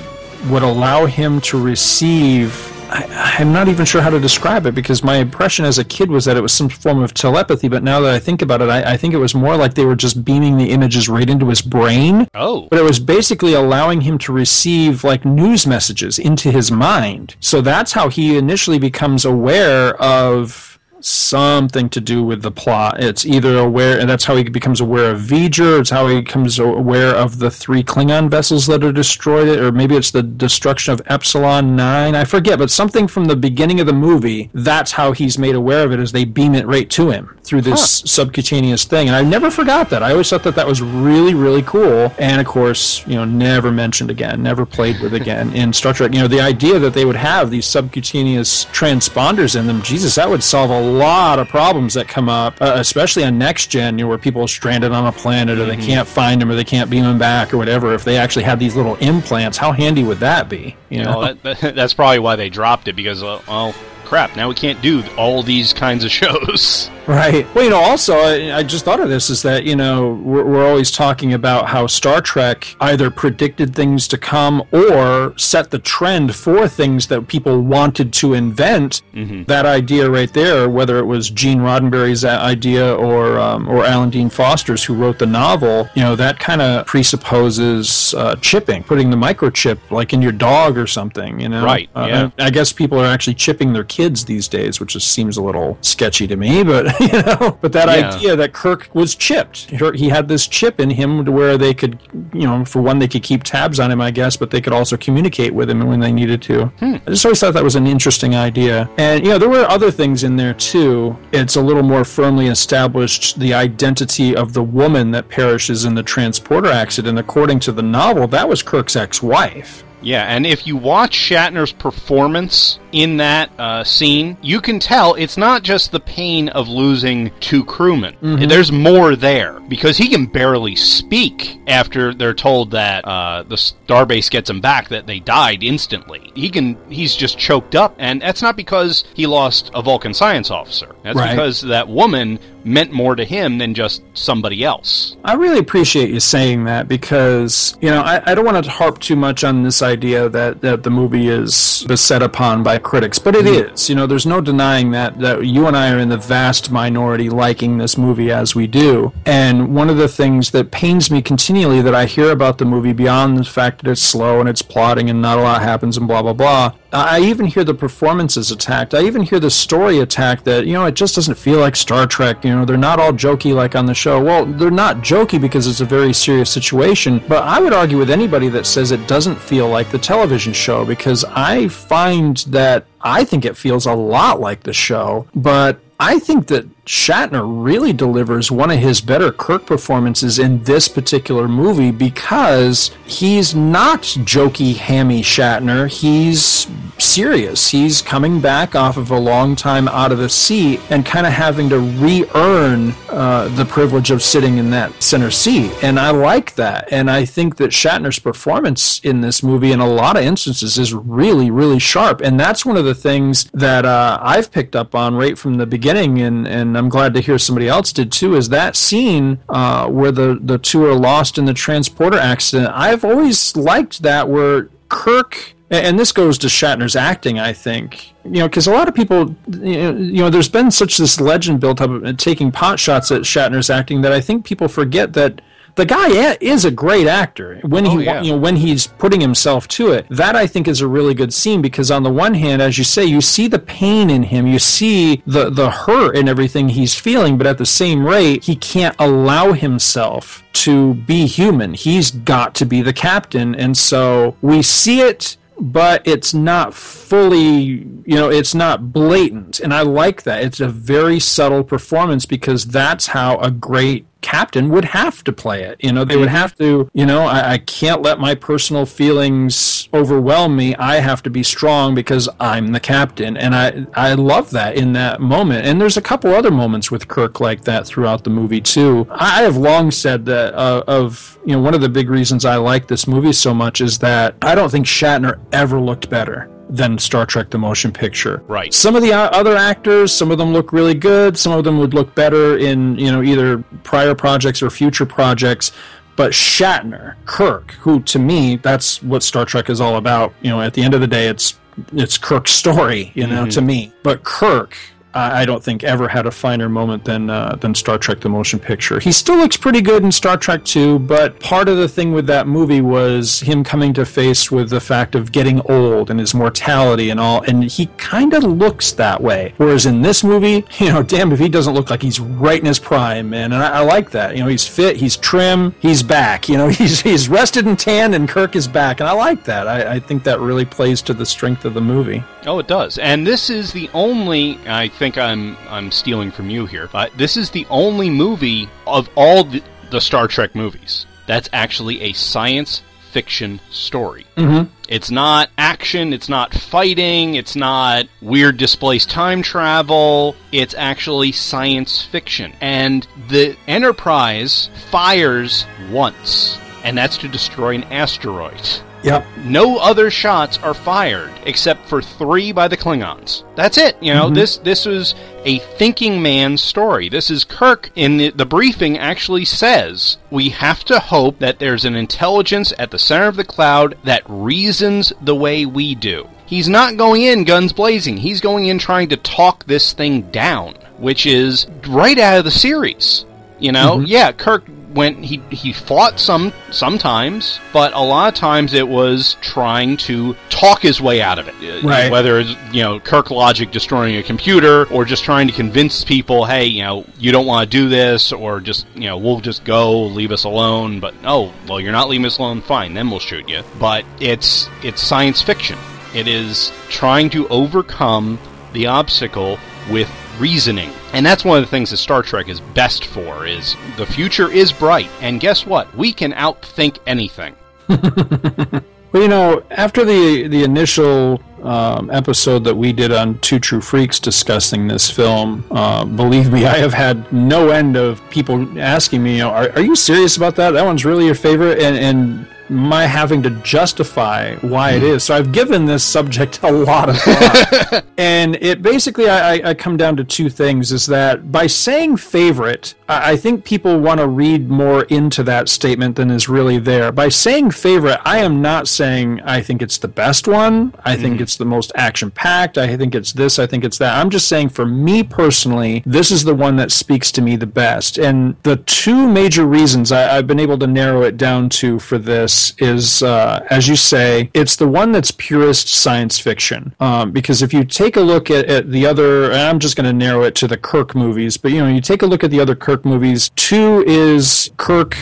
would 0.50 0.64
allow 0.64 1.06
him 1.06 1.42
to 1.42 1.62
receive 1.62 2.75
I, 2.96 3.36
I'm 3.40 3.52
not 3.52 3.68
even 3.68 3.86
sure 3.86 4.02
how 4.02 4.10
to 4.10 4.20
describe 4.20 4.66
it 4.66 4.74
because 4.74 5.04
my 5.04 5.18
impression 5.18 5.66
as 5.66 5.78
a 5.78 5.84
kid 5.84 6.10
was 6.10 6.26
that 6.26 6.38
it 6.38 6.42
was 6.42 6.54
some 6.54 6.70
form 6.70 7.04
of 7.04 7.14
telepathy, 7.14 7.68
but 7.68 7.84
now 7.84 8.00
that 8.00 8.14
I 8.14 8.20
think 8.20 8.42
about 8.42 8.62
it, 8.62 8.70
I, 8.70 8.94
I 8.94 8.98
think 8.98 9.14
it 9.14 9.18
was 9.18 9.36
more 9.36 9.58
like 9.58 9.74
they 9.74 9.86
were 9.86 9.96
just 9.96 10.24
beaming 10.24 10.58
the 10.58 10.72
images 10.72 11.10
right 11.10 11.30
into 11.30 11.50
his 11.50 11.62
brain. 11.62 12.28
Oh. 12.34 12.68
But 12.70 12.80
it 12.80 12.84
was 12.84 13.00
basically 13.00 13.54
allowing 13.54 14.02
him 14.02 14.18
to 14.20 14.32
receive 14.32 15.04
like 15.04 15.26
news 15.26 15.68
messages 15.68 16.18
into 16.18 16.52
his 16.52 16.72
mind. 16.72 17.36
So 17.42 17.62
that's 17.62 17.92
how 17.92 18.10
he 18.10 18.38
initially 18.38 18.80
becomes 18.80 19.26
aware 19.26 20.02
of 20.02 20.75
something 21.06 21.90
to 21.90 22.02
do 22.02 22.24
with 22.24 22.42
the 22.42 22.52
plot. 22.52 23.02
It's 23.04 23.26
either 23.26 23.58
aware, 23.58 24.00
and 24.00 24.10
that's 24.10 24.26
how 24.26 24.36
he 24.36 24.44
becomes 24.44 24.82
aware 24.82 25.12
of 25.12 25.22
V'ger. 25.22 25.80
It's 25.80 25.90
how 25.90 26.08
he 26.08 26.22
becomes 26.22 26.60
aware 26.60 27.16
of 27.16 27.40
the 27.40 27.52
three 27.52 27.84
Klingon 27.84 28.30
vessels 28.30 28.68
that 28.68 28.84
are 28.84 28.92
destroyed, 28.92 29.60
or 29.60 29.72
maybe 29.72 29.96
it's 29.96 30.12
the 30.12 30.24
destruction 30.24 30.94
of 30.94 31.02
Epsilon 31.06 31.76
Nine. 31.76 32.16
I 32.16 32.24
forget, 32.24 32.58
but 32.58 32.72
something 32.72 33.08
from 33.08 33.26
the 33.26 33.36
beginning 33.36 33.80
of 33.80 33.86
the 33.86 33.94
movie. 33.94 34.50
That's 34.54 34.92
how 34.94 35.12
he's 35.12 35.38
made 35.38 35.56
aware 35.56 35.84
of 35.84 35.92
it, 35.92 36.00
as 36.00 36.12
they 36.12 36.26
beam 36.26 36.56
it 36.56 36.66
right 36.66 36.90
to 36.92 37.10
him 37.10 37.38
through 37.44 37.62
this 37.62 38.00
subcutaneous 38.06 38.86
thing. 38.86 39.08
And 39.08 39.16
I 39.16 39.22
never 39.22 39.52
forgot 39.52 39.90
that. 39.92 40.02
I 40.02 40.12
always 40.12 40.30
thought 40.30 40.44
that 40.44 40.56
that 40.56 40.68
was 40.68 40.82
really, 40.82 41.36
really 41.36 41.62
cool. 41.62 42.12
And 42.18 42.42
of 42.42 42.48
course, 42.48 43.06
you 43.06 43.16
know, 43.16 43.26
never 43.26 43.72
mentioned 43.72 44.10
again, 44.10 44.42
never 44.42 44.66
played 44.66 45.00
with 45.00 45.14
again 45.14 45.54
in 45.54 45.72
Star 45.72 45.94
Trek. 45.94 46.14
You 46.14 46.22
know, 46.22 46.28
the 46.28 46.42
idea 46.42 46.80
that 46.80 46.94
they 46.94 47.06
would 47.06 47.16
have 47.16 47.52
these 47.52 47.68
subcutaneous 47.68 48.66
transponders 48.66 49.58
in 49.58 49.68
them, 49.68 49.84
Jesus, 49.84 50.16
that 50.16 50.30
would 50.30 50.44
solve 50.44 50.72
a 50.72 50.95
lot 50.96 51.40
of 51.40 51.48
problems 51.48 51.94
that 51.96 52.08
come 52.08 52.30
up, 52.30 52.62
uh, 52.62 52.74
especially 52.76 53.24
on 53.24 53.38
next 53.38 53.68
gen, 53.68 53.98
you 53.98 54.06
know, 54.06 54.10
where 54.10 54.18
people 54.18 54.42
are 54.42 54.48
stranded 54.48 54.92
on 54.92 55.06
a 55.06 55.12
planet 55.12 55.60
or 55.60 55.66
they 55.66 55.78
can't 55.78 56.08
find 56.08 56.42
them 56.42 56.50
or 56.50 56.56
they 56.56 56.64
can't 56.64 56.90
beam 56.90 57.04
them 57.04 57.18
back 57.20 57.54
or 57.54 57.58
whatever. 57.58 57.94
If 57.94 58.04
they 58.04 58.18
actually 58.18 58.44
had 58.44 58.60
these 58.60 58.76
little 58.76 58.96
implants, 58.96 59.58
how 59.58 59.72
handy 59.72 60.04
would 60.04 60.20
that 60.20 60.50
be? 60.50 60.76
You 60.90 61.04
know, 61.04 61.20
Well, 61.20 61.36
that, 61.36 61.62
that, 61.62 61.76
that's 61.76 61.94
probably 61.94 62.20
why 62.20 62.36
they 62.36 62.50
dropped 62.50 62.88
it 62.88 62.96
because, 62.96 63.24
uh, 63.24 63.42
well, 63.48 63.74
crap, 64.06 64.36
now 64.36 64.50
we 64.50 64.56
can't 64.56 64.82
do 64.82 65.04
all 65.18 65.44
these 65.44 65.74
kinds 65.74 66.04
of 66.04 66.12
shows. 66.22 66.90
Right. 67.08 67.46
Well, 67.54 67.64
you 67.64 67.70
know, 67.70 67.80
also, 67.80 68.16
I, 68.16 68.58
I 68.58 68.64
just 68.64 68.86
thought 68.86 69.00
of 69.00 69.10
this 69.10 69.30
is 69.30 69.42
that, 69.44 69.64
you 69.64 69.76
know, 69.76 70.14
we're, 70.24 70.44
we're 70.44 70.68
always 70.68 70.92
talking 70.92 71.34
about 71.34 71.68
how 71.68 71.88
Star 71.88 72.20
Trek 72.22 72.76
either 72.82 73.12
predicted 73.12 73.76
things 73.76 74.08
to 74.08 74.18
come 74.18 74.64
or 74.72 75.38
set 75.38 75.70
the 75.72 75.80
trend 75.80 76.36
for 76.36 76.68
things 76.68 77.08
that 77.08 77.28
people 77.28 77.62
wanted 77.62 78.12
to 78.14 78.34
invent. 78.34 79.02
That 79.48 79.66
idea 79.66 80.10
right 80.10 80.34
there, 80.34 80.68
whether 80.68 80.98
it 81.00 81.06
was 81.06 81.30
Gene 81.30 81.60
Roddenberry's 81.60 82.26
idea 82.26 82.94
or, 82.96 83.40
um, 83.40 83.68
or 83.70 83.86
Alan 83.86 84.10
Dean 84.10 84.30
Foster's 84.30 84.84
who 84.84 84.94
wrote 84.94 85.20
the 85.20 85.26
novel, 85.26 85.88
you 85.96 86.02
know, 86.04 86.16
that 86.16 86.40
kind 86.40 86.62
of 86.62 86.86
presupposes 86.86 88.14
uh, 88.16 88.36
chipping, 88.38 88.84
putting 88.84 89.10
the 89.10 89.18
microchip 89.18 89.78
like 89.92 90.12
in 90.14 90.22
your 90.22 90.32
dog 90.32 90.78
or 90.78 90.88
something, 90.88 91.40
you 91.40 91.50
know? 91.50 91.64
Right, 91.64 91.90
Uh, 91.96 92.08
yeah. 92.10 92.46
I 92.46 92.50
guess 92.50 92.74
people 92.74 93.00
are 93.00 93.06
actually 93.06 93.36
chipping 93.36 93.74
their 93.74 93.84
kids 93.84 94.26
these 94.26 94.48
days, 94.48 94.80
which 94.80 94.94
just 94.94 95.10
seems 95.10 95.38
a 95.38 95.42
little 95.42 95.78
sketchy 95.82 96.28
to 96.28 96.36
me. 96.36 96.64
But 96.64 96.95
you 97.00 97.22
know, 97.22 97.58
but 97.62 97.72
that 97.74 97.88
Yeah. 97.88 98.14
idea 98.16 98.36
that 98.36 98.54
Kirk 98.54 98.90
was 98.94 99.16
chipped, 99.16 99.70
He- 99.72 99.98
he 99.98 100.10
had 100.10 100.28
this 100.28 100.48
chip 100.48 100.80
in 100.80 100.90
him 100.92 101.26
to 101.26 101.32
where 101.32 101.58
they 101.58 101.74
could, 101.74 102.00
you 102.34 102.48
know, 102.48 102.64
for 102.66 102.82
one 102.82 103.00
they 103.00 103.08
could 103.08 103.24
keep 103.24 103.44
tabs 103.44 103.80
on 103.80 103.92
him, 103.92 104.02
I 104.02 104.12
guess, 104.12 104.36
but 104.38 104.52
they 104.52 104.62
could 104.62 104.74
also 104.74 104.98
communicate 104.98 105.54
with 105.54 105.70
him 105.70 105.86
when 105.88 106.00
they 106.00 106.12
needed 106.12 106.42
to. 106.44 106.66
Hmm. 106.80 106.96
I 107.08 107.12
just 107.12 107.26
always 107.26 107.40
thought 107.40 107.54
that 107.54 107.64
was 107.64 107.76
an 107.76 107.88
interesting 107.88 108.36
idea. 108.36 108.90
And 108.98 109.24
you 109.26 109.32
know, 109.32 109.38
there 109.38 109.50
were 109.50 109.70
other 109.70 109.92
things 109.92 110.24
in 110.24 110.36
there 110.38 110.54
too. 110.54 111.18
It's 111.32 111.56
a 111.56 111.62
little 111.62 111.84
more 111.84 112.04
firmly 112.06 112.48
established 112.48 113.40
the 113.40 113.54
identity 113.54 114.36
of 114.36 114.54
the 114.54 114.64
woman 114.64 115.12
that 115.12 115.30
perishes 115.30 115.86
in 115.86 115.96
the 115.96 116.04
transporter 116.04 116.70
accident. 116.72 117.18
According 117.20 117.60
to 117.62 117.72
the 117.72 117.82
novel, 117.84 118.28
that 118.28 118.48
was 118.50 118.62
Kirk's 118.64 118.96
ex-wife. 118.96 119.84
Yeah, 120.02 120.24
and 120.24 120.46
if 120.46 120.68
you 120.68 120.78
watch 120.78 121.18
Shatner's 121.18 121.72
performance 121.72 122.80
in 122.92 123.18
that 123.18 123.50
uh, 123.60 123.84
scene, 123.84 124.38
you 124.42 124.62
can 124.62 124.80
tell 124.80 125.16
it's 125.16 125.36
not 125.38 125.64
just 125.64 125.92
the 125.92 126.00
pain 126.00 126.48
of 126.50 126.70
losing 126.70 127.32
two 127.40 127.66
crewmen. 127.66 128.16
Mhm. 128.22 128.48
There's 128.48 128.72
more 128.72 129.16
there 129.16 129.60
because 129.68 129.98
he 129.98 130.08
can 130.08 130.28
barely 130.28 130.76
speak 130.76 131.58
after 131.68 132.14
they're 132.14 132.34
told 132.34 132.72
that 132.72 133.04
uh, 133.06 133.44
the 133.44 133.56
starbase 133.56 134.30
gets 134.30 134.50
him 134.50 134.62
back, 134.62 134.90
that 134.90 135.08
they 135.08 135.20
died 135.20 135.64
instantly. 135.64 136.32
He 136.36 136.50
can, 136.50 136.78
he's 136.90 137.16
just 137.16 137.38
choked 137.38 137.76
up, 137.76 137.96
and 137.98 138.22
that's 138.22 138.42
not 138.42 138.56
because 138.56 139.04
he 139.16 139.26
lost 139.28 139.72
a 139.74 139.82
Vulcan 139.82 140.14
science 140.14 140.52
officer. 140.52 140.96
That's 141.04 141.18
Right. 141.18 141.32
because 141.32 141.62
that 141.62 141.88
woman 141.90 142.40
meant 142.64 142.92
more 142.92 143.16
to 143.16 143.24
him 143.26 143.58
than 143.60 143.74
just 143.76 144.02
somebody 144.16 144.64
else. 144.64 145.16
I 145.24 145.34
really 145.34 145.60
appreciate 145.60 146.10
you 146.10 146.20
saying 146.20 146.64
that 146.66 146.88
because, 146.88 147.78
you 147.80 147.90
know, 147.92 148.02
I, 148.02 148.22
I 148.26 148.34
don't 148.36 148.46
want 148.46 148.64
to 148.64 148.72
harp 148.72 149.00
too 149.00 149.16
much 149.16 149.44
on 149.44 149.62
this 149.64 149.82
idea 149.86 150.28
that, 150.30 150.60
that 150.62 150.84
the 150.84 150.90
movie 150.90 151.30
is 151.30 151.86
beset 151.88 152.22
upon 152.22 152.64
by 152.64 152.78
critics, 152.80 153.18
but 153.20 153.36
it 153.36 153.46
Mm-hmm. 153.46 153.74
is. 153.74 153.90
You 153.90 153.96
know, 153.96 154.08
there's 154.08 154.26
no 154.26 154.42
denying 154.42 154.92
that 154.92 155.20
that 155.20 155.46
you 155.46 155.68
and 155.68 155.78
I 155.78 155.92
are 155.94 156.00
in 156.00 156.10
the 156.10 156.18
vast 156.18 156.72
minority 156.72 157.30
liking 157.30 157.78
this 157.78 157.98
movie 157.98 158.32
as 158.32 158.56
we 158.56 158.66
do. 158.68 159.14
And 159.26 159.76
one 159.76 159.90
of 159.90 159.98
the 159.98 160.08
things 160.08 160.50
that 160.52 160.72
pains 160.72 161.10
me 161.12 161.22
continually 161.22 161.82
that 161.82 161.94
I 161.96 162.06
hear 162.06 162.32
about 162.32 162.58
the 162.58 162.66
movie 162.66 162.94
beyond 162.94 163.38
the 163.38 163.44
fact 163.44 163.84
that 163.84 163.92
it's 163.92 164.02
slow 164.02 164.40
and 164.40 164.50
it's 164.50 164.62
plotting 164.64 165.10
and 165.10 165.22
not 165.22 165.38
a 165.38 165.42
lot 165.42 165.62
happens 165.62 165.96
and 165.98 166.08
blah 166.08 166.22
blah 166.24 166.34
blah. 166.34 166.74
I 166.96 167.20
even 167.20 167.46
hear 167.46 167.64
the 167.64 167.74
performances 167.74 168.52
attacked. 168.52 168.94
I 168.94 169.02
even 169.02 169.22
hear 169.22 169.40
the 169.40 169.50
story 169.50 170.00
attacked 170.00 170.46
that, 170.46 170.66
you 170.66 170.74
know, 170.74 170.86
it 170.86 170.94
just 170.94 171.16
doesn't 171.16 171.36
feel 171.36 171.60
like 171.60 171.76
Star 171.76 172.08
Trek. 172.08 172.44
You 172.46 172.56
know, 172.56 172.66
they're 172.66 172.78
not 172.78 173.00
all 173.00 173.12
jokey 173.12 173.54
like 173.54 173.76
on 173.76 173.86
the 173.86 173.94
show. 173.94 174.24
Well, 174.24 174.46
they're 174.46 174.72
not 174.72 174.98
jokey 174.98 175.40
because 175.40 175.68
it's 175.68 175.82
a 175.82 175.86
very 175.86 176.14
serious 176.14 176.50
situation. 176.50 177.22
But 177.28 177.44
I 177.44 177.60
would 177.60 177.74
argue 177.74 177.98
with 177.98 178.10
anybody 178.10 178.50
that 178.50 178.66
says 178.66 178.92
it 178.92 179.08
doesn't 179.08 179.36
feel 179.36 179.68
like 179.68 179.92
the 179.92 179.98
television 179.98 180.54
show 180.54 180.86
because 180.86 181.26
I 181.26 181.68
find 181.68 182.38
that 182.48 182.86
I 183.02 183.26
think 183.26 183.46
it 183.46 183.58
feels 183.58 183.86
a 183.86 183.94
lot 183.94 184.40
like 184.40 184.64
the 184.64 184.74
show. 184.74 185.28
But 185.36 185.80
I 186.00 186.20
think 186.20 186.48
that 186.48 186.66
Shatner 186.86 187.44
really 187.46 187.94
delivers 187.94 188.52
one 188.52 188.70
of 188.70 188.78
his 188.78 189.02
better 189.02 189.32
Kirk 189.32 189.66
performances 189.66 190.38
in 190.38 190.64
this 190.64 190.88
particular 190.88 191.48
movie 191.48 191.90
because 191.90 192.92
he's 193.06 193.56
not 193.56 194.02
jokey, 194.02 194.76
hammy 194.76 195.24
Shatner. 195.24 195.90
He's 195.90 196.68
serious. 196.98 197.70
He's 197.70 198.02
coming 198.02 198.40
back 198.40 198.76
off 198.76 198.98
of 198.98 199.12
a 199.12 199.20
long 199.20 199.56
time 199.56 199.88
out 199.88 200.12
of 200.12 200.18
the 200.18 200.30
seat 200.30 200.80
and 200.90 201.06
kind 201.06 201.26
of 201.26 201.34
having 201.34 201.70
to 201.70 201.80
re 201.80 202.26
earn 202.36 202.94
uh, 203.10 203.48
the 203.56 203.66
privilege 203.66 204.12
of 204.12 204.22
sitting 204.22 204.58
in 204.58 204.70
that 204.72 205.02
center 205.02 205.32
seat. 205.32 205.72
And 205.84 206.00
I 206.00 206.12
like 206.12 206.56
that. 206.56 206.88
And 206.92 207.10
I 207.10 207.26
think 207.26 207.58
that 207.58 207.72
Shatner's 207.72 208.20
performance 208.20 209.00
in 209.04 209.22
this 209.22 209.44
movie, 209.44 209.72
in 209.72 209.80
a 209.80 209.88
lot 209.88 210.18
of 210.18 210.24
instances, 210.24 210.78
is 210.78 210.94
really, 210.94 211.52
really 211.52 211.80
sharp. 211.80 212.22
And 212.22 212.40
that's 212.40 212.66
one 212.66 212.78
of 212.78 212.86
the 212.86 212.96
things 212.96 213.46
that 213.54 213.86
uh, 213.86 214.20
I've 214.22 214.52
picked 214.52 214.76
up 214.76 214.96
on 214.96 215.16
right 215.16 215.38
from 215.38 215.56
the 215.56 215.66
beginning. 215.66 216.22
And, 216.22 216.48
and 216.48 216.75
I'm 216.78 216.90
glad 216.90 217.14
to 217.14 217.22
hear 217.22 217.38
somebody 217.38 217.68
else 217.68 217.92
did 217.94 218.12
too, 218.12 218.36
is 218.36 218.50
that 218.50 218.76
scene 218.76 219.40
uh, 219.50 219.88
where 219.88 220.12
the, 220.12 220.40
the 220.42 220.58
two 220.58 220.86
are 220.86 220.96
lost 220.96 221.38
in 221.38 221.46
the 221.46 221.54
transporter 221.54 222.18
accident. 222.18 222.72
I've 222.74 223.04
always 223.04 223.56
liked 223.56 224.02
that 224.04 224.30
where 224.30 224.70
Kirk 224.90 225.56
and 225.72 225.98
this 225.98 226.12
goes 226.12 226.38
to 226.40 226.48
Shatner's 226.48 226.96
acting, 226.96 227.40
I 227.40 227.52
think. 227.52 228.14
You 228.24 228.40
know, 228.40 228.48
because 228.48 228.68
a 228.68 228.72
lot 228.72 228.88
of 228.88 228.94
people, 228.94 229.36
you 229.52 230.22
know, 230.22 230.30
there's 230.30 230.50
been 230.50 230.70
such 230.70 230.98
this 230.98 231.20
legend 231.20 231.60
built 231.60 231.82
up 231.82 231.90
of 231.90 232.18
taking 232.18 232.52
pot 232.52 232.80
shots 232.80 233.12
at 233.12 233.22
Shatner's 233.22 233.70
acting 233.70 234.02
that 234.02 234.12
I 234.12 234.22
think 234.22 234.46
people 234.46 234.68
forget 234.68 235.14
that 235.14 235.42
the 235.76 235.86
guy 235.86 236.36
is 236.40 236.66
a 236.66 236.72
great 236.72 237.08
actor. 237.08 237.60
When 237.64 237.86
he 237.86 237.96
Oh, 237.96 238.00
yeah. 238.00 238.22
you 238.22 238.32
know 238.32 238.38
when 238.38 238.56
he's 238.58 238.88
putting 238.88 239.22
himself 239.22 239.68
to 239.70 239.92
it 239.92 240.06
that 240.10 240.36
i 240.36 240.46
think 240.48 240.68
is 240.68 240.82
a 240.82 240.88
really 240.88 241.14
good 241.14 241.34
scene 241.34 241.62
because 241.62 241.90
on 241.92 242.04
the 242.04 242.12
one 242.12 242.34
hand 242.34 242.62
as 242.62 242.78
you 242.78 242.84
say 242.84 243.06
you 243.06 243.22
see 243.22 243.48
the 243.48 243.60
pain 243.60 244.10
in 244.10 244.24
him 244.24 244.46
you 244.48 244.60
see 244.60 245.22
the 245.26 245.50
the 245.50 245.70
hurt 245.70 246.16
and 246.18 246.28
everything 246.28 246.70
he's 246.70 246.94
feeling 246.96 247.38
but 247.38 247.48
at 247.48 247.58
the 247.58 247.66
same 247.66 248.06
rate 248.06 248.44
he 248.44 248.56
can't 248.56 248.96
allow 249.00 249.54
himself 249.54 250.44
to 250.54 250.94
be 250.94 251.26
human. 251.28 251.74
He's 251.74 252.12
got 252.12 252.56
to 252.56 252.66
be 252.66 252.82
the 252.82 252.94
captain 252.94 253.56
and 253.56 253.78
so 253.78 254.36
we 254.42 254.62
see 254.62 255.02
it 255.02 255.38
but 255.60 256.06
it's 256.06 256.34
not 256.34 256.74
fully 256.74 257.88
you 258.06 258.16
know 258.16 258.30
it's 258.30 258.54
not 258.56 258.92
blatant. 258.92 259.60
And 259.60 259.74
i 259.74 259.82
like 259.82 260.24
that. 260.24 260.44
It's 260.44 260.60
a 260.60 260.68
very 260.68 261.20
subtle 261.20 261.64
performance 261.64 262.26
because 262.26 262.66
that's 262.66 263.08
how 263.08 263.38
a 263.40 263.52
great 263.52 264.06
captain 264.26 264.70
would 264.70 264.86
have 264.86 265.24
to 265.24 265.32
play 265.32 265.62
it. 265.64 265.78
You 265.80 265.94
know 265.94 266.04
they 266.04 266.18
would 266.18 266.30
have 266.30 266.56
to 266.58 266.90
you 266.94 267.06
know 267.06 267.22
I, 267.26 267.54
I 267.54 267.58
can't 267.60 268.02
let 268.02 268.20
my 268.20 268.34
personal 268.34 268.88
feelings 268.88 269.88
overwhelm 269.94 270.56
me. 270.56 270.76
I 270.76 270.96
have 270.96 271.22
to 271.24 271.30
be 271.30 271.44
strong 271.44 271.94
because 271.94 272.28
i'm 272.40 272.72
the 272.72 272.80
captain. 272.80 273.38
And 273.38 273.54
i 273.54 273.86
i 273.94 274.14
love 274.16 274.50
that 274.52 274.76
in 274.76 274.94
that 274.94 275.22
moment. 275.22 275.68
And 275.68 275.80
there's 275.80 275.98
a 275.98 276.02
couple 276.02 276.34
other 276.34 276.52
moments 276.52 276.90
with 276.90 277.08
kirk 277.08 277.40
like 277.40 277.62
that 277.66 277.86
throughout 277.86 278.24
the 278.24 278.32
movie 278.32 278.62
too. 278.62 279.08
I 279.12 279.44
have 279.44 279.58
long 279.58 279.92
said 279.92 280.26
that 280.26 280.56
uh, 280.56 280.84
of 280.88 281.38
you 281.46 281.54
know 281.54 281.62
one 281.62 281.76
of 281.76 281.82
the 281.82 281.90
big 281.90 282.10
reasons 282.10 282.44
i 282.46 282.56
like 282.56 282.88
this 282.88 283.08
movie 283.08 283.34
so 283.34 283.54
much 283.54 283.80
is 283.80 284.00
that 284.00 284.36
i 284.42 284.56
don't 284.56 284.72
think 284.72 284.86
shatner 284.86 285.40
ever 285.52 285.80
looked 285.80 286.10
better 286.10 286.50
than 286.70 286.98
Star 286.98 287.26
Trek 287.26 287.50
the 287.50 287.58
Motion 287.58 287.92
Picture. 287.92 288.42
Right. 288.48 288.74
Some 288.74 288.96
of 288.96 289.02
the 289.02 289.14
other 289.14 289.56
actors, 289.56 290.12
some 290.12 290.32
of 290.32 290.38
them 290.38 290.52
look 290.54 290.74
really 290.74 290.94
good, 290.96 291.38
some 291.38 291.54
of 291.54 291.64
them 291.64 291.78
would 291.80 291.94
look 291.94 292.16
better 292.16 292.58
in, 292.58 292.98
you 292.98 293.12
know, 293.12 293.22
either 293.22 293.60
prior 293.84 294.16
projects 294.16 294.62
or 294.64 294.70
future 294.70 295.06
projects. 295.06 295.72
But 296.16 296.32
Shatner, 296.32 297.16
Kirk, 297.26 297.72
who 297.82 298.02
to 298.04 298.20
me, 298.20 298.56
that's 298.56 299.04
what 299.04 299.22
Star 299.22 299.46
Trek 299.46 299.70
is 299.70 299.82
all 299.82 299.98
about. 299.98 300.34
You 300.42 300.50
know, 300.50 300.62
at 300.62 300.74
the 300.74 300.82
end 300.82 300.94
of 300.94 301.02
the 301.02 301.08
day, 301.08 301.28
it's 301.28 301.60
it's 301.94 302.18
Kirk's 302.18 302.52
story, 302.52 303.12
you 303.16 303.28
know, 303.28 303.44
Mhm. 303.46 303.52
to 303.52 303.62
me. 303.62 303.92
But 304.02 304.24
Kirk, 304.24 304.78
I 305.16 305.46
don't 305.46 305.64
think 305.64 305.84
ever 305.84 306.08
had 306.08 306.26
a 306.26 306.32
finer 306.32 306.68
moment 306.68 307.06
than 307.06 307.30
uh, 307.30 307.56
than 307.62 307.74
Star 307.74 307.98
Trek: 307.98 308.20
The 308.20 308.30
Motion 308.30 308.60
Picture. 308.60 309.00
He 309.00 309.12
still 309.12 309.38
looks 309.38 309.56
pretty 309.56 309.82
good 309.82 310.04
in 310.04 310.12
Star 310.12 310.36
Trek 310.38 310.66
2, 310.66 311.00
but 311.00 311.40
part 311.40 311.70
of 311.70 311.78
the 311.78 311.88
thing 311.88 312.12
with 312.12 312.28
that 312.28 312.48
movie 312.48 312.82
was 312.82 313.40
him 313.40 313.64
coming 313.64 313.94
to 313.94 314.06
face 314.06 314.52
with 314.52 314.70
the 314.70 314.82
fact 314.82 315.16
of 315.16 315.32
getting 315.32 315.62
old 315.70 316.10
and 316.10 316.20
his 316.20 316.34
mortality 316.34 317.10
and 317.12 317.20
all, 317.20 317.42
and 317.44 317.64
he 317.64 317.86
kind 317.98 318.34
of 318.34 318.44
looks 318.44 318.92
that 318.94 319.22
way. 319.22 319.54
Whereas 319.58 319.86
in 319.86 320.02
this 320.02 320.24
movie, 320.24 320.66
you 320.80 320.90
know, 320.90 321.02
damn 321.02 321.32
if 321.32 321.40
he 321.40 321.50
doesn't 321.50 321.74
look 321.74 321.90
like 321.90 322.02
he's 322.02 322.20
right 322.20 322.60
in 322.60 322.66
his 322.66 322.80
prime, 322.80 323.30
man. 323.30 323.54
And 323.54 323.64
I, 323.64 323.78
I 323.78 323.80
like 323.80 324.12
that. 324.12 324.36
You 324.36 324.44
know, 324.44 324.50
he's 324.50 324.68
fit, 324.68 324.98
he's 324.98 325.16
trim, 325.16 325.74
he's 325.80 326.04
back. 326.04 326.50
You 326.50 326.58
know, 326.58 326.68
he's 326.76 327.00
he's 327.02 327.30
rested 327.30 327.66
and 327.66 327.80
tanned, 327.80 328.16
and 328.16 328.28
Kirk 328.28 328.56
is 328.56 328.68
back, 328.68 329.00
and 329.00 329.08
I 329.08 329.14
like 329.14 329.46
that. 329.46 329.68
I, 329.68 329.94
I 329.94 330.00
think 330.00 330.24
that 330.24 330.40
really 330.40 330.66
plays 330.66 331.02
to 331.04 331.14
the 331.14 331.26
strength 331.26 331.64
of 331.64 331.74
the 331.74 331.82
movie. 331.82 332.24
Oh, 332.46 332.60
it 332.60 332.68
does. 332.68 332.98
And 332.98 333.26
this 333.26 333.50
is 333.50 333.72
the 333.72 333.90
only. 333.94 334.60
I 334.68 334.88
think 334.88 335.05
I'm 335.18 335.56
I'm 335.70 335.92
stealing 335.92 336.32
from 336.32 336.50
you 336.50 336.66
here, 336.66 336.90
but 336.92 337.16
this 337.18 337.38
is 337.38 337.52
the 337.52 337.66
only 337.70 338.10
movie 338.10 338.68
of 338.88 339.10
all 339.16 339.44
the, 339.44 339.62
the 339.92 340.02
Star 340.02 340.28
Trek 340.28 340.56
movies 340.56 341.06
that's 341.28 341.50
actually 341.54 342.02
a 342.02 342.14
science 342.14 342.82
fiction 343.12 343.62
story. 343.70 344.26
Mm-hmm. 344.36 344.70
It's 344.90 345.10
not 345.10 345.50
action, 345.58 346.12
it's 346.12 346.28
not 346.28 346.54
fighting, 346.54 347.36
it's 347.36 347.56
not 347.56 348.08
weird 348.22 348.58
displaced 348.58 349.10
time 349.10 349.42
travel, 349.42 350.36
it's 350.52 350.74
actually 350.74 351.32
science 351.32 352.04
fiction. 352.04 352.54
And 352.60 353.08
the 353.30 353.56
Enterprise 353.68 354.70
fires 354.92 355.66
once, 355.90 356.58
and 356.84 356.98
that's 356.98 357.18
to 357.20 357.30
destroy 357.30 357.76
an 357.76 357.84
asteroid. 357.86 358.82
Yep. 359.06 359.24
No 359.46 359.78
other 359.78 360.10
shots 360.10 360.58
are 360.64 360.74
fired 360.74 361.30
except 361.46 361.88
for 361.88 362.02
three 362.02 362.52
by 362.52 362.68
the 362.68 362.76
Klingons. 362.76 363.44
That's 363.56 363.78
it. 363.78 363.96
You 364.02 364.16
know, 364.16 364.30
Mhm. 364.32 364.36
this 364.36 364.58
this 364.58 364.86
was 364.88 365.14
a 365.46 365.60
thinking 365.78 366.24
man's 366.24 366.62
story. 366.62 367.08
This 367.08 367.30
is 367.30 367.44
Kirk 367.44 367.92
in 367.96 368.18
the, 368.18 368.32
the 368.32 368.48
briefing 368.48 368.98
actually 368.98 369.46
says 369.46 370.18
we 370.32 370.50
have 370.50 370.84
to 370.86 370.98
hope 371.00 371.38
that 371.38 371.60
there's 371.60 371.86
an 371.86 371.96
intelligence 371.96 372.74
at 372.80 372.90
the 372.90 372.98
center 372.98 373.28
of 373.28 373.36
the 373.36 373.44
cloud 373.44 373.96
that 374.06 374.24
reasons 374.28 375.14
the 375.22 375.36
way 375.36 375.68
we 375.68 375.94
do. 375.94 376.28
He's 376.48 376.68
not 376.68 376.98
going 376.98 377.22
in 377.22 377.44
guns 377.44 377.74
blazing. 377.74 378.18
He's 378.18 378.42
going 378.42 378.66
in 378.66 378.80
trying 378.80 379.10
to 379.10 379.18
talk 379.18 379.66
this 379.68 379.94
thing 379.94 380.22
down, 380.32 380.76
which 380.98 381.28
is 381.28 381.68
right 381.88 382.18
out 382.18 382.40
of 382.40 382.46
the 382.46 382.52
series. 382.52 383.26
You 383.60 383.72
know, 383.72 384.00
Mhm. 384.00 384.06
yeah, 384.08 384.32
Kirk 384.32 384.64
went 384.96 385.24
he 385.24 385.42
he 385.52 385.74
fought 385.74 386.20
some 386.20 386.52
sometimes, 386.72 387.60
but 387.74 387.94
a 387.94 388.00
lot 388.00 388.34
of 388.34 388.40
times 388.40 388.74
it 388.74 388.88
was 388.88 389.38
trying 389.42 389.98
to 389.98 390.36
talk 390.50 390.82
his 390.82 391.00
way 391.00 391.22
out 391.22 391.38
of 391.38 391.48
it. 391.48 391.56
Uh, 391.56 391.88
Right. 391.88 392.12
Whether 392.12 392.40
it's 392.40 392.56
you 392.72 392.82
know 392.82 393.00
Kirk 393.00 393.30
logic 393.30 393.72
destroying 393.72 394.16
a 394.16 394.24
computer 394.24 394.86
or 394.86 395.06
just 395.06 395.24
trying 395.24 395.48
to 395.48 395.54
convince 395.54 396.04
people, 396.04 396.46
hey, 396.46 396.66
you 396.66 396.84
know, 396.84 397.06
you 397.20 397.32
don't 397.32 397.46
want 397.46 397.70
to 397.70 397.78
do 397.78 397.90
this, 397.90 398.32
or 398.32 398.60
just 398.60 398.88
you 398.96 399.08
know, 399.08 399.18
we'll 399.18 399.42
just 399.42 399.64
go, 399.66 400.04
leave 400.04 400.32
us 400.32 400.46
alone. 400.46 401.00
But 401.00 401.14
oh, 401.24 401.54
well, 401.68 401.80
you're 401.80 401.92
not 401.92 402.10
leaving 402.10 402.26
us 402.26 402.38
alone. 402.40 402.62
Fine, 402.62 402.94
then 402.94 403.10
we'll 403.10 403.20
shoot 403.20 403.48
you. 403.50 403.62
But 403.80 404.06
it's 404.20 404.70
it's 404.82 405.02
science 405.02 405.42
fiction. 405.42 405.78
It 406.16 406.28
is 406.28 406.72
trying 406.90 407.30
to 407.32 407.48
overcome 407.50 408.40
the 408.72 408.88
obstacle 408.88 409.60
with 409.92 410.10
reasoning. 410.40 410.92
And 411.14 411.26
that's 411.26 411.46
one 411.46 411.58
of 411.58 411.64
the 411.64 411.70
things 411.70 411.92
that 411.92 411.98
Star 411.98 412.22
Trek 412.22 412.50
is 412.50 412.60
best 412.60 413.06
for 413.06 413.46
is 413.46 413.76
the 413.98 414.06
future 414.06 414.52
is 414.52 414.72
bright 414.72 415.10
and 415.22 415.40
guess 415.40 415.66
what? 415.66 415.94
We 415.96 416.14
can 416.14 416.34
outthink 416.34 417.00
anything. 417.06 417.56
Well, 419.16 419.24
you 419.24 419.30
know, 419.30 419.64
after 419.72 420.04
the 420.04 420.50
the 420.50 420.66
initial 420.66 421.42
um, 421.64 422.12
episode 422.12 422.66
that 422.66 422.76
we 422.76 422.92
did 422.92 423.14
on 423.14 423.40
Two 423.40 423.60
True 423.60 423.80
Freaks 423.80 424.20
discussing 424.20 424.90
this 424.90 425.10
film, 425.10 425.64
uh, 425.72 426.04
believe 426.04 426.52
me, 426.52 426.66
I 426.76 426.78
have 426.80 426.94
had 426.94 427.32
no 427.32 427.70
end 427.70 427.96
of 427.96 428.22
people 428.30 428.78
asking 428.78 429.24
me, 429.24 429.38
you 429.38 429.44
know, 429.44 429.52
are, 429.52 429.72
are 429.72 429.80
you 429.80 429.96
serious 429.96 430.36
about 430.36 430.58
that? 430.58 430.72
That 430.72 430.84
one's 430.84 431.06
really 431.06 431.26
your 431.26 431.34
favorite? 431.34 431.80
And, 431.80 431.96
and 431.96 432.48
my 432.70 433.06
having 433.06 433.44
to 433.44 433.50
justify 433.62 434.56
why 434.58 434.92
it 434.92 435.04
is. 435.04 435.24
So 435.24 435.36
I've 435.36 435.52
given 435.52 435.86
this 435.86 436.04
subject 436.04 436.62
a 436.64 436.72
lot 436.72 437.10
of 437.10 437.18
thought. 437.18 438.06
and 438.18 438.56
it 438.56 438.82
basically, 438.82 439.30
I, 439.30 439.70
I 439.70 439.74
come 439.74 439.98
down 439.98 440.16
to 440.18 440.24
two 440.24 440.50
things 440.50 440.92
is 440.92 441.06
that 441.08 441.52
by 441.52 441.68
saying 441.68 442.18
favorite, 442.18 442.96
I, 443.08 443.38
think 443.38 443.66
people 443.66 444.00
want 444.00 444.20
to 444.20 444.28
read 444.28 444.70
more 444.70 445.04
into 445.04 445.44
that 445.44 445.70
statement 445.70 446.16
than 446.16 446.32
is 446.32 446.50
really 446.50 446.80
there. 446.80 447.12
By 447.12 447.30
saying 447.30 447.72
favorite, 447.72 448.20
I 448.26 448.40
am 448.40 448.62
not 448.62 448.88
saying 448.88 449.42
I 449.42 449.62
think 449.62 449.82
it's 449.82 450.00
the 450.00 450.08
best 450.08 450.48
one. 450.48 450.94
I 451.04 451.16
think 451.16 451.36
mm-hmm. 451.36 451.44
it's 451.44 451.58
the 451.58 451.66
most 451.66 451.92
action 451.96 452.32
packed. 452.32 452.78
I 452.80 452.98
think 452.98 453.14
it's 453.14 453.34
this. 453.34 453.60
I 453.60 453.68
think 453.68 453.84
it's 453.84 454.00
that. 454.00 454.18
I'm 454.18 454.32
just 454.32 454.48
saying 454.48 454.70
for 454.70 454.86
me 454.86 455.22
personally, 455.22 456.02
this 456.06 456.32
is 456.32 456.46
the 456.46 456.56
one 456.56 456.78
that 456.78 456.92
speaks 456.92 457.32
to 457.34 457.42
me 457.42 457.56
the 457.56 457.68
best. 457.68 458.18
And 458.18 458.56
the 458.64 458.78
two 458.78 459.28
major 459.28 459.66
reasons 459.66 460.12
I, 460.12 460.38
I've 460.38 460.48
been 460.48 460.60
able 460.60 460.80
to 460.80 460.88
narrow 460.88 461.22
it 461.22 461.38
down 461.38 461.70
to 461.70 462.00
for 462.00 462.18
this 462.18 462.55
is, 462.78 463.24
uh, 463.24 463.66
as 463.70 463.88
you 463.88 463.96
say, 463.96 464.50
it's 464.54 464.76
the 464.76 464.88
one 464.88 465.12
that's 465.12 465.32
purest 465.32 465.88
science 465.88 466.40
fiction. 466.40 466.96
Um, 467.00 467.32
because 467.32 467.62
if 467.62 467.74
you 467.74 467.84
take 467.84 468.16
a 468.16 468.22
look 468.22 468.50
at, 468.50 468.66
at 468.66 468.92
the 468.92 469.06
other, 469.06 469.46
and 469.52 469.62
I'm 469.62 469.80
just 469.80 469.96
going 469.96 470.06
to 470.06 470.14
narrow 470.14 470.44
it 470.44 470.56
to 470.56 470.68
the 470.68 470.78
Kirk 470.78 471.16
movies, 471.16 471.58
but 471.58 471.72
you 471.72 471.80
know, 471.80 471.88
you 471.88 472.02
take 472.02 472.22
a 472.22 472.26
look 472.26 472.44
at 472.44 472.52
the 472.52 472.60
other 472.60 472.76
Kirk 472.76 473.06
movies. 473.06 473.50
Two 473.56 474.04
is 474.08 474.72
Kirk 474.78 475.18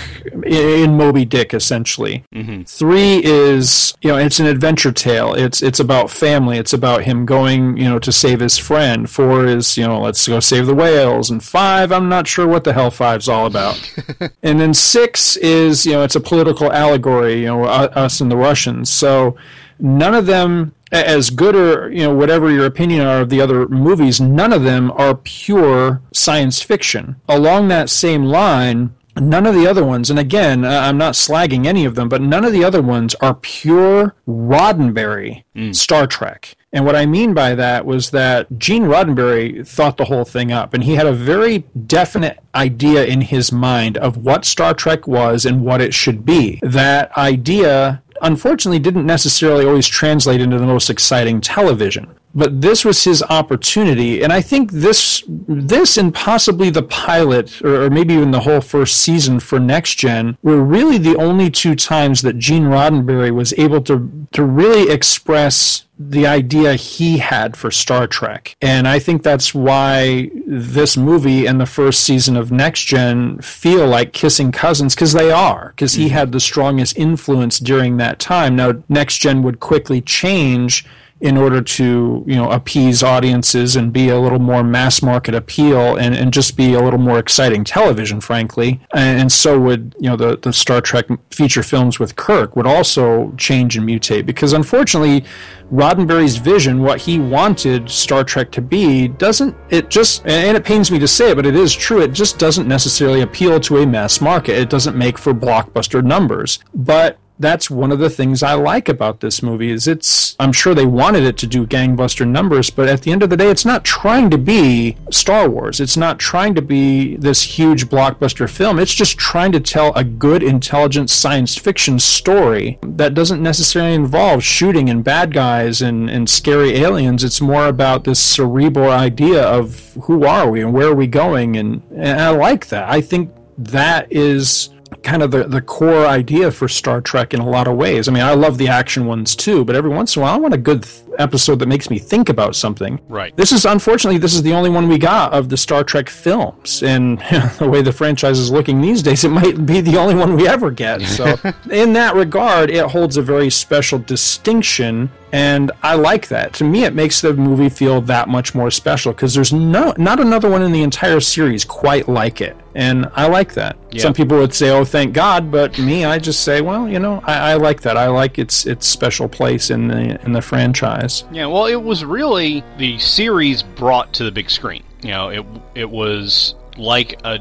in 0.46 0.98
Moby 0.98 1.26
Dick, 1.26 1.54
essentially. 1.54 2.24
Three 2.66 3.24
is, 3.24 3.94
you 4.02 4.10
know, 4.10 4.18
it's 4.18 4.40
an 4.40 4.48
adventure 4.48 4.92
tale. 4.92 5.34
It's 5.34 5.62
it's 5.62 5.80
about 5.80 6.10
family. 6.10 6.58
It's 6.58 6.74
about 6.74 7.04
him 7.04 7.26
going, 7.26 7.78
you 7.78 7.90
know, 7.90 8.00
to 8.00 8.12
save 8.12 8.40
his 8.40 8.58
friend. 8.58 9.10
Four 9.10 9.46
is, 9.46 9.78
you 9.78 9.86
know, 9.88 10.02
let's 10.02 10.28
go 10.28 10.40
save 10.40 10.66
the 10.66 10.76
whales. 10.76 11.30
And 11.30 11.44
five, 11.44 11.92
I'm 11.92 12.10
not 12.10 12.28
sure 12.28 12.48
what 12.48 12.64
the 12.64 12.74
hell 12.74 12.92
five's 12.92 13.30
all 13.30 13.46
about. 13.46 13.80
and 14.44 14.60
then 14.60 14.74
six 14.74 15.38
is, 15.38 15.86
you 15.86 15.94
know, 15.94 16.04
it's 16.04 16.16
a 16.16 16.20
political 16.20 16.72
allegory, 16.72 17.23
you 17.30 17.46
know, 17.46 17.64
uh, 17.66 17.90
us 17.94 18.22
and 18.22 18.32
the 18.32 18.38
Russians. 18.38 18.90
So 18.90 19.36
none 19.80 20.14
of 20.14 20.26
them 20.26 20.74
as 20.94 21.32
good 21.32 21.56
or 21.56 21.92
you 21.92 22.04
know 22.04 22.14
whatever 22.14 22.52
your 22.52 22.66
opinion 22.66 23.06
are 23.06 23.22
of 23.22 23.30
the 23.30 23.42
other 23.42 23.68
movies 23.68 24.22
none 24.22 24.54
of 24.54 24.62
them 24.62 24.92
are 24.92 25.16
pure 25.16 26.02
science 26.14 26.62
fiction 26.62 27.16
along 27.28 27.68
that 27.68 27.90
same 27.90 28.24
line 28.24 28.94
none 29.20 29.46
of 29.46 29.56
the 29.56 29.68
other 29.68 29.84
ones 29.84 30.10
and 30.10 30.20
again 30.20 30.66
uh, 30.66 30.82
i'm 30.82 30.98
not 30.98 31.14
slagging 31.14 31.66
any 31.66 31.86
of 31.86 31.96
them 31.96 32.10
but 32.10 32.22
none 32.22 32.44
of 32.44 32.52
the 32.52 32.64
other 32.64 32.82
ones 32.82 33.16
are 33.16 33.36
pure 33.36 34.16
roddenberry 34.28 35.44
star 35.76 36.08
trek 36.08 36.56
and 36.74 36.88
what 36.88 36.96
I 36.96 37.06
mean 37.06 37.36
by 37.36 37.54
that 37.54 37.86
was 37.86 38.10
that 38.10 38.48
Gene 38.58 38.86
Roddenberry 38.86 39.66
thought 39.66 39.98
the 39.98 40.06
whole 40.06 40.26
thing 40.26 40.52
up, 40.52 40.74
and 40.74 40.84
he 40.84 40.96
had 40.96 41.06
a 41.06 41.14
very 41.14 41.60
definite 41.86 42.40
idea 42.56 43.06
in 43.06 43.22
his 43.22 43.52
mind 43.52 43.96
of 43.98 44.18
what 44.18 44.44
Star 44.44 44.74
Trek 44.74 45.08
was 45.08 45.46
and 45.46 45.64
what 45.64 45.82
it 45.82 45.94
should 45.94 46.26
be. 46.26 46.60
That 46.64 47.16
idea, 47.16 48.02
unfortunately, 48.22 48.80
didn't 48.80 49.06
necessarily 49.06 49.66
always 49.66 49.88
translate 49.88 50.42
into 50.42 50.58
the 50.58 50.66
most 50.66 50.90
exciting 50.90 51.42
television. 51.42 52.16
But 52.36 52.62
this 52.62 52.84
was 52.84 53.04
his 53.04 53.22
opportunity, 53.24 54.24
and 54.24 54.34
I 54.34 54.42
think 54.42 54.72
this, 54.72 55.24
this 55.28 55.98
and 55.98 56.12
possibly 56.12 56.72
the 56.72 56.82
pilot, 56.82 57.62
or, 57.62 57.84
or 57.84 57.90
maybe 57.92 58.16
even 58.16 58.32
the 58.32 58.40
whole 58.40 58.62
first 58.62 58.98
season 58.98 59.40
for 59.40 59.60
Next 59.60 59.96
Gen, 59.96 60.38
were 60.42 60.64
really 60.64 60.98
the 60.98 61.16
only 61.18 61.52
two 61.52 61.76
times 61.76 62.24
that 62.24 62.40
Gene 62.40 62.64
Roddenberry 62.64 63.32
was 63.32 63.54
able 63.54 63.82
to 63.82 64.28
to 64.32 64.44
really 64.44 64.92
express 64.92 65.86
the 66.10 66.28
idea 66.28 66.76
he 66.76 67.18
had 67.18 67.56
for 67.56 67.72
Star 67.72 68.08
Trek. 68.08 68.56
And 68.62 68.88
I 68.88 69.00
think 69.00 69.24
that's 69.24 69.54
why 69.54 70.30
this 70.46 70.98
movie 70.98 71.46
and 71.46 71.60
the 71.60 71.66
first 71.66 72.02
season 72.02 72.36
of 72.36 72.52
Next 72.52 72.86
Gen 72.86 73.40
feel 73.40 73.88
like 73.88 74.14
kissing 74.14 74.52
cousins 74.52 74.96
because 74.96 75.14
they 75.14 75.32
are, 75.32 75.70
because 75.70 75.94
he 75.94 76.06
mm-hmm. 76.06 76.14
had 76.14 76.32
the 76.32 76.40
strongest 76.40 76.98
influence 76.98 77.60
during 77.60 77.98
that 77.98 78.20
time. 78.20 78.56
Now, 78.56 78.84
Next 78.90 79.20
Gen 79.20 79.44
would 79.44 79.60
quickly 79.60 80.02
change 80.02 80.86
in 81.24 81.38
order 81.38 81.62
to 81.62 82.24
you 82.28 82.36
know 82.36 82.52
appease 82.52 83.02
audiences 83.02 83.76
and 83.76 83.92
be 83.92 84.10
a 84.10 84.20
little 84.20 84.40
more 84.40 84.64
mass 84.64 85.02
market 85.02 85.34
appeal 85.34 85.96
and, 85.96 86.14
and 86.14 86.32
just 86.32 86.56
be 86.56 86.74
a 86.74 86.82
little 86.82 87.00
more 87.00 87.18
exciting 87.18 87.64
television 87.64 88.22
frankly. 88.22 88.80
And, 88.94 89.22
and 89.22 89.32
so 89.32 89.60
would 89.60 89.96
you 90.00 90.10
know 90.10 90.16
the, 90.16 90.38
the 90.38 90.54
star 90.54 90.82
trek 90.82 91.06
feature 91.32 91.64
films 91.64 91.98
with 91.98 92.16
kirk 92.16 92.56
would 92.56 92.68
also 92.68 93.32
change 93.38 93.78
and 93.78 93.88
mutate 93.88 94.26
because 94.26 94.54
unfortunately 94.54 95.24
roddenberry's 95.72 96.36
vision 96.36 96.84
what 96.84 97.00
he 97.00 97.18
wanted 97.20 97.90
star 97.90 98.24
trek 98.24 98.52
to 98.52 98.62
be 98.62 99.08
doesn't 99.08 99.56
it 99.70 99.90
just 99.90 100.24
and 100.28 100.56
it 100.56 100.64
pains 100.64 100.92
me 100.92 101.00
to 101.00 101.08
say 101.08 101.32
it 101.32 101.36
but 101.36 101.46
it 101.46 101.56
is 101.56 101.74
true 101.74 102.02
it 102.02 102.12
just 102.12 102.38
doesn't 102.38 102.68
necessarily 102.68 103.22
appeal 103.22 103.60
to 103.62 103.78
a 103.78 103.88
mass 103.88 104.22
market. 104.22 104.58
It 104.58 104.70
doesn't 104.70 104.98
make 104.98 105.18
for 105.18 105.34
blockbuster 105.34 106.04
numbers. 106.04 106.60
But 106.74 107.18
that's 107.40 107.70
one 107.70 107.92
of 107.92 108.00
the 108.00 108.10
things 108.10 108.44
I 108.44 108.54
like 108.54 108.90
about 108.90 109.20
this 109.20 109.42
movie 109.42 109.72
is 109.72 109.88
it's 109.88 110.36
I'm 110.40 110.54
sure 110.54 110.74
they 110.74 110.86
wanted 110.86 111.24
it 111.24 111.38
to 111.38 111.48
do 111.48 111.66
gangbuster 111.66 112.28
numbers 112.28 112.70
but 112.70 112.88
at 112.88 113.02
the 113.02 113.12
end 113.12 113.24
of 113.24 113.30
the 113.30 113.38
day 113.38 113.50
it's 113.50 113.66
not 113.66 113.84
trying 113.84 114.30
to 114.30 114.38
be 114.38 114.98
Star 115.12 115.50
Wars. 115.50 115.80
It's 115.80 115.98
not 115.98 116.20
trying 116.20 116.56
to 116.56 116.62
be 116.62 117.16
this 117.18 117.42
huge 117.42 117.88
blockbuster 117.90 118.50
film. 118.50 118.80
It's 118.80 118.94
just 118.94 119.18
trying 119.18 119.52
to 119.54 119.60
tell 119.60 119.94
a 119.94 120.04
good 120.04 120.44
intelligent 120.44 121.10
science 121.10 121.56
fiction 121.56 122.00
story 122.00 122.80
that 122.84 123.14
doesn't 123.14 123.42
necessarily 123.42 123.94
involve 123.94 124.44
shooting 124.44 124.90
and 124.90 125.04
bad 125.04 125.34
guys 125.34 125.82
and, 125.82 126.10
and 126.10 126.30
scary 126.30 126.76
aliens. 126.78 127.24
It's 127.24 127.42
more 127.42 127.68
about 127.68 128.04
this 128.04 128.20
cerebral 128.20 128.92
idea 128.92 129.44
of 129.44 129.94
who 130.04 130.26
are 130.26 130.50
we 130.50 130.62
and 130.62 130.74
where 130.74 130.88
are 130.88 130.96
we 130.96 131.08
going 131.08 131.58
and, 131.58 131.82
and 131.92 132.20
I 132.20 132.30
like 132.30 132.68
that. 132.68 132.90
I 132.90 133.02
think 133.02 133.32
that 133.58 134.12
is 134.12 134.70
kind 135.04 135.22
of 135.22 135.32
the, 135.32 135.44
the 135.44 135.62
core 135.62 136.06
idea 136.06 136.50
for 136.50 136.68
Star 136.68 137.02
Trek 137.02 137.34
in 137.34 137.40
a 137.40 137.48
lot 137.48 137.68
of 137.68 137.76
ways. 137.76 138.08
I 138.08 138.12
mean, 138.12 138.24
I 138.24 138.34
love 138.34 138.58
the 138.58 138.68
action 138.68 139.06
ones 139.06 139.36
too, 139.36 139.66
but 139.66 139.76
every 139.76 139.90
once 139.90 140.16
in 140.16 140.22
a 140.22 140.24
while 140.24 140.34
I 140.34 140.38
want 140.38 140.54
a 140.54 140.58
good 140.58 140.84
th- 140.84 141.04
episode 141.20 141.60
that 141.60 141.68
makes 141.68 141.90
me 141.90 142.00
think 142.00 142.30
about 142.30 142.56
something. 142.56 143.00
Right. 143.08 143.36
This 143.36 143.52
is 143.52 143.66
unfortunately 143.66 144.18
this 144.18 144.34
is 144.34 144.42
the 144.42 144.54
only 144.54 144.70
one 144.70 144.88
we 144.88 144.98
got 144.98 145.34
of 145.34 145.50
the 145.50 145.58
Star 145.58 145.84
Trek 145.84 146.10
films, 146.10 146.82
and 146.84 147.20
the 147.60 147.70
way 147.70 147.82
the 147.82 147.92
franchise 147.92 148.40
is 148.40 148.52
looking 148.52 148.82
these 148.82 149.04
days, 149.04 149.24
it 149.24 149.30
might 149.30 149.66
be 149.66 149.82
the 149.82 149.98
only 149.98 150.16
one 150.16 150.36
we 150.36 150.48
ever 150.48 150.72
get. 150.72 151.02
So, 151.02 151.36
in 151.72 151.94
that 151.94 152.16
regard, 152.16 152.70
it 152.70 152.86
holds 152.86 153.18
a 153.18 153.22
very 153.22 153.50
special 153.50 154.00
distinction, 154.00 155.12
and 155.34 155.72
I 155.82 155.96
like 155.96 156.28
that. 156.28 156.54
To 156.54 156.64
me, 156.64 156.84
it 156.84 156.94
makes 156.94 157.22
the 157.22 157.34
movie 157.34 157.68
feel 157.68 158.02
that 158.02 158.30
much 158.30 158.54
more 158.54 158.70
special 158.70 159.14
because 159.14 159.34
there's 159.34 159.52
no 159.52 159.92
not 159.98 160.20
another 160.20 160.48
one 160.48 160.62
in 160.62 160.72
the 160.72 160.84
entire 160.84 161.20
series 161.20 161.66
quite 161.66 162.08
like 162.08 162.40
it, 162.40 162.56
and 162.76 163.10
I 163.16 163.28
like 163.28 163.56
that. 163.56 163.76
Some 163.98 164.14
people 164.14 164.38
would 164.38 164.54
say, 164.54 164.70
"Oh, 164.70 164.86
thank 164.86 165.12
God," 165.14 165.52
but 165.52 165.78
me, 165.80 166.06
I 166.06 166.20
just 166.20 166.44
say, 166.44 166.62
"Well, 166.62 166.88
you 166.88 167.00
know, 167.00 167.20
I, 167.26 167.52
I 167.52 167.54
like 167.56 167.82
that. 167.82 167.98
I 167.98 168.10
like 168.10 168.38
its 168.38 168.68
its 168.68 168.86
special 168.86 169.28
place 169.28 169.72
in 169.72 169.88
the 169.88 170.24
in 170.24 170.34
the 170.34 170.42
franchise." 170.42 171.24
Yeah, 171.32 171.48
well, 171.48 171.66
it 171.66 171.82
was 171.82 172.06
really 172.06 172.64
the 172.78 173.00
series 173.00 173.64
brought 173.64 174.14
to 174.14 174.24
the 174.24 174.32
big 174.32 174.52
screen. 174.52 174.84
You 175.02 175.10
know, 175.10 175.30
it 175.30 175.46
it 175.74 175.90
was 175.90 176.54
like 176.78 177.20
a 177.24 177.40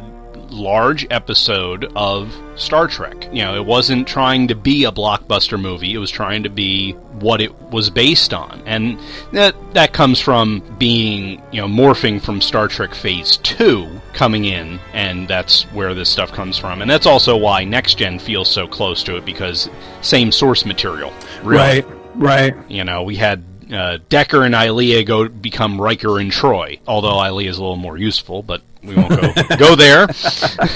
large 0.51 1.07
episode 1.11 1.91
of 1.97 2.35
Star 2.57 2.87
Trek. 2.87 3.29
You 3.33 3.43
know, 3.43 3.55
it 3.55 3.65
wasn't 3.65 4.07
trying 4.07 4.49
to 4.49 4.55
be 4.55 4.85
a 4.85 4.93
blockbuster 4.93 5.61
movie. 5.61 5.95
It 5.95 5.99
was 5.99 6.11
trying 6.11 6.43
to 6.43 6.49
be 6.49 6.93
what 7.21 7.41
it 7.41 7.55
was 7.71 7.91
based 7.91 8.35
on. 8.35 8.63
And 8.67 8.99
that 9.33 9.55
that 9.75 9.93
comes 9.93 10.21
from 10.21 10.63
being, 10.79 11.43
you 11.53 11.61
know, 11.61 11.69
morphing 11.69 12.21
from 12.21 12.41
Star 12.41 12.69
Trek 12.69 12.95
Phase 12.95 13.39
2 13.39 14.01
coming 14.13 14.45
in 14.45 14.79
and 14.93 15.29
that's 15.29 15.63
where 15.73 15.95
this 15.95 16.11
stuff 16.11 16.33
comes 16.33 16.59
from. 16.59 16.83
And 16.83 16.91
that's 16.91 17.07
also 17.07 17.37
why 17.37 17.65
Next 17.65 17.95
Gen 17.95 18.19
feels 18.19 18.51
so 18.51 18.67
close 18.67 19.03
to 19.05 19.17
it 19.17 19.25
because 19.25 19.71
same 20.03 20.33
source 20.33 20.65
material. 20.65 21.13
Really. 21.43 21.83
Right, 21.83 21.87
right. 22.15 22.71
You 22.71 22.85
know, 22.85 23.03
we 23.03 23.17
had 23.17 23.43
uh, 23.73 23.99
Decker 24.09 24.45
and 24.45 24.55
Ilia 24.55 25.05
go 25.05 25.29
become 25.29 25.81
Riker 25.81 26.19
and 26.19 26.31
Troi. 26.31 26.81
Although 26.87 27.25
Ilia 27.25 27.51
is 27.51 27.59
a 27.59 27.63
little 27.63 27.77
more 27.77 27.97
useful, 27.97 28.43
but 28.43 28.63
we 28.83 28.95
won't 28.95 29.11
go 29.11 29.57
go 29.59 29.77
there. 29.77 30.09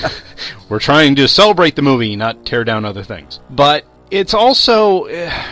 We're 0.69 0.79
trying 0.79 1.17
to 1.17 1.29
celebrate 1.29 1.77
the 1.77 1.83
movie, 1.83 2.17
not 2.17 2.45
tear 2.47 2.65
down 2.65 2.85
other 2.85 3.03
things. 3.03 3.41
But 3.51 3.85
it's 4.11 4.35
also. 4.35 5.07
Uh, 5.07 5.45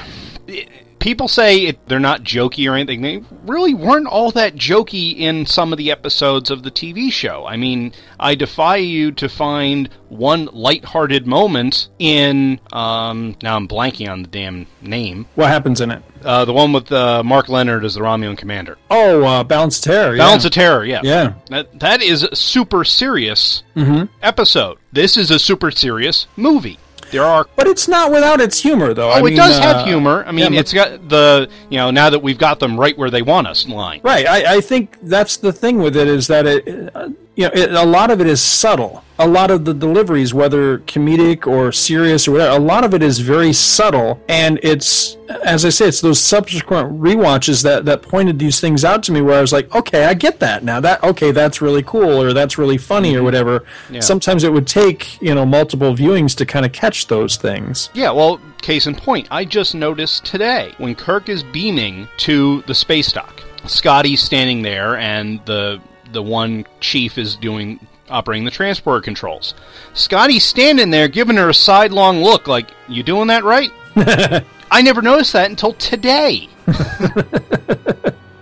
it, 0.47 0.69
people 1.05 1.29
say 1.29 1.67
it, 1.67 1.87
they're 1.87 2.01
not 2.01 2.23
jokey 2.25 2.67
or 2.69 2.75
anything. 2.75 3.03
They 3.03 3.23
really 3.45 3.75
weren't 3.75 4.07
all 4.07 4.31
that 4.31 4.57
jokey 4.57 5.19
in 5.19 5.45
some 5.45 5.71
of 5.71 5.77
the 5.77 5.91
episodes 5.91 6.51
of 6.51 6.63
the 6.63 6.71
TV 6.71 7.13
show. 7.13 7.45
I 7.47 7.57
mean, 7.59 7.93
I 8.19 8.35
defy 8.35 8.77
you 8.77 9.13
to 9.13 9.29
find 9.29 9.91
one 10.09 10.47
lighthearted 10.47 11.27
moment 11.27 11.89
in. 11.99 12.59
Um, 12.73 13.37
now 13.43 13.55
I'm 13.57 13.69
blanking 13.69 14.09
on 14.11 14.23
the 14.23 14.29
damn 14.29 14.67
name. 14.81 15.27
What 15.35 15.49
happens 15.49 15.83
in 15.83 15.91
it? 15.91 16.03
Uh, 16.25 16.47
the 16.47 16.55
one 16.55 16.73
with 16.73 16.91
uh, 16.91 17.23
Mark 17.23 17.51
Lenard 17.51 17.85
as 17.85 17.95
the 17.97 18.01
Romulan 18.01 18.39
commander. 18.39 18.79
Oh, 18.91 19.23
uh, 19.25 19.45
Balance 19.45 19.77
of 19.79 19.85
Terror. 19.85 20.17
Balance 20.17 20.47
of 20.47 20.53
Terror, 20.53 20.87
yeah. 20.87 21.01
Yeah. 21.05 21.35
That, 21.51 21.79
that 21.81 22.01
is 22.03 22.23
a 22.23 22.35
super 22.35 22.83
serious 22.83 23.63
Mhm. 23.77 24.09
episode. 24.23 24.79
This 24.91 25.19
is 25.19 25.31
a 25.31 25.39
super 25.39 25.71
serious 25.71 26.27
movie. 26.37 26.79
There 27.11 27.25
are 27.25 27.47
But 27.57 27.67
it's 27.67 27.89
not 27.89 28.11
without 28.11 28.41
its 28.41 28.61
humor, 28.61 28.95
though. 28.95 29.11
Oh, 29.11 29.13
I 29.13 29.21
it 29.21 29.25
mean, 29.25 29.37
does 29.37 29.59
uh, 29.59 29.63
have 29.63 29.87
humor. 29.87 30.25
I 30.27 30.33
mean, 30.33 30.53
yeah, 30.53 30.61
it's 30.61 30.73
got 30.73 31.09
the 31.09 31.49
you 31.71 31.79
know 31.79 31.91
now 31.91 32.11
that 32.11 32.21
we've 32.21 32.39
got 32.39 32.61
them 32.61 32.79
right 32.79 32.97
where 32.97 33.11
they 33.11 33.23
want 33.23 33.47
us 33.47 33.67
line. 33.69 34.01
Right. 34.03 34.27
I, 34.27 34.57
I 34.57 34.61
think 34.61 34.99
that's 35.03 35.37
the 35.37 35.53
thing 35.53 35.79
with 35.79 35.97
it 35.97 36.09
is 36.09 36.27
that 36.29 36.47
it. 36.47 36.67
You 37.37 37.45
know, 37.45 37.51
it, 37.53 37.73
a 37.73 37.85
lot 37.85 38.11
of 38.11 38.21
it 38.21 38.27
is 38.27 38.41
subtle. 38.41 39.03
A 39.19 39.27
lot 39.27 39.51
of 39.51 39.65
the 39.65 39.75
deliveries, 39.75 40.35
whether 40.35 40.79
comedic 40.81 41.47
or 41.47 41.71
serious 41.71 42.27
or 42.27 42.33
whatever, 42.33 42.57
a 42.57 42.61
lot 42.61 42.85
of 42.85 42.95
it 42.95 43.03
is 43.03 43.21
very 43.21 43.53
subtle. 43.53 44.21
And 44.29 44.59
it's, 44.63 45.17
as 45.45 45.65
I 45.65 45.69
say, 45.69 45.87
it's 45.87 46.01
those 46.01 46.21
subsequent 46.21 47.01
rewatches 47.01 47.63
that, 47.63 47.85
that 47.85 48.03
pointed 48.03 48.41
these 48.41 48.61
things 48.61 48.85
out 48.85 49.05
to 49.05 49.13
me 49.13 49.21
where 49.21 49.39
I 49.39 49.41
was 49.41 49.53
like, 49.53 49.73
okay, 49.75 50.05
I 50.07 50.15
get 50.15 50.41
that 50.41 50.65
now. 50.65 50.81
That, 50.81 51.03
okay, 51.05 51.31
that's 51.31 51.61
really 51.61 51.83
cool 51.85 52.21
or 52.21 52.33
that's 52.33 52.59
really 52.59 52.79
funny 52.79 53.15
or 53.15 53.19
mm-hmm. 53.19 53.25
whatever. 53.25 53.65
Yeah. 53.91 54.01
Sometimes 54.01 54.43
it 54.43 54.53
would 54.53 54.67
take, 54.67 55.21
you 55.23 55.35
know, 55.35 55.47
multiple 55.47 55.95
viewings 55.95 56.37
to 56.37 56.47
kind 56.47 56.67
of 56.67 56.73
catch 56.73 57.07
those 57.07 57.37
things. 57.37 57.91
Yeah, 57.95 58.11
well, 58.11 58.41
case 58.63 58.87
in 58.87 58.97
point, 58.97 59.29
I 59.31 59.45
just 59.45 59.75
noticed 59.75 60.25
today 60.25 60.75
when 60.79 60.95
Kirk 60.97 61.29
is 61.29 61.45
beaming 61.45 62.09
to 62.19 62.63
the 62.63 62.75
space 62.75 63.13
dock. 63.13 63.43
Scotty's 63.67 64.21
standing 64.21 64.63
there, 64.63 64.97
and 64.97 65.41
the 65.47 65.81
the 66.13 66.23
one 66.23 66.65
chief 66.81 67.19
is 67.19 67.37
doing 67.37 67.81
operating 68.09 68.45
the 68.45 68.51
transporter 68.51 69.01
controls. 69.01 69.55
Scotty's 69.95 70.45
standing 70.45 70.91
there, 70.91 71.09
giving 71.09 71.37
her 71.37 71.49
a 71.49 71.55
sidelong 71.55 72.23
look, 72.23 72.47
like 72.47 72.71
you 72.89 73.03
doing 73.03 73.29
that 73.29 73.45
right? 73.45 73.71
I 74.71 74.83
never 74.83 75.03
noticed 75.03 75.33
that 75.35 75.51
until 75.51 75.73
today. 75.75 76.49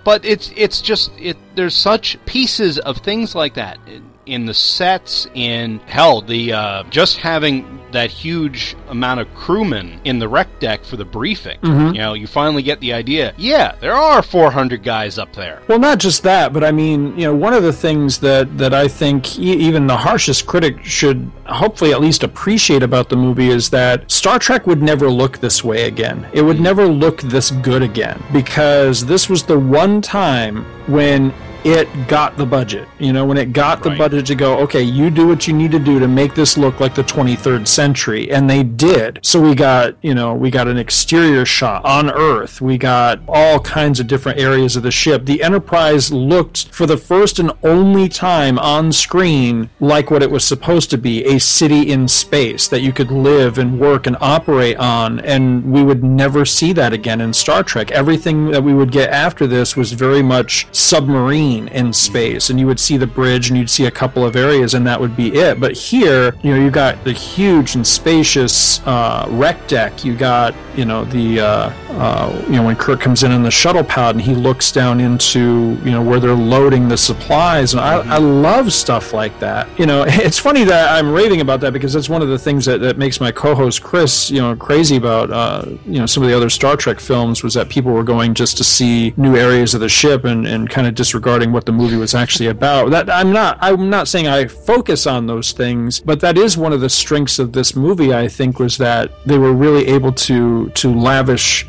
but 0.05 0.25
it's 0.25 0.53
it's 0.57 0.81
just 0.81 1.11
it. 1.19 1.37
There's 1.55 1.75
such 1.75 2.19
pieces 2.25 2.79
of 2.79 2.99
things 2.99 3.35
like 3.35 3.55
that 3.55 3.79
in, 3.87 4.11
in 4.27 4.47
the 4.47 4.55
sets. 4.55 5.27
In 5.35 5.79
hell, 5.81 6.23
the 6.23 6.53
uh, 6.53 6.85
just 6.85 7.19
having 7.19 7.82
that 7.93 8.11
huge 8.11 8.77
amount 8.89 9.21
of 9.21 9.33
crewmen 9.35 10.01
in 10.05 10.19
the 10.19 10.29
rec 10.29 10.49
deck 10.61 10.85
for 10.85 10.97
the 10.97 11.05
briefing. 11.05 11.59
Mhm. 11.63 11.95
You 11.95 12.01
know, 12.01 12.15
you 12.15 12.27
finally 12.27 12.63
get 12.63 12.81
the 12.81 12.93
idea. 12.93 13.33
Yeah, 13.37 13.73
there 13.81 13.95
are 13.95 14.23
400 14.23 14.83
guys 14.83 15.19
up 15.19 15.33
there. 15.35 15.61
Well, 15.69 15.79
not 15.79 15.99
just 15.99 16.23
that, 16.25 16.53
but 16.53 16.65
I 16.65 16.73
mean, 16.73 17.15
you 17.17 17.27
know, 17.27 17.35
one 17.35 17.53
of 17.55 17.63
the 17.63 17.73
things 17.73 18.19
that, 18.19 18.59
that 18.59 18.75
I 18.75 18.89
think 18.89 19.39
e- 19.39 19.43
even 19.53 19.87
the 19.87 19.97
harshest 19.97 20.47
critic 20.47 20.85
should 20.85 21.31
hopefully 21.47 21.93
at 21.93 22.01
least 22.01 22.23
appreciate 22.23 22.83
about 22.83 23.09
the 23.09 23.17
movie 23.17 23.51
is 23.51 23.71
that 23.71 24.11
Star 24.11 24.39
Trek 24.39 24.67
would 24.67 24.83
never 24.83 25.11
look 25.11 25.39
this 25.39 25.63
way 25.63 25.85
again. 25.87 26.27
It 26.33 26.43
would 26.43 26.61
never 26.61 26.87
look 26.87 27.21
this 27.23 27.51
good 27.51 27.83
again 27.83 28.23
because 28.33 29.05
this 29.07 29.29
was 29.29 29.43
the 29.43 29.59
one 29.59 30.01
time 30.01 30.65
when 30.87 31.33
it 31.65 31.87
got 32.09 32.37
the 32.37 32.45
budget. 32.45 32.89
You 32.99 33.13
know, 33.13 33.25
when 33.25 33.37
it 33.39 33.53
got 33.53 33.85
the 33.85 33.91
budget 33.99 34.27
to 34.27 34.35
go, 34.35 34.59
okay, 34.59 34.83
you 34.83 35.11
do 35.11 35.29
what 35.29 35.47
you 35.47 35.55
need 35.55 35.71
to 35.71 35.79
do 35.79 36.01
to 36.01 36.09
make 36.09 36.35
this 36.35 36.59
look 36.59 36.81
like 36.81 36.93
the 36.97 37.05
23rd 37.05 37.69
century, 37.69 37.82
and 37.83 38.49
they 38.49 38.63
did. 38.63 39.19
So 39.23 39.41
we 39.41 39.55
got, 39.55 39.97
you 40.03 40.15
know, 40.15 40.35
we 40.35 40.51
got 40.51 40.69
an 40.69 40.79
exterior 40.79 41.45
shot 41.45 41.85
on 41.85 42.11
Earth. 42.11 42.61
We 42.61 42.79
got 42.79 43.21
all 43.29 43.59
kinds 43.61 44.01
of 44.01 44.07
different 44.07 44.39
areas 44.39 44.77
of 44.77 44.83
the 44.83 44.91
ship. 44.91 45.25
The 45.25 45.43
Enterprise 45.43 46.13
looked 46.13 46.69
for 46.69 46.87
the 46.87 46.97
first 46.97 47.39
and 47.39 47.53
only 47.63 48.09
time 48.09 48.59
on 48.59 48.93
screen 48.93 49.71
like 49.81 50.11
what 50.11 50.23
it 50.23 50.31
was 50.31 50.45
supposed 50.45 50.91
to 50.91 50.99
be, 50.99 51.25
a 51.25 51.41
city 51.41 51.91
in 51.91 52.07
space 52.09 52.69
that 52.69 52.81
you 52.81 52.93
could 52.93 53.11
live 53.11 53.59
and 53.59 53.79
work 53.79 54.07
and 54.07 54.17
operate 54.21 54.77
on, 54.77 55.21
and 55.21 55.65
we 55.73 55.83
would 55.83 56.05
never 56.05 56.45
see 56.45 56.73
that 56.73 56.93
again 56.93 57.21
in 57.21 57.33
Star 57.33 57.63
Trek. 57.63 57.91
Everything 57.91 58.51
that 58.51 58.63
we 58.63 58.75
would 58.75 58.93
get 58.93 59.11
after 59.11 59.47
this 59.47 59.77
was 59.77 59.93
very 59.93 60.23
much 60.23 60.67
submarine 60.73 61.69
in 61.69 61.93
space, 61.93 62.51
and 62.51 62.61
you 62.61 62.67
would 62.67 62.81
see 62.81 62.97
the 62.97 63.07
bridge 63.07 63.49
and 63.49 63.59
you'd 63.59 63.71
see 63.71 63.87
a 63.87 63.91
couple 63.91 64.25
of 64.25 64.37
areas, 64.37 64.75
and 64.75 64.87
that 64.87 65.01
would 65.01 65.17
be 65.17 65.35
it. 65.35 65.59
But 65.61 65.73
here, 65.73 66.35
you 66.43 66.55
know, 66.55 66.63
you 66.63 66.71
got 66.71 67.03
the 67.05 67.13
huge 67.13 67.72
and 67.75 67.87
spacious 67.87 68.85
uh, 68.87 69.27
rec 69.31 69.67
deck. 69.69 70.05
You 70.05 70.17
got, 70.17 70.55
you 70.77 70.85
know, 70.85 71.05
the 71.07 71.41
uh, 71.41 71.73
uh, 71.93 72.45
you 72.47 72.53
know 72.55 72.65
when 72.65 72.77
Kirk 72.77 73.01
comes 73.01 73.23
in 73.23 73.33
in 73.33 73.43
the 73.43 73.51
shuttle 73.51 73.85
pod 73.85 74.15
and 74.15 74.25
he 74.25 74.35
looks 74.35 74.73
down 74.73 75.01
into 75.01 75.79
you 75.85 75.91
know 75.91 76.03
where 76.03 76.19
they're 76.19 76.35
loading 76.35 76.89
the 76.89 76.97
supplies, 76.97 77.75
and 77.75 77.81
I, 77.81 78.15
I 78.15 78.19
love 78.19 78.73
stuff 78.73 79.13
like 79.13 79.39
that. 79.41 79.69
You 79.79 79.87
know, 79.87 80.05
it's 80.09 80.39
funny 80.39 80.65
that 80.65 80.93
I'm 80.93 81.13
raving 81.13 81.41
about 81.41 81.61
that 81.61 81.73
because 81.73 81.93
that's 81.93 82.09
one 82.09 82.23
of 82.23 82.29
the 82.29 82.39
things 82.39 82.65
that, 82.65 82.81
that 82.81 82.99
makes 82.99 83.21
my 83.21 83.31
co-host 83.31 83.83
Chris, 83.83 84.31
you 84.31 84.41
know, 84.41 84.57
crazy 84.57 84.97
about 84.97 85.31
uh, 85.31 85.65
you 85.87 85.99
know 85.99 86.07
some 86.07 86.23
of 86.23 86.29
the 86.29 86.37
other 86.37 86.51
Star 86.51 86.77
Trek 86.77 86.99
films 86.99 87.43
was 87.43 87.55
that 87.55 87.69
people 87.69 87.93
were 87.93 88.05
going 88.05 88.35
just 88.35 88.57
to 88.57 88.65
see 88.65 89.13
new 89.17 89.37
areas 89.37 89.75
of 89.75 89.81
the 89.81 89.89
ship 89.89 90.25
and, 90.25 90.47
and 90.47 90.69
kind 90.69 90.87
of 90.87 90.95
disregarding 90.95 91.53
what 91.53 91.67
the 91.67 91.73
movie 91.73 91.97
was 91.97 92.15
actually 92.15 92.49
about. 92.49 92.91
That 92.91 93.11
I'm 93.11 93.33
not 93.33 93.59
I'm 93.61 93.91
not 93.91 94.09
saying 94.09 94.29
I 94.29 94.47
focus 94.47 95.07
on 95.07 95.27
those 95.27 95.53
things, 95.53 96.01
but 96.01 96.21
that 96.21 96.39
is 96.39 96.57
one 96.57 96.73
of 96.73 96.81
the 96.81 96.89
strengths 96.89 97.39
of 97.39 97.53
this 97.53 97.62
movie. 97.75 98.13
I 98.15 98.29
think 98.29 98.59
was 98.59 98.77
that 98.79 99.11
they 99.27 99.39
were 99.39 99.53
really 99.53 99.87
able 99.89 100.13
to 100.13 100.69
to 100.71 100.93
lavish 100.93 101.67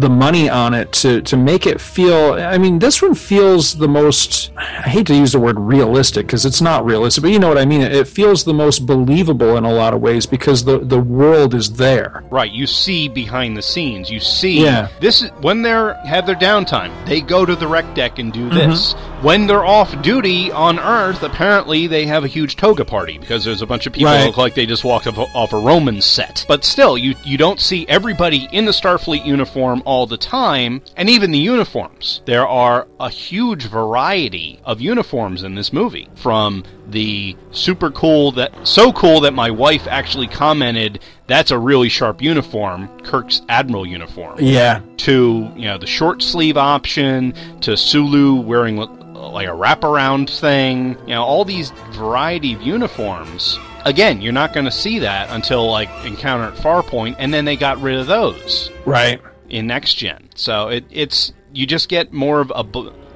the 0.00 0.08
money 0.08 0.48
on 0.48 0.74
it 0.74 0.92
to 0.92 1.20
to 1.22 1.36
make 1.36 1.66
it 1.66 1.80
feel 1.80 2.34
I 2.34 2.56
mean 2.58 2.78
this 2.78 3.02
one 3.02 3.14
feels 3.14 3.74
the 3.78 3.88
most 3.88 4.52
I 4.56 4.88
hate 4.88 5.06
to 5.08 5.14
use 5.14 5.32
the 5.32 5.40
word 5.40 5.58
realistic 5.58 6.26
because 6.26 6.44
it's 6.46 6.60
not 6.60 6.84
realistic 6.84 7.22
but 7.22 7.30
you 7.32 7.38
know 7.38 7.48
what 7.48 7.58
I 7.58 7.64
mean 7.64 7.80
it 7.80 8.06
feels 8.06 8.44
the 8.44 8.54
most 8.54 8.86
believable 8.86 9.56
in 9.56 9.64
a 9.64 9.72
lot 9.72 9.94
of 9.94 10.00
ways 10.00 10.24
because 10.26 10.64
the 10.64 10.78
the 10.78 11.00
world 11.00 11.54
is 11.54 11.72
there 11.74 12.22
Right, 12.30 12.50
you 12.52 12.66
see 12.66 13.08
behind 13.08 13.56
the 13.56 13.62
scenes. 13.62 14.10
You 14.10 14.20
see 14.20 14.62
Yeah. 14.62 14.88
this 15.00 15.22
is 15.22 15.30
when 15.40 15.62
they're 15.62 15.94
have 16.06 16.26
their 16.26 16.36
downtime. 16.36 16.92
They 17.06 17.20
go 17.20 17.44
to 17.44 17.56
the 17.56 17.66
rec 17.66 17.94
deck 17.94 18.18
and 18.18 18.32
do 18.32 18.48
Mm-hmm. 18.48 18.70
this. 18.70 18.92
When 19.22 19.46
they're 19.48 19.64
off 19.64 20.00
duty 20.02 20.52
on 20.52 20.78
Earth, 20.78 21.22
apparently 21.24 21.88
they 21.88 22.06
have 22.06 22.22
a 22.22 22.28
huge 22.28 22.54
toga 22.54 22.84
party 22.84 23.18
because 23.18 23.44
there's 23.44 23.62
a 23.62 23.66
bunch 23.66 23.86
of 23.86 23.92
people 23.92 24.12
Right. 24.12 24.24
look 24.26 24.36
like 24.36 24.54
they 24.54 24.64
just 24.64 24.84
walked 24.84 25.08
off, 25.08 25.18
off 25.34 25.52
a 25.52 25.58
Roman 25.58 26.00
set. 26.00 26.44
But 26.46 26.64
still, 26.64 26.96
you 26.96 27.14
you 27.24 27.36
don't 27.36 27.58
see 27.60 27.84
everybody 27.88 28.48
in 28.52 28.64
the 28.64 28.70
Starfleet 28.72 29.24
uniform 29.26 29.82
all 29.88 30.06
the 30.06 30.18
time, 30.18 30.82
and 30.96 31.08
even 31.08 31.30
the 31.30 31.38
uniforms. 31.38 32.20
There 32.26 32.46
are 32.46 32.86
a 33.00 33.08
huge 33.08 33.64
variety 33.68 34.60
of 34.64 34.82
uniforms 34.82 35.42
in 35.42 35.54
this 35.54 35.72
movie, 35.72 36.10
from 36.14 36.62
the 36.88 37.34
super 37.52 37.90
cool 37.90 38.32
that 38.32 38.52
so 38.66 38.92
cool 38.92 39.20
that 39.20 39.32
my 39.32 39.50
wife 39.50 39.86
actually 39.88 40.26
commented 40.26 41.00
that's 41.26 41.50
a 41.50 41.58
really 41.58 41.88
sharp 41.88 42.20
uniform, 42.20 42.88
Kirk's 42.98 43.40
admiral 43.48 43.86
uniform. 43.86 44.36
Yeah. 44.40 44.82
To 44.98 45.50
you 45.56 45.64
know 45.64 45.78
the 45.78 45.86
short 45.86 46.22
sleeve 46.22 46.58
option, 46.58 47.32
to 47.62 47.74
Sulu 47.74 48.42
wearing 48.42 48.76
like 48.76 49.48
a 49.48 49.52
wraparound 49.52 50.28
thing, 50.28 50.98
you 51.06 51.14
know 51.14 51.22
all 51.22 51.46
these 51.46 51.70
variety 51.92 52.52
of 52.52 52.60
uniforms. 52.60 53.58
Again, 53.86 54.20
you're 54.20 54.34
not 54.34 54.52
going 54.52 54.66
to 54.66 54.70
see 54.70 54.98
that 54.98 55.30
until 55.30 55.70
like 55.70 55.88
Encounter 56.04 56.54
at 56.54 56.62
Farpoint, 56.62 57.16
and 57.18 57.32
then 57.32 57.46
they 57.46 57.56
got 57.56 57.80
rid 57.80 57.98
of 57.98 58.06
those 58.06 58.70
right 58.84 59.18
in 59.48 59.66
next 59.66 59.94
gen. 59.94 60.28
So 60.34 60.68
it, 60.68 60.84
it's 60.90 61.32
you 61.52 61.66
just 61.66 61.88
get 61.88 62.12
more 62.12 62.40
of 62.40 62.50
a 62.54 62.64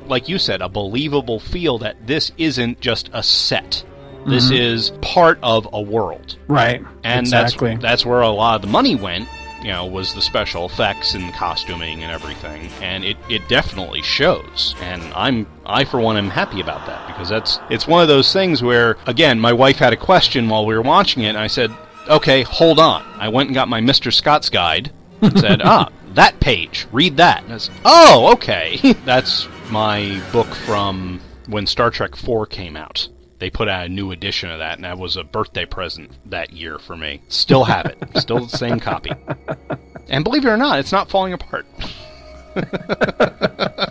like 0.08 0.28
you 0.28 0.38
said 0.38 0.60
a 0.62 0.68
believable 0.68 1.38
feel 1.38 1.78
that 1.78 2.06
this 2.06 2.32
isn't 2.38 2.80
just 2.80 3.08
a 3.12 3.22
set. 3.22 3.84
This 4.26 4.50
Mhm. 4.50 4.58
is 4.58 4.92
part 5.00 5.38
of 5.42 5.68
a 5.72 5.80
world. 5.80 6.36
right 6.48 6.80
And 7.04 7.20
exactly 7.26 7.70
that's 7.70 7.82
that's 7.82 8.06
where 8.06 8.20
a 8.20 8.28
lot 8.30 8.56
of 8.56 8.62
the 8.62 8.68
money 8.68 8.94
went, 8.94 9.28
you 9.62 9.68
know, 9.68 9.84
was 9.86 10.14
the 10.14 10.22
special 10.22 10.64
effects 10.66 11.14
and 11.14 11.32
costuming 11.34 12.02
and 12.02 12.10
everything. 12.12 12.68
And 12.80 13.04
it, 13.04 13.16
it 13.28 13.46
definitely 13.48 14.02
shows. 14.02 14.74
And 14.80 15.02
I'm 15.14 15.46
I 15.66 15.84
for 15.84 16.00
one 16.00 16.16
am 16.16 16.30
happy 16.30 16.60
about 16.60 16.86
that 16.86 17.06
because 17.08 17.28
that's 17.28 17.58
it's 17.70 17.86
one 17.86 18.02
of 18.02 18.08
those 18.08 18.32
things 18.32 18.62
where 18.62 18.96
again, 19.06 19.38
my 19.40 19.52
wife 19.52 19.78
had 19.78 19.92
a 19.92 19.96
question 19.96 20.48
while 20.48 20.66
we 20.66 20.74
were 20.74 20.82
watching 20.82 21.22
it 21.24 21.28
and 21.30 21.38
I 21.38 21.46
said, 21.48 21.70
"Okay, 22.08 22.42
hold 22.42 22.78
on." 22.78 23.02
I 23.18 23.28
went 23.28 23.48
and 23.48 23.54
got 23.54 23.68
my 23.68 23.80
Mr. 23.80 24.12
Scott's 24.12 24.48
guide 24.50 24.90
and 25.22 25.38
said, 25.38 25.62
"Ah, 25.62 25.88
that 26.14 26.38
page. 26.40 26.86
Read 26.92 27.16
that." 27.16 27.44
And 27.44 27.54
I 27.54 27.58
said, 27.58 27.74
"Oh, 27.84 28.32
okay." 28.34 28.94
that's 29.04 29.48
my 29.70 30.20
book 30.32 30.48
from 30.48 31.20
when 31.46 31.66
Star 31.66 31.90
Trek 31.90 32.16
4 32.16 32.46
came 32.46 32.76
out. 32.76 33.08
They 33.38 33.50
put 33.50 33.68
out 33.68 33.86
a 33.86 33.88
new 33.88 34.12
edition 34.12 34.50
of 34.50 34.60
that, 34.60 34.78
and 34.78 34.84
that 34.84 34.98
was 34.98 35.16
a 35.16 35.24
birthday 35.24 35.66
present 35.66 36.12
that 36.30 36.52
year 36.52 36.78
for 36.78 36.96
me. 36.96 37.22
Still 37.28 37.64
have 37.64 37.86
it. 37.86 37.98
Still 38.20 38.46
the 38.46 38.56
same 38.56 38.78
copy. 38.78 39.10
And 40.08 40.22
believe 40.22 40.44
it 40.44 40.48
or 40.48 40.56
not, 40.56 40.78
it's 40.78 40.92
not 40.92 41.10
falling 41.10 41.32
apart. 41.32 41.66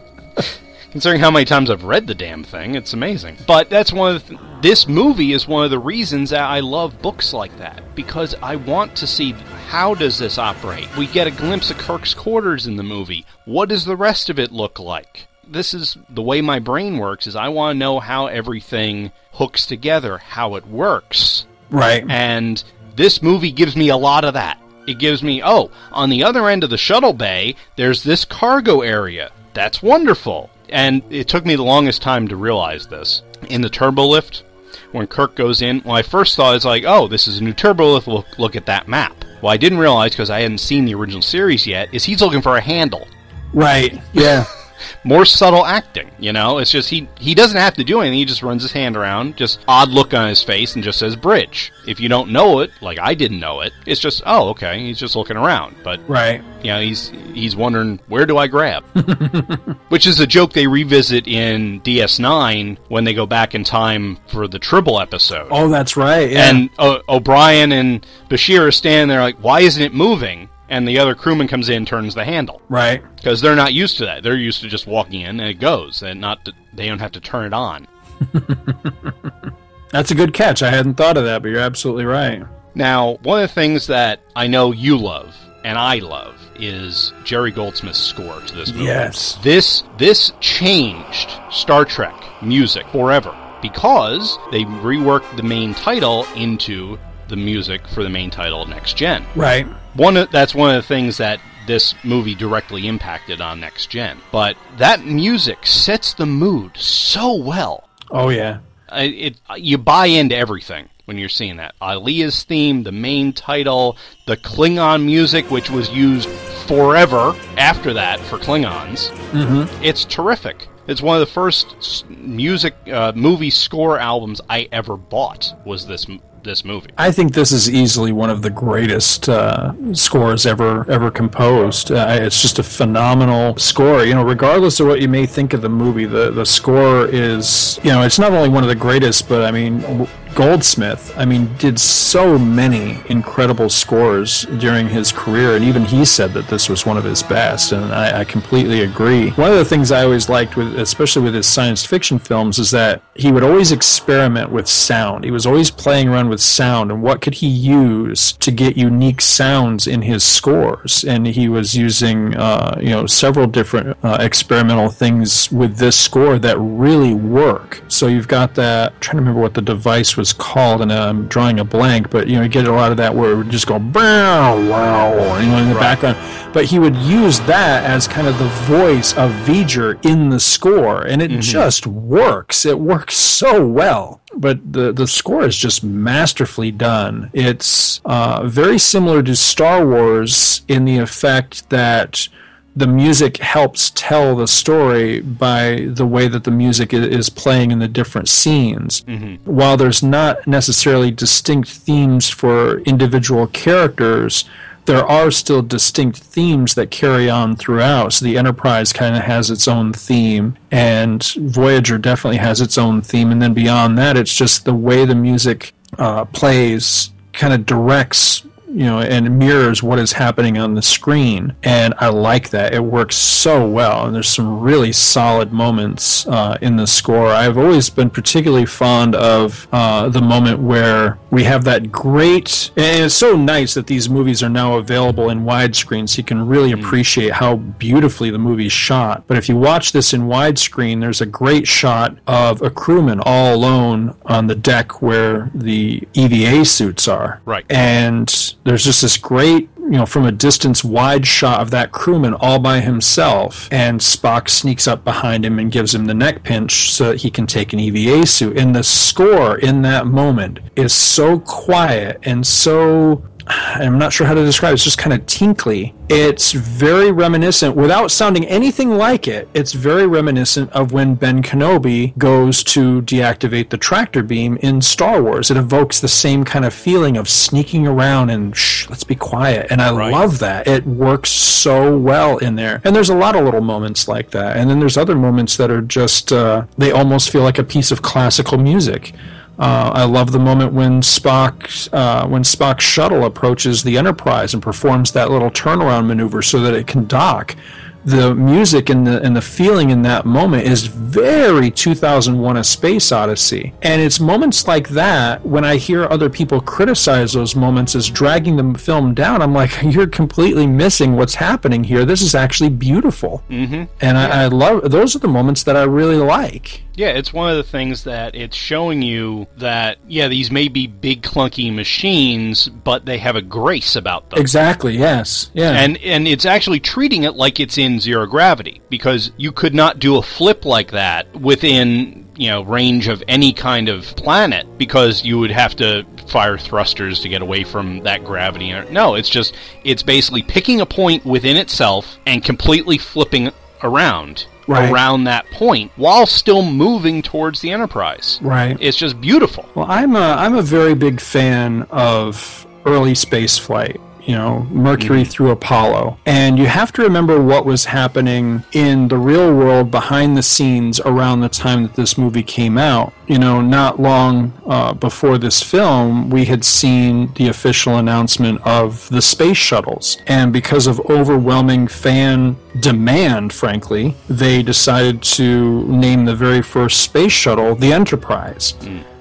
Considering 0.91 1.21
how 1.21 1.31
many 1.31 1.45
times 1.45 1.69
I've 1.69 1.85
read 1.85 2.05
the 2.05 2.13
damn 2.13 2.43
thing, 2.43 2.75
it's 2.75 2.91
amazing. 2.93 3.37
But 3.47 3.69
that's 3.69 3.93
one 3.93 4.15
of 4.15 4.27
the 4.27 4.35
th- 4.35 4.41
this 4.61 4.87
movie 4.89 5.31
is 5.31 5.47
one 5.47 5.63
of 5.63 5.71
the 5.71 5.79
reasons 5.79 6.31
that 6.31 6.43
I 6.43 6.59
love 6.59 7.01
books 7.01 7.33
like 7.33 7.57
that 7.57 7.95
because 7.95 8.35
I 8.43 8.57
want 8.57 8.97
to 8.97 9.07
see 9.07 9.31
how 9.69 9.95
does 9.95 10.19
this 10.19 10.37
operate. 10.37 10.93
We 10.97 11.07
get 11.07 11.27
a 11.27 11.31
glimpse 11.31 11.71
of 11.71 11.77
Kirk's 11.77 12.13
quarters 12.13 12.67
in 12.67 12.75
the 12.75 12.83
movie. 12.83 13.25
What 13.45 13.69
does 13.69 13.85
the 13.85 13.95
rest 13.95 14.29
of 14.29 14.37
it 14.37 14.51
look 14.51 14.79
like? 14.79 15.27
This 15.47 15.73
is 15.73 15.97
the 16.09 16.21
way 16.21 16.41
my 16.41 16.59
brain 16.59 16.97
works 16.97 17.25
is 17.25 17.37
I 17.37 17.47
want 17.47 17.75
to 17.75 17.79
know 17.79 17.99
how 18.01 18.27
everything 18.27 19.13
hooks 19.31 19.65
together, 19.65 20.17
how 20.17 20.55
it 20.55 20.67
works. 20.67 21.45
right 21.69 22.03
And 22.09 22.61
this 22.97 23.21
movie 23.21 23.51
gives 23.51 23.77
me 23.77 23.87
a 23.89 23.97
lot 23.97 24.25
of 24.25 24.33
that. 24.33 24.61
It 24.87 24.99
gives 24.99 25.23
me, 25.23 25.41
oh, 25.43 25.71
on 25.91 26.09
the 26.09 26.23
other 26.23 26.49
end 26.49 26.65
of 26.65 26.69
the 26.69 26.77
shuttle 26.77 27.13
bay, 27.13 27.55
there's 27.77 28.03
this 28.03 28.25
cargo 28.25 28.81
area. 28.81 29.31
That's 29.53 29.81
wonderful. 29.81 30.49
And 30.71 31.01
it 31.09 31.27
took 31.27 31.45
me 31.45 31.55
the 31.55 31.63
longest 31.63 32.01
time 32.01 32.27
to 32.29 32.35
realize 32.35 32.87
this. 32.87 33.23
In 33.49 33.61
the 33.61 33.69
turbo 33.69 34.05
lift, 34.07 34.43
when 34.91 35.07
Kirk 35.07 35.35
goes 35.35 35.61
in, 35.61 35.81
well, 35.83 35.95
I 35.95 36.01
first 36.01 36.35
thought 36.35 36.55
is 36.55 36.65
like, 36.65 36.83
oh, 36.85 37.07
this 37.07 37.27
is 37.27 37.39
a 37.39 37.43
new 37.43 37.53
turbo 37.53 37.93
lift. 37.93 38.07
Look, 38.07 38.25
look 38.37 38.55
at 38.55 38.65
that 38.67 38.87
map. 38.87 39.15
Well, 39.41 39.51
I 39.51 39.57
didn't 39.57 39.79
realize 39.79 40.11
because 40.11 40.29
I 40.29 40.41
hadn't 40.41 40.59
seen 40.59 40.85
the 40.85 40.95
original 40.95 41.21
series 41.21 41.65
yet, 41.67 41.89
is 41.93 42.03
he's 42.03 42.21
looking 42.21 42.41
for 42.41 42.57
a 42.57 42.61
handle. 42.61 43.07
right 43.53 44.01
yeah 44.13 44.45
more 45.03 45.25
subtle 45.25 45.65
acting. 45.65 46.09
You 46.19 46.33
know, 46.33 46.57
it's 46.59 46.71
just 46.71 46.89
he 46.89 47.07
he 47.19 47.33
doesn't 47.35 47.57
have 47.59 47.73
to 47.75 47.83
do 47.83 48.01
anything. 48.01 48.17
He 48.19 48.25
just 48.25 48.43
runs 48.43 48.61
his 48.61 48.71
hand 48.71 48.95
around, 48.97 49.37
just 49.37 49.59
odd 49.67 49.89
look 49.89 50.13
on 50.13 50.27
his 50.27 50.43
face, 50.43 50.75
and 50.75 50.83
just 50.83 50.99
says 50.99 51.15
bridge. 51.15 51.71
If 51.87 51.99
you 51.99 52.09
don't 52.09 52.31
know 52.31 52.59
it, 52.59 52.71
like 52.81 52.99
I 52.99 53.13
didn't 53.13 53.39
know 53.39 53.61
it, 53.61 53.73
it's 53.85 53.99
just 54.01 54.21
oh 54.25 54.49
okay, 54.49 54.79
he's 54.79 54.99
just 54.99 55.15
looking 55.15 55.37
around. 55.37 55.75
But 55.83 55.99
Right. 56.07 56.43
you 56.61 56.71
know, 56.71 56.79
he's 56.81 57.09
he's 57.33 57.55
wondering 57.55 57.99
where 58.07 58.25
do 58.25 58.37
I 58.37 58.47
grab, 58.47 58.83
which 59.89 60.07
is 60.07 60.19
a 60.19 60.27
joke 60.27 60.53
they 60.53 60.67
revisit 60.67 61.27
in 61.27 61.81
DS9 61.81 62.77
when 62.89 63.03
they 63.03 63.13
go 63.13 63.25
back 63.25 63.55
in 63.55 63.63
time 63.63 64.17
for 64.27 64.47
the 64.47 64.59
Tribble 64.59 64.99
episode. 64.99 65.47
Oh, 65.51 65.69
that's 65.69 65.95
right. 65.97 66.29
Yeah. 66.31 66.49
And 66.49 66.69
o- 66.79 67.01
O'Brien 67.09 67.71
and 67.71 68.05
Bashir 68.29 68.67
are 68.67 68.71
standing 68.71 69.07
there 69.09 69.21
like, 69.21 69.37
why 69.37 69.61
isn't 69.61 69.81
it 69.81 69.93
moving? 69.93 70.49
And 70.71 70.87
the 70.87 70.99
other 70.99 71.15
crewman 71.15 71.49
comes 71.49 71.67
in, 71.67 71.85
turns 71.85 72.15
the 72.15 72.23
handle 72.23 72.61
right. 72.69 73.03
because 73.17 73.41
they're 73.41 73.57
not 73.57 73.73
used 73.73 73.97
to 73.97 74.05
that. 74.05 74.23
They're 74.23 74.37
used 74.37 74.61
to 74.61 74.69
just 74.69 74.87
walking 74.87 75.19
in 75.19 75.41
and 75.41 75.49
it 75.49 75.59
goes, 75.59 76.01
and 76.01 76.21
not 76.21 76.45
to, 76.45 76.53
they 76.73 76.87
don't 76.87 76.99
have 76.99 77.11
to 77.11 77.19
turn 77.19 77.45
it 77.45 77.53
on. 77.53 77.87
That's 79.91 80.11
a 80.11 80.15
good 80.15 80.33
catch. 80.33 80.63
I 80.63 80.69
hadn't 80.69 80.93
thought 80.93 81.17
of 81.17 81.25
that, 81.25 81.41
but 81.41 81.49
you're 81.49 81.59
absolutely 81.59 82.05
right. 82.05 82.43
Now, 82.73 83.15
one 83.23 83.43
of 83.43 83.49
the 83.49 83.53
things 83.53 83.87
that 83.87 84.21
I 84.33 84.47
know 84.47 84.71
you 84.71 84.97
love 84.97 85.35
and 85.65 85.77
I 85.77 85.99
love 85.99 86.39
is 86.55 87.11
Jerry 87.25 87.51
Goldsmith's 87.51 87.99
score 87.99 88.39
to 88.39 88.55
this 88.55 88.71
movie. 88.71 88.85
Yes. 88.85 89.35
This 89.43 89.83
this 89.97 90.31
changed 90.39 91.31
Star 91.51 91.83
Trek 91.83 92.15
music 92.41 92.87
forever 92.87 93.35
because 93.61 94.37
they 94.51 94.63
reworked 94.63 95.35
the 95.35 95.43
main 95.43 95.73
title 95.73 96.25
into 96.35 96.97
the 97.31 97.35
music 97.37 97.87
for 97.87 98.03
the 98.03 98.09
main 98.09 98.29
title 98.29 98.65
Next 98.67 98.95
Gen. 98.95 99.25
Right. 99.35 99.65
One 99.95 100.15
of, 100.17 100.29
that's 100.29 100.53
one 100.53 100.69
of 100.75 100.81
the 100.83 100.87
things 100.87 101.17
that 101.17 101.39
this 101.65 101.95
movie 102.03 102.35
directly 102.35 102.87
impacted 102.87 103.41
on 103.41 103.59
Next 103.59 103.87
Gen. 103.89 104.19
But 104.31 104.55
that 104.77 105.03
music 105.05 105.65
sets 105.65 106.13
the 106.13 106.25
mood 106.27 106.77
so 106.77 107.33
well. 107.35 107.89
Oh 108.11 108.29
yeah. 108.29 108.59
I- 108.89 109.03
It, 109.03 109.37
you 109.57 109.77
buy 109.77 110.05
into 110.07 110.35
everything 110.35 110.89
when 111.05 111.17
you're 111.17 111.29
seeing 111.29 111.57
that. 111.57 111.73
Ilia's 111.81 112.43
theme, 112.43 112.83
the 112.83 112.91
main 112.91 113.33
title, 113.33 113.97
the 114.27 114.37
Klingon 114.37 115.03
music, 115.05 115.49
which 115.49 115.69
was 115.69 115.89
used 115.89 116.29
forever 116.67 117.33
after 117.57 117.93
that 117.93 118.19
for 118.19 118.37
Klingons. 118.37 119.09
Mm-hmm. 119.31 119.83
It's 119.83 120.05
terrific. 120.05 120.67
It's 120.87 121.01
one 121.01 121.15
of 121.15 121.19
the 121.27 121.31
first 121.33 122.09
music 122.09 122.75
uh, 122.91 123.13
movie 123.15 123.49
score 123.51 123.99
albums 123.99 124.41
I 124.49 124.67
ever 124.71 124.97
bought. 124.97 125.53
Was 125.65 125.85
this 125.85 126.05
this 126.43 126.65
movie? 126.65 126.89
I 126.97 127.11
think 127.11 127.33
this 127.33 127.51
is 127.51 127.69
easily 127.69 128.11
one 128.11 128.29
of 128.29 128.41
the 128.41 128.49
greatest 128.49 129.29
uh, 129.29 129.73
scores 129.93 130.45
ever 130.45 130.89
ever 130.89 131.11
composed. 131.11 131.91
Uh, 131.91 132.05
it's 132.09 132.41
just 132.41 132.59
a 132.59 132.63
phenomenal 132.63 133.57
score. 133.57 134.03
You 134.03 134.15
know, 134.15 134.23
regardless 134.23 134.79
of 134.79 134.87
what 134.87 135.01
you 135.01 135.07
may 135.07 135.25
think 135.25 135.53
of 135.53 135.61
the 135.61 135.69
movie, 135.69 136.05
the 136.05 136.31
the 136.31 136.45
score 136.45 137.05
is 137.07 137.79
you 137.83 137.91
know 137.91 138.03
it's 138.03 138.19
not 138.19 138.31
only 138.31 138.49
one 138.49 138.63
of 138.63 138.69
the 138.69 138.75
greatest, 138.75 139.29
but 139.29 139.43
I 139.43 139.51
mean 139.51 140.07
Goldsmith. 140.35 141.13
I 141.17 141.25
mean, 141.25 141.55
did 141.57 141.79
so 141.79 142.37
many 142.37 142.99
incredible 143.09 143.69
scores 143.69 144.43
during 144.59 144.87
his 144.87 145.11
career, 145.11 145.55
and 145.55 145.63
even 145.63 145.85
he 145.85 146.05
said 146.05 146.33
that 146.33 146.47
this 146.47 146.69
was 146.69 146.85
one 146.85 146.97
of 146.97 147.03
his 147.03 147.23
best, 147.23 147.71
and 147.71 147.93
I, 147.93 148.21
I 148.21 148.23
completely 148.23 148.81
agree. 148.81 149.31
One 149.31 149.51
of 149.51 149.57
the 149.57 149.65
things 149.65 149.91
I 149.91 150.03
always 150.03 150.29
liked 150.29 150.55
with, 150.55 150.79
especially 150.79 151.23
with 151.23 151.33
his 151.33 151.47
science 151.47 151.85
fiction 151.85 152.19
films, 152.19 152.59
is 152.59 152.71
that 152.71 153.01
he 153.15 153.31
would 153.31 153.43
always 153.43 153.71
experiment 153.71 154.51
with 154.51 154.67
sound. 154.67 155.23
He 155.23 155.31
was 155.31 155.45
always 155.45 155.71
playing 155.71 156.07
around 156.07 156.29
with 156.29 156.41
sound 156.41 156.91
and 156.91 157.01
what 157.01 157.21
could 157.21 157.35
he 157.35 157.47
use 157.47 158.33
to 158.33 158.51
get 158.51 158.77
unique 158.77 159.21
sounds 159.21 159.87
in 159.87 160.01
his 160.01 160.23
scores. 160.23 161.03
And 161.03 161.25
he 161.25 161.49
was 161.49 161.75
using, 161.75 162.35
uh, 162.35 162.77
you 162.79 162.89
know, 162.89 163.05
several 163.05 163.47
different 163.47 163.97
uh, 164.03 164.17
experimental 164.19 164.89
things 164.89 165.51
with 165.51 165.77
this 165.77 165.99
score 165.99 166.39
that 166.39 166.57
really 166.59 167.13
work. 167.13 167.81
So 167.87 168.07
you've 168.07 168.27
got 168.27 168.55
that. 168.55 168.93
I'm 168.93 168.99
trying 168.99 169.17
to 169.17 169.21
remember 169.21 169.41
what 169.41 169.53
the 169.53 169.61
device 169.61 170.15
was 170.15 170.20
called, 170.33 170.81
and 170.81 170.91
I'm 170.91 171.27
drawing 171.27 171.59
a 171.59 171.63
blank. 171.63 172.09
But 172.09 172.27
you 172.27 172.35
know, 172.35 172.43
you 172.43 172.49
get 172.49 172.67
a 172.67 172.71
lot 172.71 172.91
of 172.91 172.97
that 172.97 173.15
where 173.15 173.31
it 173.31 173.35
would 173.35 173.49
just 173.49 173.67
go 173.67 173.79
bow 173.79 174.69
wow, 174.69 175.39
you 175.39 175.47
know, 175.47 175.57
in 175.57 175.69
the 175.69 175.75
background. 175.75 176.17
But 176.53 176.65
he 176.65 176.79
would 176.79 176.95
use 176.97 177.39
that 177.41 177.83
as 177.85 178.07
kind 178.07 178.27
of 178.27 178.37
the 178.37 178.49
voice 178.65 179.13
of 179.13 179.31
V'ger 179.45 180.03
in 180.05 180.29
the 180.29 180.39
score, 180.39 181.03
and 181.03 181.21
it 181.21 181.31
just 181.41 181.87
works. 181.87 182.65
It 182.65 182.79
works 182.79 183.17
so 183.17 183.65
well 183.65 184.21
but 184.33 184.73
the 184.73 184.93
the 184.93 185.07
score 185.07 185.43
is 185.43 185.57
just 185.57 185.83
masterfully 185.83 186.71
done. 186.71 187.29
It's 187.33 188.01
uh, 188.05 188.47
very 188.47 188.77
similar 188.77 189.21
to 189.23 189.35
Star 189.35 189.85
Wars 189.85 190.61
in 190.67 190.85
the 190.85 190.97
effect 190.97 191.69
that 191.69 192.27
the 192.75 192.87
music 192.87 193.37
helps 193.37 193.91
tell 193.95 194.35
the 194.35 194.47
story 194.47 195.19
by 195.19 195.87
the 195.89 196.05
way 196.05 196.27
that 196.27 196.45
the 196.45 196.51
music 196.51 196.93
is 196.93 197.29
playing 197.29 197.71
in 197.71 197.79
the 197.79 197.87
different 197.87 198.29
scenes. 198.29 199.03
While 199.45 199.77
there's 199.77 200.01
not 200.01 200.47
necessarily 200.47 201.11
distinct 201.11 201.69
themes 201.69 202.29
for 202.29 202.79
individual 202.81 203.47
characters, 203.47 204.45
there 204.85 205.05
are 205.05 205.31
still 205.31 205.61
distinct 205.61 206.19
themes 206.19 206.73
that 206.75 206.89
carry 206.91 207.29
on 207.29 207.55
throughout. 207.55 208.13
So 208.13 208.25
the 208.25 208.37
Enterprise 208.37 208.91
kind 208.93 209.15
of 209.15 209.23
has 209.23 209.51
its 209.51 209.67
own 209.67 209.93
theme, 209.93 210.57
and 210.71 211.23
Voyager 211.37 211.97
definitely 211.97 212.37
has 212.37 212.61
its 212.61 212.77
own 212.77 213.01
theme. 213.01 213.31
And 213.31 213.41
then 213.41 213.53
beyond 213.53 213.97
that, 213.99 214.17
it's 214.17 214.33
just 214.33 214.65
the 214.65 214.73
way 214.73 215.05
the 215.05 215.15
music 215.15 215.73
uh, 215.99 216.25
plays 216.25 217.11
kind 217.33 217.53
of 217.53 217.65
directs 217.65 218.43
you 218.73 218.85
know, 218.85 218.99
and 218.99 219.37
mirrors 219.37 219.83
what 219.83 219.99
is 219.99 220.13
happening 220.13 220.57
on 220.57 220.73
the 220.73 220.81
screen. 220.81 221.55
And 221.63 221.93
I 221.97 222.09
like 222.09 222.49
that. 222.51 222.73
It 222.73 222.83
works 222.83 223.15
so 223.15 223.67
well. 223.67 224.05
And 224.05 224.15
there's 224.15 224.29
some 224.29 224.61
really 224.61 224.91
solid 224.91 225.51
moments 225.51 226.27
uh, 226.27 226.57
in 226.61 226.75
the 226.75 226.87
score. 226.87 227.27
I've 227.27 227.57
always 227.57 227.89
been 227.89 228.09
particularly 228.09 228.65
fond 228.65 229.15
of 229.15 229.67
uh, 229.71 230.09
the 230.09 230.21
moment 230.21 230.59
where 230.59 231.17
we 231.31 231.43
have 231.43 231.63
that 231.65 231.91
great. 231.91 232.71
And 232.77 233.05
it's 233.05 233.15
so 233.15 233.35
nice 233.35 233.73
that 233.73 233.87
these 233.87 234.09
movies 234.09 234.41
are 234.43 234.49
now 234.49 234.77
available 234.77 235.29
in 235.29 235.43
widescreen 235.43 236.07
so 236.07 236.17
you 236.17 236.23
can 236.23 236.47
really 236.47 236.71
appreciate 236.71 237.33
how 237.33 237.57
beautifully 237.57 238.29
the 238.29 238.39
movie's 238.39 238.73
shot. 238.73 239.23
But 239.27 239.37
if 239.37 239.49
you 239.49 239.57
watch 239.57 239.91
this 239.91 240.13
in 240.13 240.23
widescreen, 240.23 240.99
there's 241.01 241.21
a 241.21 241.25
great 241.25 241.67
shot 241.67 242.17
of 242.27 242.61
a 242.61 242.69
crewman 242.69 243.19
all 243.25 243.55
alone 243.55 244.15
on 244.25 244.47
the 244.47 244.55
deck 244.55 245.01
where 245.01 245.49
the 245.53 246.07
EVA 246.13 246.65
suits 246.65 247.07
are. 247.07 247.41
Right. 247.45 247.65
And 247.69 248.55
there's 248.63 248.83
just 248.83 249.01
this 249.01 249.17
great, 249.17 249.69
you 249.77 249.91
know, 249.91 250.05
from 250.05 250.25
a 250.25 250.31
distance 250.31 250.83
wide 250.83 251.25
shot 251.25 251.61
of 251.61 251.71
that 251.71 251.91
crewman 251.91 252.33
all 252.35 252.59
by 252.59 252.79
himself. 252.79 253.67
And 253.71 253.99
Spock 253.99 254.49
sneaks 254.49 254.87
up 254.87 255.03
behind 255.03 255.45
him 255.45 255.59
and 255.59 255.71
gives 255.71 255.95
him 255.95 256.05
the 256.05 256.13
neck 256.13 256.43
pinch 256.43 256.91
so 256.91 257.09
that 257.09 257.21
he 257.21 257.31
can 257.31 257.47
take 257.47 257.73
an 257.73 257.79
EVA 257.79 258.25
suit. 258.25 258.57
And 258.57 258.75
the 258.75 258.83
score 258.83 259.57
in 259.57 259.81
that 259.83 260.07
moment 260.07 260.59
is 260.75 260.93
so 260.93 261.39
quiet 261.39 262.19
and 262.23 262.45
so. 262.45 263.23
I'm 263.47 263.97
not 263.97 264.13
sure 264.13 264.27
how 264.27 264.33
to 264.33 264.43
describe 264.43 264.71
it. 264.71 264.75
It's 264.75 264.83
just 264.83 264.97
kind 264.97 265.13
of 265.13 265.25
tinkly. 265.25 265.93
It's 266.09 266.51
very 266.51 267.11
reminiscent, 267.11 267.75
without 267.75 268.11
sounding 268.11 268.45
anything 268.45 268.91
like 268.91 269.27
it, 269.27 269.47
it's 269.53 269.73
very 269.73 270.05
reminiscent 270.05 270.71
of 270.71 270.91
when 270.91 271.15
Ben 271.15 271.41
Kenobi 271.41 272.17
goes 272.17 272.63
to 272.65 273.01
deactivate 273.03 273.69
the 273.69 273.77
tractor 273.77 274.21
beam 274.21 274.57
in 274.57 274.81
Star 274.81 275.21
Wars. 275.21 275.49
It 275.49 275.57
evokes 275.57 276.01
the 276.01 276.07
same 276.07 276.43
kind 276.43 276.65
of 276.65 276.73
feeling 276.73 277.17
of 277.17 277.29
sneaking 277.29 277.87
around 277.87 278.29
and 278.29 278.55
shh, 278.55 278.89
let's 278.89 279.03
be 279.05 279.15
quiet. 279.15 279.67
And 279.71 279.81
I 279.81 279.89
love 279.89 280.39
that. 280.39 280.67
It 280.67 280.85
works 280.85 281.29
so 281.29 281.97
well 281.97 282.37
in 282.39 282.55
there. 282.55 282.81
And 282.83 282.95
there's 282.95 283.09
a 283.09 283.15
lot 283.15 283.35
of 283.35 283.45
little 283.45 283.61
moments 283.61 284.07
like 284.07 284.31
that. 284.31 284.57
And 284.57 284.69
then 284.69 284.79
there's 284.79 284.97
other 284.97 285.15
moments 285.15 285.57
that 285.57 285.71
are 285.71 285.81
just, 285.81 286.31
uh, 286.31 286.65
they 286.77 286.91
almost 286.91 287.29
feel 287.29 287.43
like 287.43 287.57
a 287.57 287.63
piece 287.63 287.91
of 287.91 288.01
classical 288.01 288.57
music. 288.57 289.13
Uh, 289.61 289.91
I 289.93 290.05
love 290.05 290.31
the 290.31 290.39
moment 290.39 290.73
when 290.73 291.01
Spock, 291.01 291.87
uh, 291.93 292.27
when 292.27 292.41
Spock's 292.43 292.83
shuttle 292.83 293.25
approaches 293.25 293.83
the 293.83 293.95
Enterprise 293.97 294.55
and 294.55 294.63
performs 294.63 295.11
that 295.11 295.29
little 295.29 295.51
turnaround 295.51 296.07
maneuver 296.07 296.41
so 296.41 296.59
that 296.61 296.73
it 296.73 296.87
can 296.87 297.05
dock. 297.05 297.55
The 298.03 298.33
music 298.33 298.89
and 298.89 299.05
the 299.05 299.21
and 299.21 299.35
the 299.35 299.41
feeling 299.43 299.91
in 299.91 300.01
that 300.01 300.25
moment 300.25 300.63
is 300.65 300.87
very 300.87 301.69
2001: 301.69 302.57
A 302.57 302.63
Space 302.63 303.11
Odyssey, 303.11 303.73
and 303.83 304.01
it's 304.01 304.19
moments 304.19 304.67
like 304.67 304.89
that 304.89 305.45
when 305.45 305.63
I 305.63 305.75
hear 305.75 306.05
other 306.05 306.27
people 306.27 306.59
criticize 306.61 307.33
those 307.33 307.55
moments 307.55 307.93
as 307.93 308.09
dragging 308.09 308.55
the 308.57 308.79
film 308.79 309.13
down. 309.13 309.43
I'm 309.43 309.53
like, 309.53 309.79
you're 309.83 310.07
completely 310.07 310.65
missing 310.65 311.15
what's 311.15 311.35
happening 311.35 311.83
here. 311.83 312.03
This 312.03 312.23
is 312.23 312.33
actually 312.33 312.69
beautiful, 312.71 313.43
Mm-hmm. 313.51 313.83
and 314.01 314.17
I, 314.17 314.45
I 314.45 314.47
love 314.47 314.89
those 314.89 315.15
are 315.15 315.19
the 315.19 315.27
moments 315.27 315.61
that 315.65 315.75
I 315.77 315.83
really 315.83 316.17
like. 316.17 316.81
Yeah, 316.95 317.09
it's 317.09 317.33
one 317.33 317.49
of 317.49 317.57
the 317.57 317.63
things 317.63 318.03
that 318.03 318.35
it's 318.35 318.55
showing 318.55 319.01
you 319.01 319.47
that 319.57 319.97
yeah, 320.07 320.27
these 320.27 320.51
may 320.51 320.67
be 320.67 320.87
big 320.87 321.21
clunky 321.21 321.73
machines, 321.73 322.67
but 322.67 323.05
they 323.05 323.17
have 323.17 323.35
a 323.35 323.41
grace 323.41 323.95
about 323.95 324.29
them. 324.29 324.39
Exactly. 324.39 324.97
Yes. 324.97 325.51
Yeah. 325.53 325.71
And 325.71 325.97
and 325.97 326.27
it's 326.27 326.45
actually 326.45 326.79
treating 326.79 327.23
it 327.23 327.35
like 327.35 327.59
it's 327.59 327.77
in 327.77 327.99
zero 327.99 328.25
gravity 328.25 328.81
because 328.89 329.31
you 329.37 329.51
could 329.51 329.73
not 329.73 329.99
do 329.99 330.17
a 330.17 330.21
flip 330.21 330.65
like 330.65 330.91
that 330.91 331.33
within 331.35 332.29
you 332.35 332.49
know 332.49 332.63
range 332.63 333.07
of 333.07 333.23
any 333.27 333.53
kind 333.53 333.89
of 333.89 334.03
planet 334.15 334.67
because 334.77 335.23
you 335.23 335.39
would 335.39 335.51
have 335.51 335.75
to 335.75 336.05
fire 336.27 336.57
thrusters 336.57 337.19
to 337.21 337.29
get 337.29 337.41
away 337.41 337.63
from 337.63 337.99
that 337.99 338.23
gravity. 338.23 338.71
No, 338.89 339.15
it's 339.15 339.29
just 339.29 339.55
it's 339.83 340.03
basically 340.03 340.41
picking 340.41 340.81
a 340.81 340.85
point 340.85 341.25
within 341.25 341.57
itself 341.57 342.17
and 342.25 342.43
completely 342.43 342.97
flipping 342.97 343.51
around. 343.83 344.45
Right. 344.71 344.91
around 344.91 345.25
that 345.25 345.45
point 345.51 345.91
while 345.95 346.25
still 346.25 346.63
moving 346.63 347.21
towards 347.21 347.61
the 347.61 347.71
Enterprise. 347.71 348.39
Right. 348.41 348.77
It's 348.79 348.97
just 348.97 349.19
beautiful. 349.21 349.67
Well, 349.75 349.87
I'm 349.89 350.15
a 350.15 350.19
I'm 350.19 350.55
a 350.55 350.61
very 350.61 350.93
big 350.95 351.19
fan 351.19 351.83
of 351.91 352.65
early 352.85 353.15
space 353.15 353.57
flight. 353.57 353.99
You 354.25 354.35
know, 354.35 354.67
Mercury 354.71 355.23
through 355.23 355.51
Apollo, 355.51 356.17
and 356.25 356.57
you 356.59 356.67
have 356.67 356.91
to 356.93 357.01
remember 357.01 357.41
what 357.41 357.65
was 357.65 357.85
happening 357.85 358.63
in 358.71 359.07
the 359.07 359.17
real 359.17 359.53
world 359.53 359.91
behind 359.91 360.37
the 360.37 360.43
scenes 360.43 360.99
around 360.99 361.41
the 361.41 361.49
time 361.49 361.83
that 361.83 361.95
this 361.95 362.17
movie 362.17 362.43
came 362.43 362.77
out. 362.77 363.13
You 363.27 363.39
know, 363.39 363.61
not 363.61 363.99
long 363.99 364.53
uh, 364.65 364.93
before 364.93 365.37
this 365.37 365.63
film, 365.63 366.29
we 366.29 366.45
had 366.45 366.63
seen 366.63 367.31
the 367.33 367.47
official 367.47 367.97
announcement 367.97 368.61
of 368.61 369.09
the 369.09 369.21
space 369.21 369.57
shuttles, 369.57 370.17
and 370.27 370.53
because 370.53 370.87
of 370.87 370.99
overwhelming 371.09 371.87
fan 371.87 372.57
demand, 372.79 373.53
frankly, 373.53 374.15
they 374.29 374.63
decided 374.63 375.21
to 375.23 375.83
name 375.87 376.25
the 376.25 376.35
very 376.35 376.61
first 376.61 377.01
space 377.01 377.31
shuttle 377.31 377.75
the 377.75 377.91
Enterprise. 377.91 378.75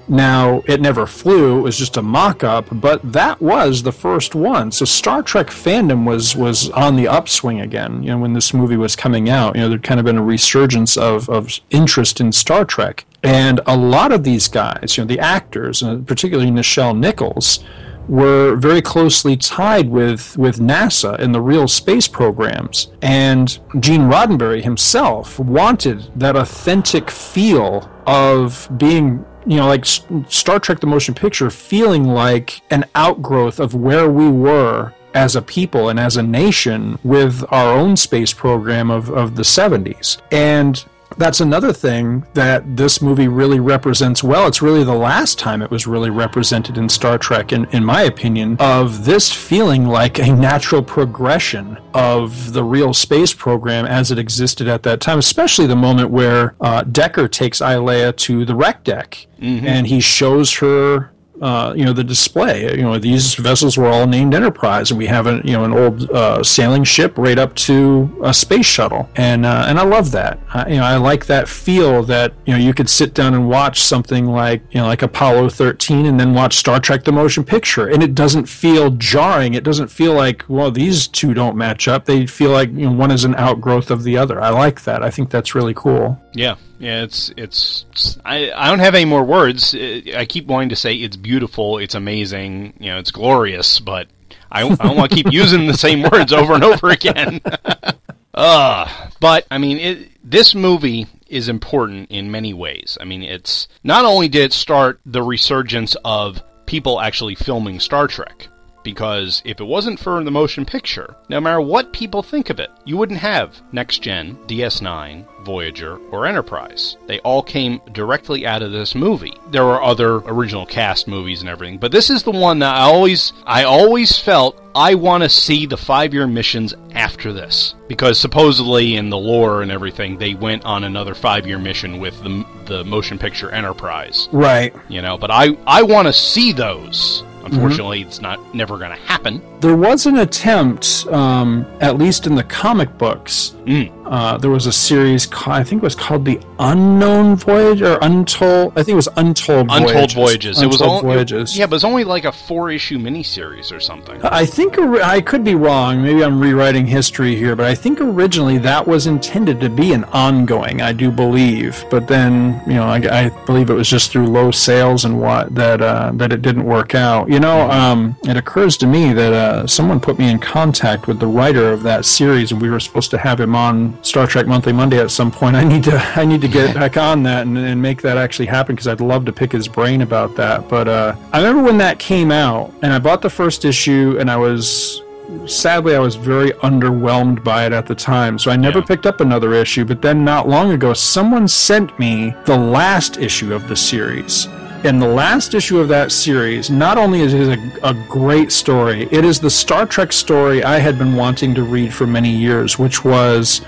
Now, 0.07 0.61
it 0.67 0.81
never 0.81 1.05
flew, 1.05 1.59
it 1.59 1.61
was 1.61 1.77
just 1.77 1.97
a 1.97 2.01
mock 2.01 2.43
up, 2.43 2.67
but 2.71 2.99
that 3.11 3.41
was 3.41 3.83
the 3.83 3.91
first 3.91 4.35
one. 4.35 4.71
So 4.71 4.85
Star 4.85 5.23
Trek 5.23 5.47
fandom 5.47 6.05
was, 6.05 6.35
was 6.35 6.69
on 6.71 6.95
the 6.95 7.07
upswing 7.07 7.61
again, 7.61 8.03
you 8.03 8.09
know, 8.09 8.17
when 8.17 8.33
this 8.33 8.53
movie 8.53 8.77
was 8.77 8.95
coming 8.95 9.29
out. 9.29 9.55
You 9.55 9.61
know, 9.61 9.69
there'd 9.69 9.83
kind 9.83 9.99
of 9.99 10.05
been 10.05 10.17
a 10.17 10.23
resurgence 10.23 10.97
of, 10.97 11.29
of 11.29 11.59
interest 11.69 12.19
in 12.19 12.31
Star 12.31 12.65
Trek. 12.65 13.05
And 13.23 13.61
a 13.67 13.77
lot 13.77 14.11
of 14.11 14.23
these 14.23 14.47
guys, 14.47 14.97
you 14.97 15.03
know, 15.03 15.07
the 15.07 15.19
actors, 15.19 15.83
uh, 15.83 16.01
particularly 16.05 16.51
Nichelle 16.51 16.97
Nichols, 16.97 17.63
were 18.07 18.55
very 18.55 18.81
closely 18.81 19.37
tied 19.37 19.89
with, 19.89 20.37
with 20.37 20.59
NASA 20.59 21.17
and 21.19 21.33
the 21.33 21.41
real 21.41 21.67
space 21.67 22.07
programs. 22.07 22.91
And 23.01 23.57
Gene 23.79 24.01
Roddenberry 24.01 24.63
himself 24.63 25.39
wanted 25.39 26.11
that 26.19 26.35
authentic 26.35 27.09
feel 27.09 27.89
of 28.07 28.67
being 28.77 29.23
you 29.45 29.57
know, 29.57 29.67
like 29.67 29.85
Star 29.85 30.59
Trek 30.59 30.79
the 30.79 30.87
Motion 30.87 31.13
Picture 31.13 31.49
feeling 31.49 32.05
like 32.05 32.61
an 32.69 32.85
outgrowth 32.95 33.59
of 33.59 33.73
where 33.73 34.09
we 34.09 34.29
were 34.29 34.93
as 35.13 35.35
a 35.35 35.41
people 35.41 35.89
and 35.89 35.99
as 35.99 36.17
a 36.17 36.23
nation 36.23 36.97
with 37.03 37.43
our 37.49 37.73
own 37.73 37.97
space 37.97 38.33
program 38.33 38.89
of, 38.89 39.09
of 39.09 39.35
the 39.35 39.43
70s. 39.43 40.21
And 40.31 40.83
that's 41.17 41.39
another 41.41 41.73
thing 41.73 42.25
that 42.33 42.77
this 42.77 43.01
movie 43.01 43.27
really 43.27 43.59
represents 43.59 44.23
well. 44.23 44.47
It's 44.47 44.61
really 44.61 44.83
the 44.83 44.93
last 44.93 45.37
time 45.37 45.61
it 45.61 45.69
was 45.69 45.87
really 45.87 46.09
represented 46.09 46.77
in 46.77 46.89
Star 46.89 47.17
Trek, 47.17 47.51
in, 47.51 47.65
in 47.71 47.83
my 47.83 48.03
opinion, 48.03 48.57
of 48.59 49.05
this 49.05 49.31
feeling 49.31 49.85
like 49.87 50.19
a 50.19 50.31
natural 50.31 50.81
progression 50.83 51.77
of 51.93 52.53
the 52.53 52.63
real 52.63 52.93
space 52.93 53.33
program 53.33 53.85
as 53.85 54.11
it 54.11 54.17
existed 54.17 54.67
at 54.67 54.83
that 54.83 55.01
time, 55.01 55.19
especially 55.19 55.67
the 55.67 55.75
moment 55.75 56.09
where 56.09 56.55
uh, 56.61 56.83
Decker 56.83 57.27
takes 57.27 57.61
Ilia 57.61 58.13
to 58.13 58.45
the 58.45 58.55
rec 58.55 58.83
deck 58.83 59.27
and 59.65 59.87
he 59.87 59.99
shows 59.99 60.53
her 60.57 61.11
uh, 61.41 61.73
you 61.75 61.83
know 61.83 61.93
the 61.93 62.03
display. 62.03 62.75
You 62.77 62.83
know 62.83 62.97
these 62.99 63.35
vessels 63.35 63.77
were 63.77 63.87
all 63.87 64.07
named 64.07 64.33
Enterprise, 64.33 64.91
and 64.91 64.97
we 64.97 65.07
have 65.07 65.27
a 65.27 65.41
you 65.43 65.53
know 65.53 65.63
an 65.63 65.73
old 65.73 66.09
uh, 66.11 66.43
sailing 66.43 66.83
ship 66.83 67.17
right 67.17 67.39
up 67.39 67.55
to 67.55 68.19
a 68.23 68.33
space 68.33 68.65
shuttle, 68.65 69.09
and 69.15 69.45
uh, 69.45 69.65
and 69.67 69.79
I 69.79 69.83
love 69.83 70.11
that. 70.11 70.39
I, 70.53 70.69
you 70.69 70.75
know 70.77 70.83
I 70.83 70.97
like 70.97 71.25
that 71.25 71.47
feel 71.47 72.03
that 72.03 72.33
you 72.45 72.53
know 72.53 72.59
you 72.59 72.73
could 72.73 72.89
sit 72.89 73.13
down 73.13 73.33
and 73.33 73.49
watch 73.49 73.81
something 73.81 74.27
like 74.27 74.61
you 74.71 74.79
know 74.79 74.85
like 74.85 75.01
Apollo 75.01 75.49
13, 75.49 76.05
and 76.05 76.19
then 76.19 76.33
watch 76.33 76.55
Star 76.55 76.79
Trek 76.79 77.03
the 77.03 77.11
Motion 77.11 77.43
Picture, 77.43 77.87
and 77.87 78.03
it 78.03 78.13
doesn't 78.13 78.45
feel 78.45 78.91
jarring. 78.91 79.55
It 79.55 79.63
doesn't 79.63 79.87
feel 79.87 80.13
like 80.13 80.45
well 80.47 80.71
these 80.71 81.07
two 81.07 81.33
don't 81.33 81.57
match 81.57 81.87
up. 81.87 82.05
They 82.05 82.27
feel 82.27 82.51
like 82.51 82.69
you 82.69 82.85
know 82.85 82.91
one 82.91 83.11
is 83.11 83.25
an 83.25 83.35
outgrowth 83.35 83.89
of 83.89 84.03
the 84.03 84.17
other. 84.17 84.39
I 84.39 84.49
like 84.49 84.83
that. 84.83 85.01
I 85.03 85.09
think 85.09 85.31
that's 85.31 85.55
really 85.55 85.73
cool. 85.73 86.21
Yeah, 86.33 86.55
yeah, 86.79 87.03
it's 87.03 87.29
it's. 87.37 87.85
it's- 87.89 88.17
I 88.23 88.51
I 88.51 88.69
don't 88.69 88.79
have 88.79 88.95
any 88.95 89.05
more 89.05 89.23
words. 89.23 89.75
I 89.75 90.25
keep 90.27 90.47
wanting 90.47 90.69
to 90.69 90.75
say 90.75 90.95
it's 90.95 91.17
beautiful, 91.17 91.77
it's 91.77 91.95
amazing, 91.95 92.73
you 92.79 92.89
know, 92.91 92.97
it's 92.99 93.11
glorious, 93.11 93.79
but 93.79 94.07
I, 94.51 94.63
I 94.63 94.75
don't 94.75 94.97
want 94.97 95.11
to 95.11 95.15
keep 95.15 95.31
using 95.31 95.67
the 95.67 95.73
same 95.73 96.03
words 96.03 96.33
over 96.33 96.53
and 96.53 96.63
over 96.63 96.89
again. 96.89 97.41
uh, 98.33 99.07
but 99.19 99.45
I 99.51 99.57
mean, 99.57 99.77
it, 99.77 100.11
this 100.23 100.55
movie 100.55 101.07
is 101.27 101.47
important 101.49 102.11
in 102.11 102.31
many 102.31 102.53
ways. 102.53 102.97
I 102.99 103.05
mean, 103.05 103.23
it's 103.23 103.67
not 103.83 104.05
only 104.05 104.27
did 104.27 104.43
it 104.43 104.53
start 104.53 104.99
the 105.05 105.23
resurgence 105.23 105.95
of 106.03 106.41
people 106.65 106.99
actually 106.99 107.35
filming 107.35 107.79
Star 107.79 108.07
Trek, 108.07 108.47
because 108.83 109.41
if 109.45 109.59
it 109.59 109.65
wasn't 109.65 109.99
for 109.99 110.23
the 110.23 110.31
motion 110.31 110.65
picture, 110.65 111.15
no 111.29 111.39
matter 111.39 111.61
what 111.61 111.93
people 111.93 112.23
think 112.23 112.49
of 112.49 112.59
it, 112.59 112.69
you 112.85 112.97
wouldn't 112.97 113.19
have 113.19 113.61
Next 113.71 113.99
Gen, 113.99 114.37
DS9, 114.47 115.25
Voyager, 115.43 115.97
or 116.11 116.25
Enterprise. 116.25 116.97
They 117.07 117.19
all 117.19 117.41
came 117.43 117.81
directly 117.93 118.45
out 118.45 118.61
of 118.61 118.71
this 118.71 118.93
movie. 118.95 119.33
There 119.51 119.65
were 119.65 119.81
other 119.81 120.15
original 120.17 120.65
cast 120.65 121.07
movies 121.07 121.41
and 121.41 121.49
everything, 121.49 121.77
but 121.79 121.91
this 121.91 122.09
is 122.09 122.23
the 122.23 122.31
one 122.31 122.59
that 122.59 122.75
I 122.75 122.81
always 122.81 123.33
I 123.45 123.63
always 123.63 124.17
felt 124.17 124.61
I 124.73 124.95
want 124.95 125.23
to 125.23 125.29
see 125.29 125.65
the 125.65 125.75
5-year 125.75 126.27
missions 126.27 126.73
after 126.93 127.33
this 127.33 127.75
because 127.87 128.19
supposedly 128.19 128.95
in 128.95 129.09
the 129.09 129.17
lore 129.17 129.61
and 129.61 129.71
everything 129.71 130.17
they 130.17 130.33
went 130.33 130.63
on 130.63 130.83
another 130.85 131.13
5-year 131.13 131.59
mission 131.59 131.99
with 131.99 132.17
the 132.23 132.45
the 132.65 132.83
motion 132.85 133.17
picture 133.19 133.49
Enterprise 133.51 134.29
Right. 134.31 134.73
you 134.87 135.01
know 135.01 135.17
but 135.17 135.29
i 135.31 135.49
i 135.67 135.81
want 135.81 136.07
to 136.07 136.13
see 136.13 136.53
those 136.53 137.23
unfortunately 137.43 138.01
it's 138.01 138.21
not 138.21 138.39
never 138.53 138.77
going 138.77 138.91
to 138.91 138.97
happen 139.03 139.41
There 139.61 139.75
was 139.75 140.05
an 140.07 140.17
attempt, 140.17 141.05
um, 141.07 141.65
at 141.81 141.97
least 141.97 142.25
in 142.25 142.33
the 142.35 142.43
comic 142.43 142.97
books. 142.97 143.55
Mm. 143.65 143.91
Uh, 144.05 144.37
there 144.37 144.49
was 144.49 144.65
a 144.65 144.71
series, 144.71 145.25
called, 145.27 145.55
I 145.55 145.63
think 145.63 145.83
it 145.83 145.85
was 145.85 145.95
called 145.95 146.25
The 146.25 146.39
Unknown 146.59 147.35
Voyage 147.35 147.81
or 147.81 147.97
Untold. 148.01 148.73
I 148.73 148.83
think 148.83 148.89
it 148.89 148.95
was 148.95 149.07
Untold 149.17 149.67
Voyages. 149.67 149.91
untold 149.91 150.11
voyages 150.13 150.61
it 150.61 150.65
was 150.67 150.81
Untold 150.81 150.91
all 150.91 151.01
Voyages. 151.01 151.57
yeah 151.57 151.65
but 151.65 151.73
it 151.73 151.75
was 151.75 151.83
only 151.83 152.03
like 152.03 152.25
a 152.25 152.31
four 152.31 152.71
issue 152.71 152.97
miniseries 152.97 153.71
or 153.71 153.79
something 153.79 154.19
I 154.23 154.45
think 154.45 154.77
I 154.79 155.21
could 155.21 155.43
be 155.43 155.55
wrong. 155.55 156.01
Maybe 156.01 156.23
I'm 156.23 156.39
rewriting 156.39 156.85
history 156.87 157.35
here, 157.35 157.55
but 157.55 157.65
I 157.65 157.75
think 157.75 158.01
originally 158.01 158.57
that 158.59 158.85
was 158.85 159.07
intended 159.07 159.59
to 159.61 159.69
be 159.69 159.93
an 159.93 160.03
ongoing. 160.05 160.81
I 160.81 160.91
do 160.93 161.11
believe, 161.11 161.85
but 161.89 162.07
then 162.07 162.61
you 162.65 162.73
know 162.73 162.83
I, 162.85 162.97
I 163.25 163.29
believe 163.45 163.69
it 163.69 163.73
was 163.73 163.89
just 163.89 164.11
through 164.11 164.27
low 164.27 164.49
sales 164.51 165.05
and 165.05 165.21
what 165.21 165.53
that 165.55 165.81
uh, 165.81 166.11
that 166.15 166.31
it 166.33 166.41
didn't 166.41 166.65
work 166.65 166.95
out. 166.95 167.29
You 167.31 167.39
know, 167.39 167.71
um, 167.71 168.17
it 168.25 168.35
occurs 168.35 168.75
to 168.75 168.87
me 168.87 169.13
that 169.13 169.31
uh, 169.31 169.65
someone 169.65 170.01
put 170.01 170.19
me 170.19 170.29
in 170.29 170.37
contact 170.37 171.07
with 171.07 171.17
the 171.21 171.27
writer 171.27 171.71
of 171.71 171.81
that 171.83 172.03
series, 172.03 172.51
and 172.51 172.61
we 172.61 172.69
were 172.69 172.81
supposed 172.81 173.09
to 173.11 173.17
have 173.17 173.39
him 173.39 173.55
on 173.55 173.97
Star 174.03 174.27
Trek 174.27 174.47
Monthly 174.47 174.73
Monday 174.73 174.99
at 174.99 175.11
some 175.11 175.31
point. 175.31 175.55
I 175.55 175.63
need 175.63 175.85
to 175.85 175.95
I 176.17 176.25
need 176.25 176.41
to 176.41 176.49
get 176.49 176.75
back 176.75 176.97
on 176.97 177.23
that 177.23 177.47
and, 177.47 177.57
and 177.57 177.81
make 177.81 178.01
that 178.01 178.17
actually 178.17 178.47
happen 178.47 178.75
because 178.75 178.89
I'd 178.89 178.99
love 178.99 179.23
to 179.27 179.31
pick 179.31 179.53
his 179.53 179.69
brain 179.69 180.01
about 180.01 180.35
that. 180.35 180.67
But 180.67 180.89
uh, 180.89 181.15
I 181.31 181.37
remember 181.37 181.63
when 181.63 181.77
that 181.77 181.99
came 181.99 182.31
out, 182.33 182.73
and 182.81 182.91
I 182.91 182.99
bought 182.99 183.21
the 183.21 183.29
first 183.29 183.63
issue, 183.63 184.17
and 184.19 184.29
I 184.29 184.35
was 184.35 185.01
sadly 185.45 185.95
I 185.95 185.99
was 185.99 186.15
very 186.15 186.51
underwhelmed 186.63 187.45
by 187.45 187.65
it 187.65 187.71
at 187.71 187.85
the 187.85 187.95
time, 187.95 188.37
so 188.39 188.51
I 188.51 188.57
never 188.57 188.79
Yeah. 188.79 188.85
picked 188.85 189.05
up 189.05 189.21
another 189.21 189.53
issue. 189.53 189.85
But 189.85 190.01
then 190.01 190.25
not 190.25 190.49
long 190.49 190.73
ago, 190.73 190.91
someone 190.93 191.47
sent 191.47 191.97
me 191.97 192.35
the 192.43 192.57
last 192.57 193.15
issue 193.19 193.53
of 193.53 193.69
the 193.69 193.75
series. 193.77 194.49
And 194.83 194.99
the 194.99 195.07
last 195.07 195.53
issue 195.53 195.77
of 195.79 195.89
that 195.89 196.11
series, 196.11 196.71
not 196.71 196.97
only 196.97 197.21
is 197.21 197.35
it 197.35 197.59
a, 197.59 197.89
a 197.89 197.93
great 197.93 198.51
story, 198.51 199.07
it 199.11 199.23
is 199.23 199.39
the 199.39 199.49
Star 199.49 199.85
Trek 199.85 200.11
story 200.11 200.63
I 200.63 200.79
had 200.79 200.97
been 200.97 201.15
wanting 201.15 201.53
to 201.53 201.61
read 201.61 201.93
for 201.93 202.07
many 202.07 202.35
years, 202.35 202.79
which 202.79 203.05
was 203.05 203.61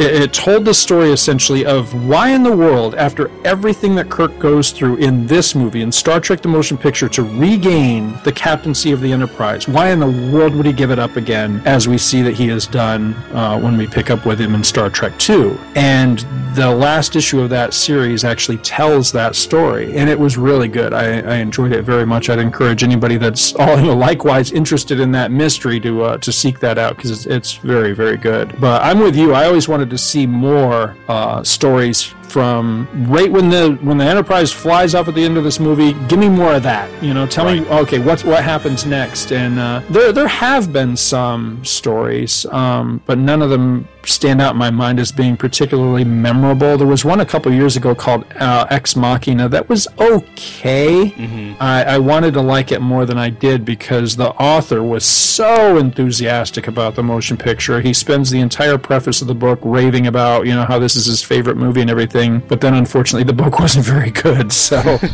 it, 0.00 0.32
told 0.32 0.64
the 0.64 0.74
story 0.74 1.10
essentially 1.10 1.66
of 1.66 1.92
why 2.08 2.30
in 2.30 2.42
the 2.42 2.56
world, 2.56 2.94
after 2.94 3.30
everything 3.44 3.94
that 3.96 4.10
Kirk 4.10 4.38
goes 4.38 4.70
through 4.70 4.96
in 4.96 5.26
this 5.26 5.54
movie, 5.54 5.82
in 5.82 5.92
Star 5.92 6.20
Trek 6.20 6.40
the 6.40 6.48
Motion 6.48 6.78
Picture, 6.78 7.08
to 7.10 7.22
regain 7.22 8.18
the 8.24 8.32
captaincy 8.32 8.92
of 8.92 9.00
the 9.00 9.12
Enterprise, 9.12 9.68
why 9.68 9.90
in 9.90 10.00
the 10.00 10.32
world 10.32 10.54
would 10.54 10.66
he 10.66 10.72
give 10.72 10.90
it 10.90 10.98
up 10.98 11.16
again, 11.16 11.62
as 11.66 11.86
we 11.86 11.98
see 11.98 12.22
that 12.22 12.34
he 12.34 12.48
has 12.48 12.66
done 12.66 13.14
uh, 13.34 13.58
when 13.60 13.76
we 13.76 13.86
pick 13.86 14.10
up 14.10 14.24
with 14.24 14.40
him 14.40 14.54
in 14.54 14.64
Star 14.64 14.88
Trek 14.88 15.18
2? 15.18 15.58
And 15.74 16.24
the 16.54 16.70
last 16.70 17.14
issue 17.14 17.40
of 17.40 17.50
that 17.50 17.74
series 17.74 18.24
actually 18.24 18.58
tells 18.58 19.12
that 19.12 19.36
story, 19.36 19.96
and 19.96 20.08
it 20.08 20.18
was 20.18 20.36
really 20.36 20.68
good. 20.68 20.92
I, 20.92 21.20
I 21.20 21.36
enjoyed 21.36 21.72
it 21.72 21.82
very 21.82 22.06
much. 22.06 22.28
I'd 22.28 22.38
encourage 22.38 22.82
anybody 22.82 23.16
that's 23.18 23.54
all 23.54 23.78
you 23.78 23.86
know, 23.86 23.96
likewise 23.96 24.50
interested 24.50 24.98
in 25.00 25.12
that 25.12 25.30
mystery 25.30 25.78
to 25.80 26.02
uh, 26.02 26.18
to 26.18 26.32
seek 26.32 26.58
that 26.60 26.78
out 26.78 26.96
because 26.96 27.10
it's, 27.10 27.26
it's 27.26 27.54
very 27.54 27.92
very 27.92 28.16
good. 28.16 28.58
But 28.60 28.82
I'm 28.82 28.98
with 28.98 29.16
you. 29.16 29.32
I 29.32 29.46
always 29.46 29.68
wanted 29.68 29.89
to 29.90 29.98
see 29.98 30.26
more 30.26 30.96
uh, 31.08 31.42
stories 31.42 32.14
from 32.30 32.88
right 33.08 33.30
when 33.30 33.48
the 33.48 33.78
when 33.82 33.98
the 33.98 34.04
Enterprise 34.04 34.52
flies 34.52 34.94
off 34.94 35.08
at 35.08 35.14
the 35.14 35.24
end 35.24 35.36
of 35.36 35.44
this 35.44 35.58
movie. 35.58 35.92
Give 36.08 36.18
me 36.18 36.28
more 36.28 36.54
of 36.54 36.62
that. 36.62 36.90
You 37.02 37.12
know, 37.12 37.26
tell 37.26 37.44
right. 37.44 37.62
me 37.62 37.68
okay, 37.68 37.98
what's 37.98 38.24
what 38.24 38.44
happens 38.44 38.86
next? 38.86 39.32
And 39.32 39.58
uh, 39.58 39.82
there 39.90 40.12
there 40.12 40.28
have 40.28 40.72
been 40.72 40.96
some 40.96 41.64
stories, 41.64 42.46
um, 42.46 43.02
but 43.06 43.18
none 43.18 43.42
of 43.42 43.50
them 43.50 43.88
stand 44.04 44.40
out 44.40 44.52
in 44.52 44.56
my 44.56 44.70
mind 44.70 44.98
as 44.98 45.12
being 45.12 45.36
particularly 45.36 46.04
memorable. 46.04 46.76
There 46.76 46.86
was 46.86 47.04
one 47.04 47.20
a 47.20 47.26
couple 47.26 47.52
years 47.52 47.76
ago 47.76 47.94
called 47.94 48.24
uh, 48.36 48.66
Ex 48.70 48.96
Machina 48.96 49.48
that 49.48 49.68
was 49.68 49.86
okay. 49.98 51.10
Mm-hmm. 51.10 51.62
I, 51.62 51.84
I, 51.84 51.98
wanted 51.98 52.34
to 52.34 52.40
like 52.40 52.72
it 52.72 52.80
more 52.80 53.04
than 53.04 53.18
I 53.18 53.30
did 53.30 53.64
because 53.64 54.16
the 54.16 54.30
author 54.30 54.82
was 54.82 55.04
so 55.04 55.76
enthusiastic 55.76 56.66
about 56.66 56.94
the 56.94 57.02
motion 57.02 57.36
picture. 57.36 57.80
He 57.80 57.92
spends 57.92 58.30
the 58.30 58.40
entire 58.40 58.78
preface 58.78 59.20
of 59.20 59.28
the 59.28 59.34
book 59.34 59.60
raving 59.62 60.06
about 60.06 60.46
you 60.46 60.54
know 60.54 60.64
how 60.64 60.78
this 60.78 60.96
is 60.96 61.06
his 61.06 61.22
favorite 61.22 61.56
movie 61.56 61.80
and 61.80 61.90
everything. 61.90 62.19
But 62.28 62.60
then 62.60 62.74
unfortunately 62.74 63.24
the 63.24 63.32
book 63.32 63.58
wasn't 63.60 63.86
very 63.86 64.10
good. 64.10 64.52
So. 64.52 64.98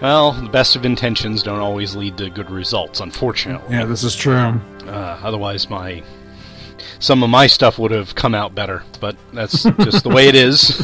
Well, 0.00 0.32
the 0.32 0.48
best 0.48 0.76
of 0.76 0.86
intentions 0.86 1.42
don't 1.42 1.58
always 1.58 1.94
lead 1.94 2.16
to 2.18 2.30
good 2.30 2.50
results, 2.50 3.00
unfortunately. 3.00 3.76
Yeah, 3.76 3.84
this 3.84 4.02
is 4.02 4.16
true. 4.16 4.58
Uh, 4.86 5.20
otherwise, 5.22 5.68
my 5.68 6.02
some 7.00 7.22
of 7.22 7.28
my 7.28 7.46
stuff 7.46 7.78
would 7.78 7.90
have 7.90 8.14
come 8.14 8.34
out 8.34 8.54
better, 8.54 8.82
but 8.98 9.16
that's 9.34 9.62
just 9.62 10.04
the 10.04 10.08
way 10.08 10.28
it 10.28 10.34
is. 10.34 10.82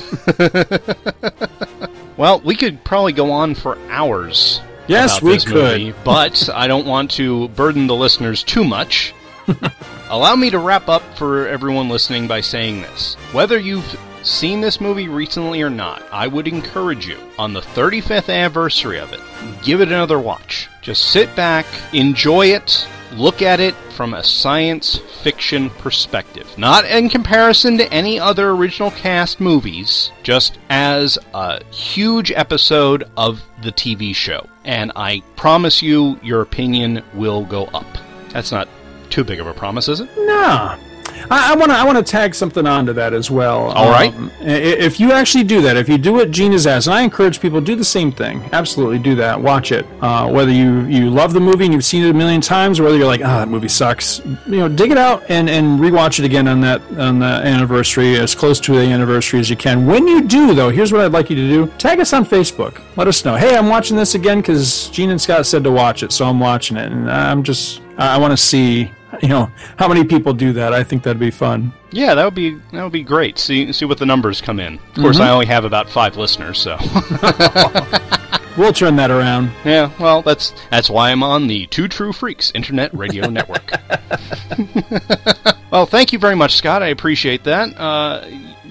well, 2.18 2.40
we 2.40 2.56
could 2.56 2.84
probably 2.84 3.12
go 3.12 3.30
on 3.30 3.54
for 3.54 3.78
hours. 3.88 4.60
Yes, 4.86 5.22
we 5.22 5.38
could. 5.38 5.80
Movie, 5.80 5.94
but 6.04 6.48
I 6.52 6.66
don't 6.66 6.86
want 6.86 7.10
to 7.12 7.48
burden 7.48 7.86
the 7.86 7.96
listeners 7.96 8.44
too 8.44 8.64
much. 8.64 9.14
Allow 10.08 10.36
me 10.36 10.50
to 10.50 10.58
wrap 10.58 10.88
up 10.88 11.02
for 11.16 11.48
everyone 11.48 11.88
listening 11.88 12.28
by 12.28 12.40
saying 12.40 12.82
this. 12.82 13.14
Whether 13.32 13.58
you've 13.58 13.98
seen 14.26 14.60
this 14.60 14.80
movie 14.80 15.08
recently 15.08 15.62
or 15.62 15.70
not, 15.70 16.02
I 16.12 16.26
would 16.26 16.48
encourage 16.48 17.06
you, 17.06 17.18
on 17.38 17.52
the 17.52 17.60
35th 17.60 18.32
anniversary 18.32 18.98
of 18.98 19.12
it, 19.12 19.20
give 19.62 19.80
it 19.80 19.88
another 19.88 20.18
watch. 20.18 20.68
Just 20.82 21.10
sit 21.10 21.34
back, 21.36 21.66
enjoy 21.92 22.48
it, 22.48 22.86
look 23.12 23.42
at 23.42 23.60
it 23.60 23.74
from 23.92 24.14
a 24.14 24.22
science 24.22 24.98
fiction 25.22 25.70
perspective. 25.70 26.46
Not 26.58 26.84
in 26.84 27.08
comparison 27.08 27.78
to 27.78 27.92
any 27.92 28.20
other 28.20 28.50
original 28.50 28.90
cast 28.90 29.40
movies, 29.40 30.12
just 30.22 30.58
as 30.68 31.18
a 31.32 31.64
huge 31.72 32.32
episode 32.32 33.04
of 33.16 33.42
the 33.62 33.72
TV 33.72 34.14
show. 34.14 34.48
And 34.64 34.92
I 34.96 35.22
promise 35.36 35.82
you, 35.82 36.18
your 36.22 36.42
opinion 36.42 37.02
will 37.14 37.44
go 37.44 37.66
up. 37.66 37.86
That's 38.30 38.52
not 38.52 38.68
too 39.08 39.24
big 39.24 39.40
of 39.40 39.46
a 39.46 39.54
promise, 39.54 39.88
is 39.88 40.00
it? 40.00 40.10
No. 40.16 40.76
I 41.30 41.54
want 41.56 41.70
to 41.70 41.76
I 41.76 41.84
want 41.84 41.98
to 41.98 42.04
tag 42.04 42.34
something 42.34 42.66
onto 42.66 42.92
that 42.94 43.12
as 43.12 43.30
well. 43.30 43.70
All 43.70 43.90
right. 43.90 44.14
Um, 44.14 44.30
if 44.40 45.00
you 45.00 45.12
actually 45.12 45.44
do 45.44 45.60
that, 45.62 45.76
if 45.76 45.88
you 45.88 45.98
do 45.98 46.12
what 46.12 46.30
Gene 46.30 46.52
has 46.52 46.66
asked, 46.66 46.86
and 46.86 46.94
I 46.94 47.02
encourage 47.02 47.40
people 47.40 47.60
do 47.60 47.74
the 47.74 47.84
same 47.84 48.12
thing. 48.12 48.48
Absolutely, 48.52 48.98
do 48.98 49.14
that. 49.16 49.40
Watch 49.40 49.72
it. 49.72 49.86
Uh, 50.00 50.28
whether 50.28 50.52
you 50.52 50.84
you 50.86 51.10
love 51.10 51.32
the 51.32 51.40
movie 51.40 51.64
and 51.64 51.74
you've 51.74 51.84
seen 51.84 52.04
it 52.04 52.10
a 52.10 52.14
million 52.14 52.40
times, 52.40 52.78
or 52.78 52.84
whether 52.84 52.96
you're 52.96 53.06
like, 53.06 53.20
oh, 53.20 53.24
that 53.24 53.48
movie 53.48 53.68
sucks. 53.68 54.20
You 54.46 54.58
know, 54.58 54.68
dig 54.68 54.90
it 54.90 54.98
out 54.98 55.28
and 55.28 55.48
and 55.50 55.80
rewatch 55.80 56.18
it 56.18 56.24
again 56.24 56.48
on 56.48 56.60
that 56.60 56.80
on 56.98 57.18
the 57.18 57.26
anniversary, 57.26 58.16
as 58.16 58.34
close 58.34 58.60
to 58.60 58.72
the 58.72 58.80
anniversary 58.80 59.40
as 59.40 59.50
you 59.50 59.56
can. 59.56 59.86
When 59.86 60.06
you 60.06 60.22
do, 60.22 60.54
though, 60.54 60.70
here's 60.70 60.92
what 60.92 61.00
I'd 61.00 61.12
like 61.12 61.30
you 61.30 61.36
to 61.36 61.48
do: 61.48 61.66
tag 61.78 62.00
us 62.00 62.12
on 62.12 62.24
Facebook. 62.24 62.80
Let 62.96 63.08
us 63.08 63.24
know. 63.24 63.36
Hey, 63.36 63.56
I'm 63.56 63.68
watching 63.68 63.96
this 63.96 64.14
again 64.14 64.40
because 64.40 64.88
Gene 64.90 65.10
and 65.10 65.20
Scott 65.20 65.46
said 65.46 65.64
to 65.64 65.70
watch 65.70 66.02
it, 66.02 66.12
so 66.12 66.26
I'm 66.26 66.40
watching 66.40 66.76
it, 66.76 66.92
and 66.92 67.10
I'm 67.10 67.42
just 67.42 67.80
I 67.98 68.18
want 68.18 68.32
to 68.32 68.36
see 68.36 68.90
you 69.22 69.28
know 69.28 69.50
how 69.76 69.88
many 69.88 70.04
people 70.04 70.32
do 70.32 70.52
that. 70.54 70.72
I 70.72 70.82
think 70.82 71.02
that'd 71.02 71.18
be 71.18 71.30
fun. 71.30 71.72
Yeah, 71.90 72.14
that 72.14 72.24
would 72.24 72.34
be 72.34 72.58
that 72.72 72.82
would 72.82 72.92
be 72.92 73.02
great. 73.02 73.38
See 73.38 73.72
see 73.72 73.84
what 73.84 73.98
the 73.98 74.06
numbers 74.06 74.40
come 74.40 74.60
in. 74.60 74.74
Of 74.74 74.94
course, 74.94 75.16
mm-hmm. 75.16 75.26
I 75.26 75.30
only 75.30 75.46
have 75.46 75.64
about 75.64 75.88
five 75.88 76.16
listeners, 76.16 76.58
so 76.58 76.76
we'll 78.56 78.72
turn 78.72 78.96
that 78.96 79.10
around. 79.10 79.50
Yeah, 79.64 79.90
well, 79.98 80.22
that's 80.22 80.52
that's 80.70 80.90
why 80.90 81.10
I'm 81.10 81.22
on 81.22 81.46
the 81.46 81.66
Two 81.66 81.88
True 81.88 82.12
Freaks 82.12 82.52
Internet 82.54 82.94
Radio 82.94 83.28
Network. 83.28 83.70
well, 85.70 85.86
thank 85.86 86.12
you 86.12 86.18
very 86.18 86.36
much, 86.36 86.56
Scott. 86.56 86.82
I 86.82 86.88
appreciate 86.88 87.44
that. 87.44 87.78
Uh, 87.78 88.26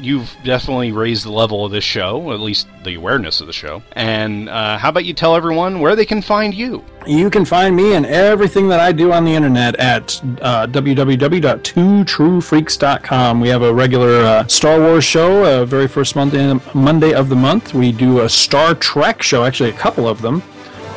you've 0.05 0.35
definitely 0.43 0.91
raised 0.91 1.25
the 1.25 1.31
level 1.31 1.65
of 1.65 1.71
this 1.71 1.83
show, 1.83 2.31
at 2.31 2.39
least 2.39 2.67
the 2.83 2.93
awareness 2.95 3.41
of 3.41 3.47
the 3.47 3.53
show. 3.53 3.81
And 3.93 4.49
uh, 4.49 4.77
how 4.77 4.89
about 4.89 5.05
you 5.05 5.13
tell 5.13 5.35
everyone 5.35 5.79
where 5.79 5.95
they 5.95 6.05
can 6.05 6.21
find 6.21 6.53
you? 6.53 6.83
You 7.07 7.29
can 7.29 7.45
find 7.45 7.75
me 7.75 7.93
and 7.93 8.05
everything 8.05 8.67
that 8.69 8.79
I 8.79 8.91
do 8.91 9.11
on 9.11 9.25
the 9.25 9.33
internet 9.33 9.75
at 9.75 10.19
uh, 10.41 10.65
www.twotruefreaks.com. 10.67 13.39
We 13.39 13.49
have 13.49 13.61
a 13.61 13.71
regular 13.73 14.23
uh, 14.23 14.47
Star 14.47 14.79
Wars 14.79 15.03
show, 15.03 15.45
uh, 15.45 15.65
very 15.65 15.87
first 15.87 16.15
Monday, 16.15 16.59
Monday 16.73 17.13
of 17.13 17.29
the 17.29 17.35
month. 17.35 17.73
We 17.73 17.91
do 17.91 18.21
a 18.21 18.29
Star 18.29 18.75
Trek 18.75 19.21
show, 19.21 19.43
actually 19.43 19.71
a 19.71 19.73
couple 19.73 20.07
of 20.07 20.21
them. 20.21 20.41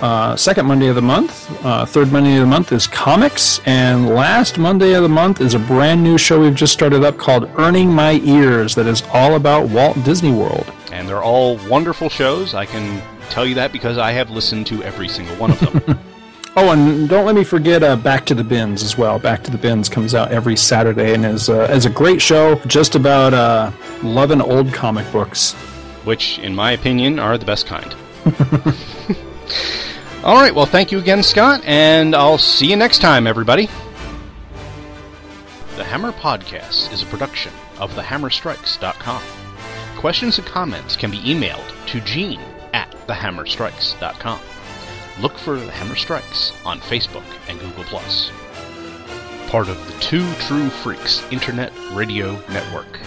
Uh, 0.01 0.37
second 0.37 0.67
Monday 0.67 0.87
of 0.87 0.95
the 0.95 1.03
month. 1.03 1.51
Uh, 1.65 1.85
third 1.85 2.13
Monday 2.13 2.37
of 2.37 2.43
the 2.43 2.47
month 2.47 2.71
is 2.71 2.87
comics. 2.87 3.61
And 3.67 4.09
last 4.09 4.57
Monday 4.57 4.93
of 4.93 5.03
the 5.03 5.09
month 5.09 5.41
is 5.41 5.55
a 5.55 5.59
brand 5.59 6.05
new 6.05 6.17
show 6.17 6.41
we've 6.41 6.55
just 6.55 6.73
started 6.73 7.03
up 7.03 7.19
called 7.19 7.51
Earning 7.57 7.93
My 7.93 8.21
Ears 8.23 8.77
that 8.77 8.87
is 8.87 9.03
all 9.13 9.35
about 9.35 9.69
Walt 9.71 10.01
Disney 10.05 10.31
World. 10.31 10.73
And 10.93 11.09
they're 11.09 11.23
all 11.23 11.57
wonderful 11.69 12.09
shows. 12.09 12.55
I 12.55 12.65
can 12.65 13.03
tell 13.29 13.45
you 13.45 13.57
that 13.57 13.73
because 13.73 13.99
I 13.99 14.13
have 14.13 14.31
listened 14.31 14.69
to 14.69 14.85
every 14.85 15.09
single 15.09 15.35
one 15.35 15.51
of 15.51 15.59
them. 15.59 15.99
oh, 16.57 16.71
and 16.71 17.09
don't 17.09 17.27
let 17.27 17.35
me 17.35 17.43
forget 17.43 17.83
uh, 17.83 17.97
Back 17.97 18.25
to 18.27 18.37
the 18.37 18.45
Bins 18.45 18.85
as 18.85 18.97
well. 18.97 19.19
Back 19.19 19.43
to 19.45 19.51
the 19.51 19.59
Bins 19.59 19.89
comes 19.89 20.15
out 20.15 20.31
every 20.31 20.55
Saturday 20.57 21.15
and 21.15 21.27
is, 21.27 21.51
uh, 21.51 21.69
is 21.73 21.87
a 21.87 21.91
great 21.91 22.23
show 22.23 22.55
just 22.67 22.95
about 22.95 23.35
uh, 23.35 23.73
loving 24.05 24.41
old 24.41 24.73
comic 24.73 25.11
books. 25.11 25.55
Which, 26.05 26.39
in 26.39 26.55
my 26.55 26.71
opinion, 26.71 27.19
are 27.19 27.37
the 27.37 27.45
best 27.45 27.67
kind. 27.67 27.95
All 30.29 30.37
right, 30.37 30.55
well, 30.55 30.67
thank 30.67 30.93
you 30.93 30.99
again, 30.99 31.23
Scott, 31.23 31.63
and 31.65 32.15
I'll 32.15 32.37
see 32.37 32.69
you 32.69 32.77
next 32.77 32.99
time, 32.99 33.27
everybody. 33.27 33.65
The 35.77 35.85
Hammer 35.85 36.13
Podcast 36.13 36.93
is 36.93 37.03
a 37.03 37.07
production 37.07 37.51
of 37.79 37.95
thehammerstrikes.com. 37.95 39.23
Questions 39.97 40.37
and 40.37 40.47
comments 40.47 40.97
can 40.97 41.11
be 41.11 41.17
emailed 41.21 41.65
to 41.87 42.03
Gene 42.03 42.43
at 42.75 42.91
thehammerstrikes.com. 43.07 44.41
Look 45.23 45.39
for 45.39 45.57
The 45.57 45.71
Hammer 45.71 45.97
Strikes 45.97 46.53
on 46.63 46.81
Facebook 46.81 47.25
and 47.49 47.59
Google+. 47.59 47.85
Part 49.49 49.71
of 49.71 49.87
the 49.87 49.99
Two 49.99 50.31
True 50.41 50.69
Freaks 50.69 51.25
Internet 51.33 51.73
Radio 51.93 52.33
Network. 52.51 53.01